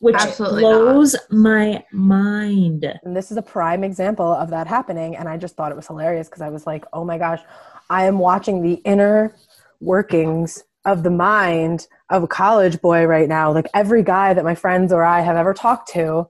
which 0.00 0.14
Absolutely 0.16 0.60
blows 0.62 1.16
my 1.30 1.82
mind. 1.92 2.84
And 3.04 3.16
this 3.16 3.30
is 3.30 3.36
a 3.38 3.42
prime 3.42 3.82
example 3.84 4.30
of 4.30 4.50
that 4.50 4.66
happening. 4.66 5.16
And 5.16 5.28
I 5.28 5.36
just 5.38 5.56
thought 5.56 5.72
it 5.72 5.76
was 5.76 5.86
hilarious 5.86 6.28
because 6.28 6.42
I 6.42 6.48
was 6.50 6.66
like, 6.66 6.84
oh 6.92 7.04
my 7.04 7.16
gosh, 7.18 7.40
I 7.88 8.04
am 8.04 8.18
watching 8.18 8.62
the 8.62 8.74
inner 8.84 9.34
workings 9.82 10.64
of 10.84 11.02
the 11.02 11.10
mind 11.10 11.86
of 12.10 12.22
a 12.22 12.28
college 12.28 12.80
boy 12.80 13.04
right 13.04 13.28
now. 13.28 13.52
Like 13.52 13.68
every 13.74 14.02
guy 14.02 14.34
that 14.34 14.44
my 14.44 14.54
friends 14.54 14.92
or 14.92 15.04
I 15.04 15.20
have 15.20 15.36
ever 15.36 15.54
talked 15.54 15.88
to, 15.90 16.28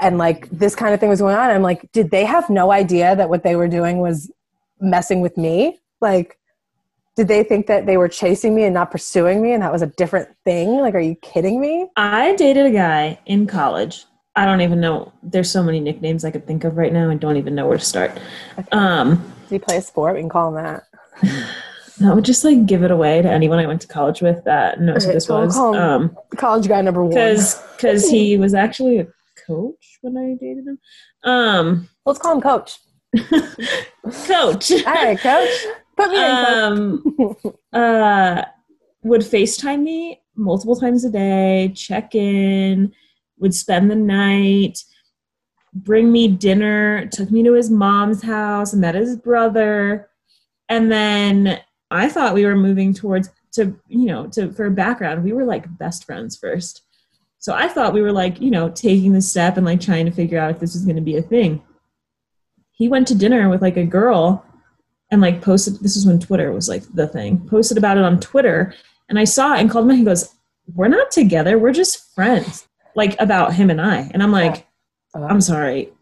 and 0.00 0.18
like 0.18 0.48
this 0.50 0.74
kind 0.74 0.94
of 0.94 1.00
thing 1.00 1.08
was 1.08 1.20
going 1.20 1.36
on. 1.36 1.50
I'm 1.50 1.62
like, 1.62 1.90
did 1.92 2.10
they 2.10 2.24
have 2.24 2.50
no 2.50 2.72
idea 2.72 3.16
that 3.16 3.28
what 3.28 3.42
they 3.42 3.56
were 3.56 3.68
doing 3.68 3.98
was 3.98 4.30
messing 4.80 5.20
with 5.20 5.36
me? 5.36 5.78
Like, 6.00 6.38
did 7.16 7.28
they 7.28 7.44
think 7.44 7.66
that 7.66 7.86
they 7.86 7.96
were 7.96 8.08
chasing 8.08 8.54
me 8.54 8.64
and 8.64 8.74
not 8.74 8.90
pursuing 8.90 9.42
me 9.42 9.52
and 9.52 9.62
that 9.62 9.72
was 9.72 9.82
a 9.82 9.86
different 9.86 10.28
thing? 10.44 10.78
Like, 10.78 10.94
are 10.94 11.00
you 11.00 11.14
kidding 11.16 11.60
me? 11.60 11.88
I 11.96 12.34
dated 12.36 12.66
a 12.66 12.70
guy 12.70 13.18
in 13.26 13.46
college. 13.46 14.04
I 14.34 14.46
don't 14.46 14.62
even 14.62 14.80
know. 14.80 15.12
There's 15.22 15.50
so 15.50 15.62
many 15.62 15.78
nicknames 15.78 16.24
I 16.24 16.30
could 16.30 16.46
think 16.46 16.64
of 16.64 16.78
right 16.78 16.92
now. 16.92 17.10
I 17.10 17.16
don't 17.16 17.36
even 17.36 17.54
know 17.54 17.66
where 17.66 17.76
to 17.76 17.84
start. 17.84 18.18
Um, 18.72 19.16
Did 19.48 19.56
he 19.56 19.58
play 19.58 19.76
a 19.76 19.82
sport? 19.82 20.14
We 20.14 20.20
can 20.20 20.30
call 20.30 20.56
him 20.56 20.64
that. 20.64 20.84
that 21.98 22.14
would 22.14 22.24
just 22.24 22.44
like 22.44 22.66
give 22.66 22.82
it 22.82 22.90
away 22.90 23.22
to 23.22 23.30
anyone 23.30 23.58
I 23.58 23.66
went 23.66 23.80
to 23.82 23.88
college 23.88 24.22
with 24.22 24.44
that 24.44 24.80
knows 24.80 25.04
who 25.04 25.12
this 25.12 25.26
so 25.26 25.40
was. 25.44 25.56
Um, 25.56 26.16
College 26.36 26.68
guy 26.68 26.80
number 26.80 27.02
one. 27.02 27.10
because 27.10 27.60
because 27.76 28.08
he 28.08 28.38
was 28.38 28.54
actually 28.54 28.98
a 28.98 29.06
coach 29.46 29.98
when 30.00 30.16
I 30.16 30.34
dated 30.40 30.66
him. 30.66 30.78
Um, 31.24 31.88
Let's 32.04 32.18
call 32.18 32.34
him 32.34 32.40
Coach. 32.40 32.78
coach. 34.26 34.72
All 34.72 34.92
right, 34.92 35.18
Coach. 35.18 35.66
Put 35.96 36.10
me 36.10 36.16
in, 36.16 36.44
Coach. 36.44 37.44
um, 37.44 37.60
uh, 37.72 38.42
would 39.02 39.20
FaceTime 39.20 39.82
me 39.82 40.20
multiple 40.34 40.76
times 40.76 41.04
a 41.04 41.10
day, 41.10 41.72
check 41.74 42.14
in, 42.14 42.92
would 43.38 43.54
spend 43.54 43.90
the 43.90 43.96
night, 43.96 44.82
bring 45.74 46.10
me 46.10 46.28
dinner, 46.28 47.06
took 47.06 47.30
me 47.30 47.42
to 47.42 47.52
his 47.52 47.70
mom's 47.70 48.22
house, 48.22 48.74
met 48.74 48.94
his 48.94 49.16
brother, 49.16 50.08
and 50.68 50.90
then 50.90 51.60
I 51.92 52.08
thought 52.08 52.34
we 52.34 52.44
were 52.44 52.56
moving 52.56 52.94
towards 52.94 53.30
to 53.52 53.78
you 53.88 54.06
know 54.06 54.26
to 54.28 54.50
for 54.52 54.68
background 54.70 55.22
we 55.22 55.32
were 55.32 55.44
like 55.44 55.78
best 55.78 56.04
friends 56.04 56.36
first. 56.36 56.82
So 57.38 57.54
I 57.54 57.68
thought 57.68 57.92
we 57.92 58.02
were 58.02 58.12
like 58.12 58.40
you 58.40 58.50
know 58.50 58.70
taking 58.70 59.12
the 59.12 59.20
step 59.20 59.56
and 59.56 59.66
like 59.66 59.80
trying 59.80 60.06
to 60.06 60.12
figure 60.12 60.38
out 60.38 60.50
if 60.50 60.58
this 60.60 60.74
was 60.74 60.84
going 60.84 60.96
to 60.96 61.02
be 61.02 61.16
a 61.16 61.22
thing. 61.22 61.62
He 62.72 62.88
went 62.88 63.06
to 63.08 63.14
dinner 63.14 63.48
with 63.48 63.62
like 63.62 63.76
a 63.76 63.84
girl 63.84 64.44
and 65.10 65.20
like 65.20 65.42
posted 65.42 65.78
this 65.80 65.94
is 65.94 66.06
when 66.06 66.18
twitter 66.18 66.52
was 66.52 66.68
like 66.68 66.82
the 66.94 67.06
thing 67.06 67.46
posted 67.48 67.76
about 67.78 67.98
it 67.98 68.04
on 68.04 68.18
twitter. 68.20 68.74
And 69.08 69.18
i 69.18 69.24
saw 69.24 69.54
it 69.54 69.60
and 69.60 69.70
called 69.70 69.84
him 69.84 69.90
and 69.90 69.98
he 69.98 70.04
goes 70.04 70.34
we're 70.74 70.88
not 70.88 71.10
together 71.10 71.58
we're 71.58 71.72
just 71.72 72.14
friends 72.14 72.66
like 72.96 73.20
about 73.20 73.54
him 73.54 73.68
and 73.68 73.80
i. 73.80 74.10
And 74.14 74.22
i'm 74.22 74.32
like 74.32 74.66
Uh, 75.14 75.24
i'm 75.24 75.40
sorry 75.42 75.92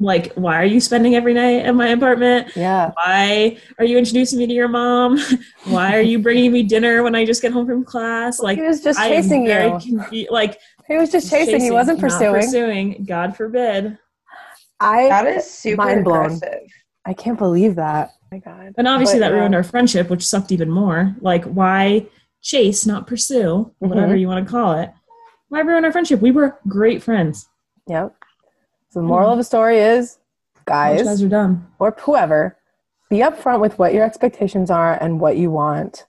like 0.00 0.32
why 0.34 0.60
are 0.60 0.64
you 0.64 0.80
spending 0.80 1.14
every 1.16 1.34
night 1.34 1.64
at 1.66 1.74
my 1.74 1.88
apartment 1.88 2.48
yeah. 2.54 2.92
why 2.94 3.58
are 3.78 3.84
you 3.84 3.98
introducing 3.98 4.38
me 4.38 4.46
to 4.46 4.52
your 4.52 4.68
mom 4.68 5.18
why 5.64 5.96
are 5.96 6.00
you 6.00 6.18
bringing 6.20 6.52
me 6.52 6.62
dinner 6.62 7.02
when 7.02 7.14
i 7.16 7.24
just 7.24 7.42
get 7.42 7.50
home 7.52 7.66
from 7.66 7.84
class 7.84 8.38
like 8.38 8.58
he 8.58 8.64
was 8.64 8.80
just 8.82 8.98
chasing 8.98 9.44
very 9.46 9.66
you. 9.82 9.98
confu- 9.98 10.26
like 10.30 10.58
He 10.86 10.96
was 10.96 11.10
just 11.10 11.28
chasing. 11.30 11.60
He 11.60 11.70
wasn't 11.72 11.98
pursuing. 12.00 12.34
pursuing 12.34 13.04
god 13.04 13.36
forbid 13.36 13.98
I 14.80 15.08
That 15.08 15.26
is 15.26 15.50
super 15.50 15.76
Mind 15.82 16.04
blown. 16.04 16.26
aggressive. 16.26 16.60
I 17.04 17.12
can't 17.12 17.36
believe 17.36 17.74
that. 17.74 18.10
Oh 18.14 18.26
my 18.30 18.38
God. 18.38 18.74
And 18.78 18.86
obviously 18.86 19.18
But, 19.18 19.30
that 19.30 19.32
yeah. 19.34 19.38
ruined 19.40 19.54
our 19.56 19.64
friendship, 19.64 20.08
which 20.08 20.24
sucked 20.24 20.52
even 20.52 20.70
more. 20.70 21.16
Like, 21.20 21.44
why 21.46 22.06
chase, 22.42 22.86
not 22.86 23.08
pursue, 23.08 23.72
whatever 23.80 24.14
Mhm. 24.14 24.20
you 24.20 24.28
want 24.28 24.46
to 24.46 24.48
call 24.50 24.78
it? 24.78 24.90
Why 25.48 25.60
ruin 25.62 25.84
our 25.84 25.90
friendship? 25.90 26.20
We 26.20 26.30
were 26.30 26.60
great 26.68 27.02
friends. 27.02 27.48
Yep. 27.88 28.14
So 28.98 29.02
the 29.02 29.06
moral 29.06 29.30
of 29.30 29.38
the 29.38 29.44
story 29.44 29.78
is, 29.78 30.18
guys, 30.64 31.04
guys 31.04 31.22
are 31.22 31.28
dumb. 31.28 31.68
or 31.78 31.94
whoever, 32.00 32.56
be 33.08 33.18
upfront 33.18 33.60
with 33.60 33.78
what 33.78 33.94
your 33.94 34.04
expectations 34.04 34.72
are 34.72 35.00
and 35.00 35.20
what 35.20 35.36
you 35.36 35.52
want, 35.52 36.06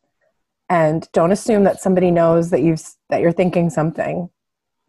and 0.70 1.08
don't 1.14 1.32
assume 1.32 1.66
that 1.66 1.80
somebody 1.80 2.10
knows 2.10 2.50
that 2.50 2.64
you've 2.64 2.82
that 3.12 3.22
you're 3.22 3.32
thinking 3.32 3.70
something. 3.70 4.32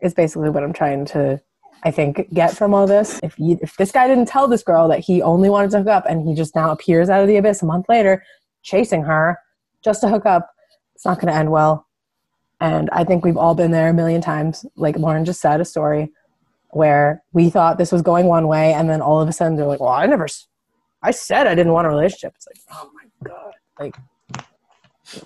Is 0.01 0.15
basically 0.15 0.49
what 0.49 0.63
I'm 0.63 0.73
trying 0.73 1.05
to, 1.07 1.43
I 1.83 1.91
think, 1.91 2.33
get 2.33 2.57
from 2.57 2.73
all 2.73 2.87
this. 2.87 3.21
If 3.23 3.39
you, 3.39 3.59
if 3.61 3.77
this 3.77 3.93
guy 3.93 4.09
didn't 4.09 4.29
tell 4.29 4.49
this 4.49 4.63
girl 4.63 4.89
that 4.89 5.01
he 5.01 5.21
only 5.21 5.51
wanted 5.51 5.73
to 5.73 5.79
hook 5.81 5.89
up, 5.89 6.07
and 6.09 6.27
he 6.27 6.35
just 6.35 6.57
now 6.57 6.71
appears 6.71 7.11
out 7.11 7.21
of 7.21 7.29
the 7.29 7.37
abyss 7.37 7.61
a 7.61 7.67
month 7.67 7.85
later, 7.87 8.25
chasing 8.63 9.03
her 9.03 9.39
just 9.85 10.01
to 10.01 10.09
hook 10.09 10.25
up, 10.25 10.49
it's 10.95 11.05
not 11.05 11.21
going 11.21 11.31
to 11.31 11.39
end 11.39 11.51
well. 11.51 11.87
And 12.61 12.89
I 12.93 13.05
think 13.05 13.27
we've 13.27 13.37
all 13.37 13.55
been 13.55 13.73
there 13.73 13.91
a 13.91 13.93
million 13.93 14.23
times. 14.23 14.65
Like 14.75 14.97
Lauren 14.97 15.27
just 15.27 15.43
said, 15.43 15.61
a 15.61 15.67
story 15.67 16.13
where 16.73 17.23
we 17.33 17.51
thought 17.51 17.79
this 17.79 17.93
was 17.93 18.03
going 18.03 18.27
one 18.27 18.47
way, 18.49 18.73
and 18.73 18.89
then 18.89 19.01
all 19.01 19.21
of 19.21 19.29
a 19.29 19.33
sudden 19.33 19.57
they're 19.57 19.67
like, 19.67 19.81
"Well, 19.81 19.91
I 19.91 20.07
never, 20.07 20.27
i 21.03 21.11
said 21.11 21.47
I 21.47 21.55
didn't 21.55 21.73
want 21.73 21.87
a 21.87 21.91
relationship." 21.91 22.35
It's 22.37 22.47
like, 22.47 22.61
oh 22.73 22.91
my 22.95 23.29
god, 23.29 23.55
like 23.79 23.97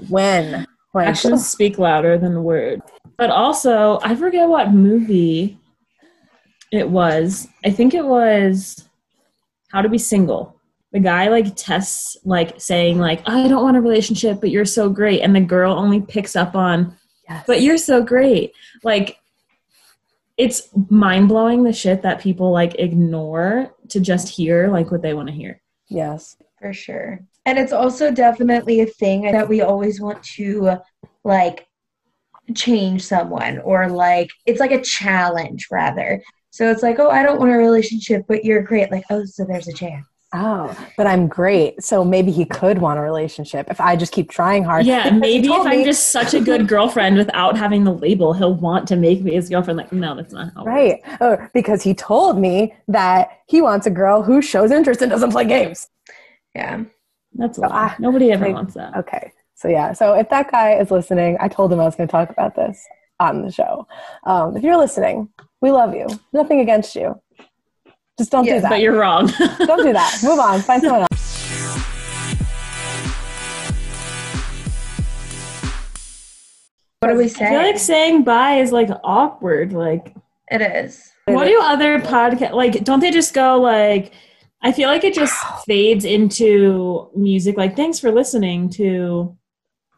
when, 0.09 0.67
like, 0.95 1.09
Actions 1.09 1.49
speak 1.49 1.79
louder 1.79 2.19
than 2.19 2.35
the 2.35 2.41
words. 2.41 2.83
But 3.17 3.31
also, 3.31 4.01
I 4.03 4.15
forget 4.15 4.49
what 4.49 4.73
movie 4.73 5.59
it 6.73 6.89
was. 6.89 7.49
I 7.65 7.71
think 7.71 7.95
it 7.95 8.05
was 8.05 8.89
How 9.71 9.83
to 9.83 9.89
Be 9.89 9.99
Single. 9.99 10.61
The 10.93 11.01
guy 11.01 11.29
like 11.29 11.57
tests 11.57 12.17
like 12.25 12.61
saying 12.61 12.99
like 12.99 13.29
I 13.29 13.49
don't 13.49 13.65
want 13.65 13.77
a 13.77 13.81
relationship, 13.81 14.41
but 14.41 14.51
you're 14.51 14.65
so 14.65 14.89
great, 14.89 15.23
and 15.23 15.35
the 15.35 15.41
girl 15.41 15.73
only 15.73 16.01
picks 16.01 16.37
up 16.37 16.55
on 16.55 16.97
yes. 17.29 17.45
but 17.47 17.63
you're 17.63 17.79
so 17.79 18.03
great. 18.03 18.53
Like 18.85 19.19
it's 20.37 20.69
mind 20.91 21.29
blowing 21.29 21.63
the 21.63 21.73
shit 21.73 22.03
that 22.03 22.21
people 22.21 22.51
like 22.51 22.75
ignore 22.79 23.73
to 23.89 24.01
just 24.01 24.29
hear 24.29 24.69
like 24.69 24.91
what 24.91 25.03
they 25.03 25.15
want 25.15 25.29
to 25.29 25.35
hear. 25.35 25.61
yes, 25.89 26.37
For 26.61 26.73
sure. 26.73 27.21
And 27.47 27.59
it's 27.59 27.73
also 27.73 28.11
definitely 28.11 28.81
a 28.81 28.87
thing 28.87 29.31
that 29.31 29.49
we 29.49 29.61
always 29.61 30.01
want 30.01 30.23
to 30.37 30.79
like 31.25 31.67
change 32.55 33.03
someone 33.03 33.59
or 33.61 33.89
like 33.89 34.31
it's 34.47 34.61
like 34.61 34.73
a 34.73 34.83
challenge 34.83 35.69
rather. 35.71 36.23
So 36.51 36.71
it's 36.71 36.83
like, 36.83 36.99
oh, 36.99 37.11
I 37.11 37.23
don't 37.23 37.39
want 37.39 37.53
a 37.53 37.57
relationship, 37.57 38.25
but 38.29 38.45
you're 38.45 38.63
great. 38.63 38.91
Like, 38.91 39.05
oh, 39.11 39.25
so 39.25 39.45
there's 39.45 39.69
a 39.69 39.73
chance. 39.73 40.07
Oh, 40.35 40.77
but 40.97 41.07
I'm 41.07 41.27
great, 41.29 41.83
so 41.83 42.05
maybe 42.05 42.31
he 42.31 42.45
could 42.45 42.79
want 42.79 42.99
a 42.99 43.03
relationship 43.03 43.69
if 43.71 43.81
I 43.81 43.97
just 43.97 44.13
keep 44.13 44.29
trying 44.31 44.65
hard. 44.65 44.85
Yeah, 44.85 45.11
maybe 45.11 45.47
if 45.49 45.55
told 45.55 45.67
I'm 45.67 45.85
just 45.85 46.11
such 46.11 46.35
a 46.35 46.41
good 46.41 46.69
girlfriend 46.75 47.17
without 47.17 47.57
having 47.57 47.85
the 47.85 47.93
label, 47.93 48.33
he'll 48.35 48.55
want 48.55 48.87
to 48.89 48.97
make 48.97 49.23
me 49.23 49.35
his 49.35 49.49
girlfriend. 49.49 49.79
Like, 49.79 49.93
no, 49.93 50.15
that's 50.15 50.33
not 50.35 50.53
how 50.55 50.65
right, 50.65 51.01
oh, 51.21 51.39
because 51.55 51.83
he 51.83 51.95
told 51.95 52.39
me 52.39 52.75
that 52.89 53.31
he 53.47 53.63
wants 53.63 53.87
a 53.87 53.91
girl 53.91 54.23
who 54.23 54.43
shows 54.43 54.71
interest 54.71 55.01
and 55.01 55.11
doesn't 55.11 55.31
play 55.31 55.45
games. 55.45 55.89
Yeah. 56.55 56.85
That's 57.35 57.59
a 57.59 57.63
So. 57.63 57.67
I- 57.69 57.97
Nobody 57.99 58.31
ever 58.33 58.45
like- 58.47 58.55
wants 58.55 58.75
that. 58.75 58.97
Okay. 58.97 59.33
So 59.55 59.69
yeah. 59.69 59.93
So 59.93 60.15
if 60.15 60.29
that 60.31 60.51
guy 60.51 60.75
is 60.75 60.91
listening, 60.91 61.37
I 61.41 61.49
told 61.49 61.73
him 61.73 61.81
I 61.81 61.85
was 61.85 61.97
going 61.97 62.09
to 62.09 62.13
talk 62.13 62.31
about 62.31 62.55
this 62.55 62.85
on 63.21 63.43
the 63.43 63.51
show. 63.51 63.87
Um, 64.25 64.57
if 64.57 64.63
you're 64.63 64.77
listening, 64.77 65.29
we 65.61 65.71
love 65.71 65.95
you. 65.95 66.07
Nothing 66.33 66.61
against 66.61 66.95
you. 66.95 67.21
Just 68.19 68.31
don't 68.31 68.45
Yeah, 68.45 68.55
do 68.57 68.61
that. 68.61 68.69
But 68.71 68.81
you're 68.81 68.97
wrong. 68.97 69.27
don't 69.59 69.83
do 69.83 69.93
that. 69.93 70.21
Move 70.23 70.39
on. 70.39 70.61
Find 70.61 70.81
someone 70.81 71.01
else. 71.01 71.11
What 77.01 77.11
do 77.11 77.17
we 77.19 77.29
say? 77.29 77.47
I 77.47 77.49
feel 77.51 77.59
like 77.59 77.79
saying 77.79 78.25
bye 78.25 78.61
is 78.61 78.71
like 78.73 78.89
awkward. 79.03 79.73
Like, 79.73 80.15
it 80.49 80.63
is. 80.63 81.13
what 81.27 81.47
do 81.47 81.61
other 81.61 81.99
podcast 81.99 82.53
like? 82.53 82.85
Don't 82.85 83.01
they 83.01 83.11
just 83.11 83.35
go 83.35 83.61
like? 83.61 84.13
I 84.63 84.71
feel 84.71 84.89
like 84.89 85.03
it 85.05 85.15
just 85.15 85.35
fades 85.67 86.05
into 86.05 87.11
music. 87.17 87.57
Like, 87.57 87.75
thanks 87.75 87.99
for 87.99 88.13
listening 88.13 88.71
to. 88.71 89.37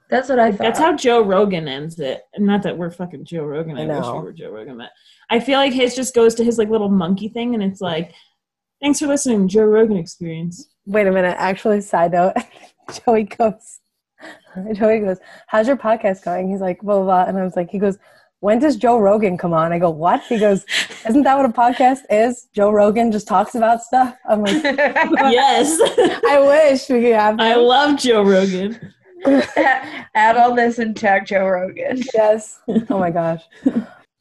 That's 0.08 0.28
what 0.28 0.38
I 0.38 0.52
thought. 0.52 0.58
That's 0.58 0.78
how 0.78 0.96
Joe 0.96 1.20
Rogan 1.20 1.68
ends 1.68 2.00
it. 2.00 2.22
And 2.32 2.46
not 2.46 2.62
that 2.62 2.78
we're 2.78 2.90
fucking 2.90 3.24
Joe 3.26 3.44
Rogan. 3.44 3.76
I, 3.76 3.82
I 3.82 3.98
wish 3.98 4.06
we 4.06 4.20
were 4.20 4.32
Joe 4.32 4.50
Rogan, 4.50 4.78
but 4.78 4.90
I 5.30 5.40
feel 5.40 5.58
like 5.58 5.72
his 5.72 5.94
just 5.94 6.14
goes 6.14 6.34
to 6.36 6.44
his 6.44 6.58
like 6.58 6.68
little 6.68 6.88
monkey 6.88 7.28
thing, 7.28 7.54
and 7.54 7.62
it's 7.62 7.80
like, 7.80 8.12
thanks 8.80 8.98
for 8.98 9.06
listening, 9.06 9.48
Joe 9.48 9.64
Rogan 9.64 9.96
Experience. 9.96 10.68
Wait 10.86 11.06
a 11.06 11.12
minute. 11.12 11.36
Actually, 11.38 11.80
side 11.80 12.12
note. 12.12 12.34
Joey 13.04 13.24
goes. 13.24 13.80
Joey 14.74 15.00
goes. 15.00 15.18
How's 15.48 15.66
your 15.66 15.76
podcast 15.76 16.24
going? 16.24 16.48
He's 16.48 16.60
like, 16.60 16.80
blah 16.80 16.96
blah. 16.96 17.04
blah. 17.04 17.24
And 17.24 17.38
I 17.38 17.44
was 17.44 17.56
like, 17.56 17.70
he 17.70 17.78
goes. 17.78 17.98
When 18.40 18.58
does 18.58 18.76
Joe 18.76 18.98
Rogan 18.98 19.38
come 19.38 19.54
on? 19.54 19.72
I 19.72 19.78
go, 19.78 19.88
what? 19.88 20.22
He 20.24 20.38
goes, 20.38 20.66
isn't 21.08 21.22
that 21.22 21.36
what 21.36 21.46
a 21.46 21.48
podcast 21.48 22.00
is? 22.10 22.48
Joe 22.54 22.70
Rogan 22.70 23.10
just 23.10 23.26
talks 23.26 23.54
about 23.54 23.82
stuff. 23.82 24.14
I'm 24.28 24.42
like, 24.42 24.62
yes, 24.62 25.80
I 26.28 26.38
wish 26.38 26.86
we 26.90 27.00
could 27.00 27.14
have. 27.14 27.40
I 27.40 27.54
love 27.54 27.98
Joe 27.98 28.22
Rogan. 28.22 28.92
Add 30.14 30.36
all 30.36 30.54
this 30.54 30.78
and 30.78 30.94
tag 30.94 31.26
Joe 31.26 31.46
Rogan. 31.46 32.02
Yes. 32.14 32.60
Oh 32.90 32.98
my 32.98 33.10
gosh. 33.10 33.42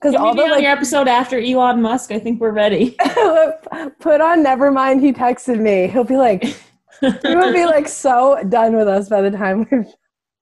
Because 0.06 0.22
all 0.22 0.36
the 0.36 0.43
on 0.43 0.49
your 0.49 0.58
like 0.58 0.66
episode 0.66 1.08
after 1.08 1.39
Elon 1.39 1.82
Musk? 1.82 2.12
I 2.12 2.20
think 2.20 2.39
we're 2.39 2.51
ready. 2.51 2.91
put 3.99 4.22
on 4.22 4.43
Nevermind. 4.43 5.01
He 5.01 5.12
texted 5.12 5.60
me. 5.60 5.88
He'll 5.88 6.03
be 6.03 6.18
like, 6.18 6.43
he 6.43 7.36
would 7.36 7.53
be 7.53 7.66
like 7.66 7.88
so 7.88 8.43
done 8.47 8.76
with 8.76 8.88
us 8.88 9.10
by 9.10 9.22
the 9.22 9.32
time 9.32 9.68
we're, 9.72 9.86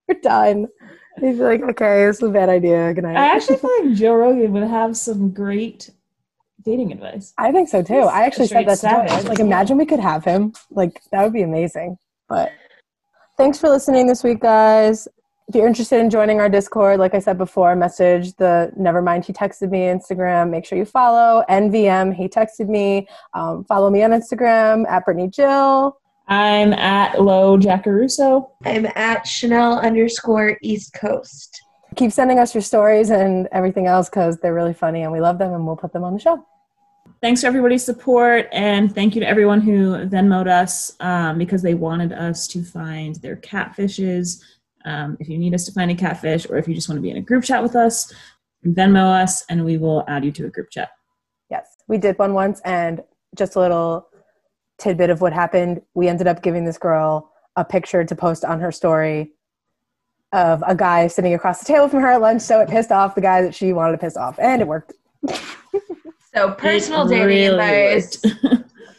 we're 0.10 0.20
done. 0.20 0.68
He'd 1.22 1.38
be 1.38 1.44
like, 1.44 1.62
okay, 1.62 2.06
this 2.06 2.18
is 2.18 2.24
a 2.24 2.30
bad 2.30 2.50
idea. 2.50 2.94
Good 2.94 3.06
night. 3.06 3.16
I 3.16 3.34
actually 3.34 3.56
feel 3.56 3.72
like 3.86 3.94
Joe 3.94 4.16
Rogan 4.16 4.52
would 4.52 4.64
have 4.64 4.98
some 4.98 5.32
great 5.32 5.90
dating 6.66 6.92
advice. 6.92 7.34
I 7.38 7.54
think 7.54 7.70
so 7.70 7.82
too. 7.82 8.02
I 8.02 8.26
actually 8.26 8.48
said 8.48 8.68
that 8.68 8.80
Straight 8.80 9.08
to 9.08 9.16
was 9.16 9.26
like, 9.30 9.40
imagine 9.40 9.78
we 9.78 9.86
could 9.86 10.02
have 10.02 10.26
him. 10.26 10.52
Like 10.72 11.02
that 11.14 11.24
would 11.24 11.34
be 11.34 11.44
amazing. 11.44 11.98
But 12.28 12.52
thanks 13.38 13.60
for 13.60 13.70
listening 13.70 14.08
this 14.08 14.26
week, 14.26 14.42
guys. 14.42 15.08
If 15.50 15.56
you're 15.56 15.68
interested 15.68 16.00
in 16.00 16.10
joining 16.10 16.40
our 16.40 16.48
Discord, 16.48 17.00
like 17.00 17.14
I 17.14 17.20
said 17.20 17.38
before, 17.38 17.76
message 17.76 18.34
the 18.36 18.72
Nevermind 18.80 19.26
He 19.26 19.34
Texted 19.34 19.72
Me 19.72 19.80
Instagram. 19.80 20.50
Make 20.50 20.66
sure 20.66 20.78
you 20.78 20.86
follow 20.86 21.44
NVM 21.50 22.16
He 22.16 22.30
Texted 22.30 22.70
Me. 22.70 23.08
Um, 23.34 23.66
follow 23.66 23.90
me 23.90 24.04
on 24.04 24.12
Instagram 24.12 24.88
at 24.88 25.04
Brittany 25.04 25.28
Jill. 25.28 25.98
I'm 26.30 26.72
at 26.72 27.22
Low 27.22 27.58
Jackaruso. 27.58 28.52
I'm 28.64 28.86
at 28.96 29.28
Chanel 29.28 29.80
underscore 29.80 30.58
East 30.62 30.94
Coast. 30.94 31.62
Keep 31.98 32.14
sending 32.14 32.40
us 32.40 32.56
your 32.56 32.62
stories 32.62 33.10
and 33.10 33.50
everything 33.52 33.86
else 33.86 34.10
because 34.10 34.38
they're 34.38 34.54
really 34.54 34.74
funny 34.74 35.02
and 35.02 35.12
we 35.12 35.20
love 35.20 35.40
them 35.40 35.54
and 35.54 35.68
we'll 35.68 35.76
put 35.76 35.92
them 35.92 36.06
on 36.06 36.14
the 36.14 36.20
show. 36.20 36.44
Thanks 37.22 37.42
for 37.42 37.48
everybody's 37.48 37.84
support, 37.84 38.50
and 38.52 38.94
thank 38.94 39.16
you 39.16 39.22
to 39.22 39.28
everyone 39.28 39.62
who 39.62 40.08
Venmoed 40.08 40.48
us 40.48 40.96
um, 41.00 41.38
because 41.38 41.62
they 41.62 41.74
wanted 41.74 42.12
us 42.12 42.48
to 42.48 42.64
find 42.64 43.16
their 43.18 43.38
catfishes. 43.38 44.42
Um, 44.86 45.18
if 45.20 45.30
you 45.30 45.38
need 45.38 45.54
us 45.54 45.66
to 45.66 45.72
find 45.72 45.90
a 45.92 45.96
catfish, 45.96 46.46
or 46.50 46.58
if 46.58 46.68
you 46.68 46.76
just 46.76 46.90
want 46.90 46.98
to 46.98 47.02
be 47.02 47.10
in 47.10 47.18
a 47.18 47.22
group 47.22 47.44
chat 47.44 47.64
with 47.64 47.76
us, 47.76 48.12
Venmo 48.66 49.22
us, 49.22 49.44
and 49.50 49.64
we 49.64 49.78
will 49.78 50.04
add 50.08 50.24
you 50.24 50.32
to 50.32 50.46
a 50.46 50.50
group 50.50 50.70
chat. 50.70 50.90
Yes, 51.50 51.68
we 51.88 51.98
did 51.98 52.18
one 52.18 52.34
once, 52.34 52.62
and 52.66 53.04
just 53.36 53.56
a 53.56 53.60
little 53.60 54.08
tidbit 54.78 55.10
of 55.10 55.22
what 55.22 55.34
happened. 55.34 55.82
We 55.94 56.08
ended 56.08 56.28
up 56.28 56.42
giving 56.42 56.66
this 56.66 56.78
girl 56.78 57.32
a 57.56 57.64
picture 57.64 58.04
to 58.04 58.16
post 58.16 58.44
on 58.44 58.60
her 58.60 58.72
story 58.72 59.34
of 60.32 60.64
a 60.66 60.76
guy 60.76 61.08
sitting 61.08 61.34
across 61.34 61.60
the 61.60 61.66
table 61.66 61.88
from 61.88 62.02
her 62.02 62.12
at 62.12 62.22
lunch, 62.22 62.42
so 62.42 62.60
it 62.60 62.70
pissed 62.70 62.92
off 62.92 63.16
the 63.16 63.22
guy 63.22 63.42
that 63.42 63.54
she 63.54 63.72
wanted 63.72 63.92
to 63.94 63.98
piss 64.00 64.18
off, 64.18 64.40
and 64.40 64.62
it 64.62 64.68
worked. 64.68 64.94
So 66.34 66.52
personal 66.54 67.06
It 67.06 67.10
dating 67.10 67.28
really 67.28 67.50
advice. 67.50 68.18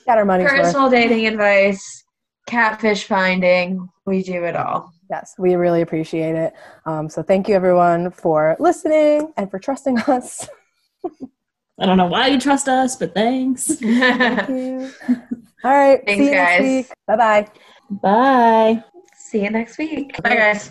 Got 0.07 0.18
our 0.18 0.24
money's 0.24 0.45
worth. 0.45 0.62
personal 0.62 0.89
dating 0.89 1.26
advice, 1.26 2.05
catfish 2.47 3.05
finding. 3.05 3.89
We 4.07 4.22
do 4.22 4.45
it 4.45 4.55
all. 4.55 4.93
Yes, 5.11 5.34
we 5.38 5.55
really 5.55 5.82
appreciate 5.82 6.34
it. 6.34 6.55
Um, 6.86 7.09
so 7.09 7.22
thank 7.22 7.48
you 7.48 7.55
everyone 7.55 8.11
for 8.11 8.57
listening 8.59 9.32
and 9.36 9.50
for 9.50 9.59
trusting 9.59 9.98
us. 10.09 10.48
I 11.78 11.86
don't 11.86 11.96
know 11.96 12.07
why 12.07 12.28
you 12.28 12.38
trust 12.40 12.68
us, 12.68 12.96
but 12.96 13.14
thanks. 13.14 13.66
Thank 13.74 14.48
you. 14.48 14.90
All 15.64 15.72
right. 15.72 16.00
Thanks, 16.07 16.18
see 16.18 16.26
you 16.26 16.32
guys. 16.32 16.92
Bye 17.09 17.16
bye. 17.16 17.48
Bye. 17.90 18.84
See 19.16 19.42
you 19.42 19.50
next 19.50 19.76
week. 19.78 20.22
Bye, 20.22 20.36
guys. 20.36 20.70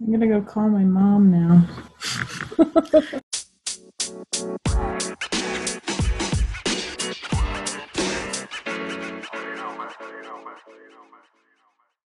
I'm 0.00 0.12
gonna 0.12 0.28
go 0.28 0.40
call 0.40 0.68
my 0.68 0.84
mom 0.84 1.32
now. 1.32 1.68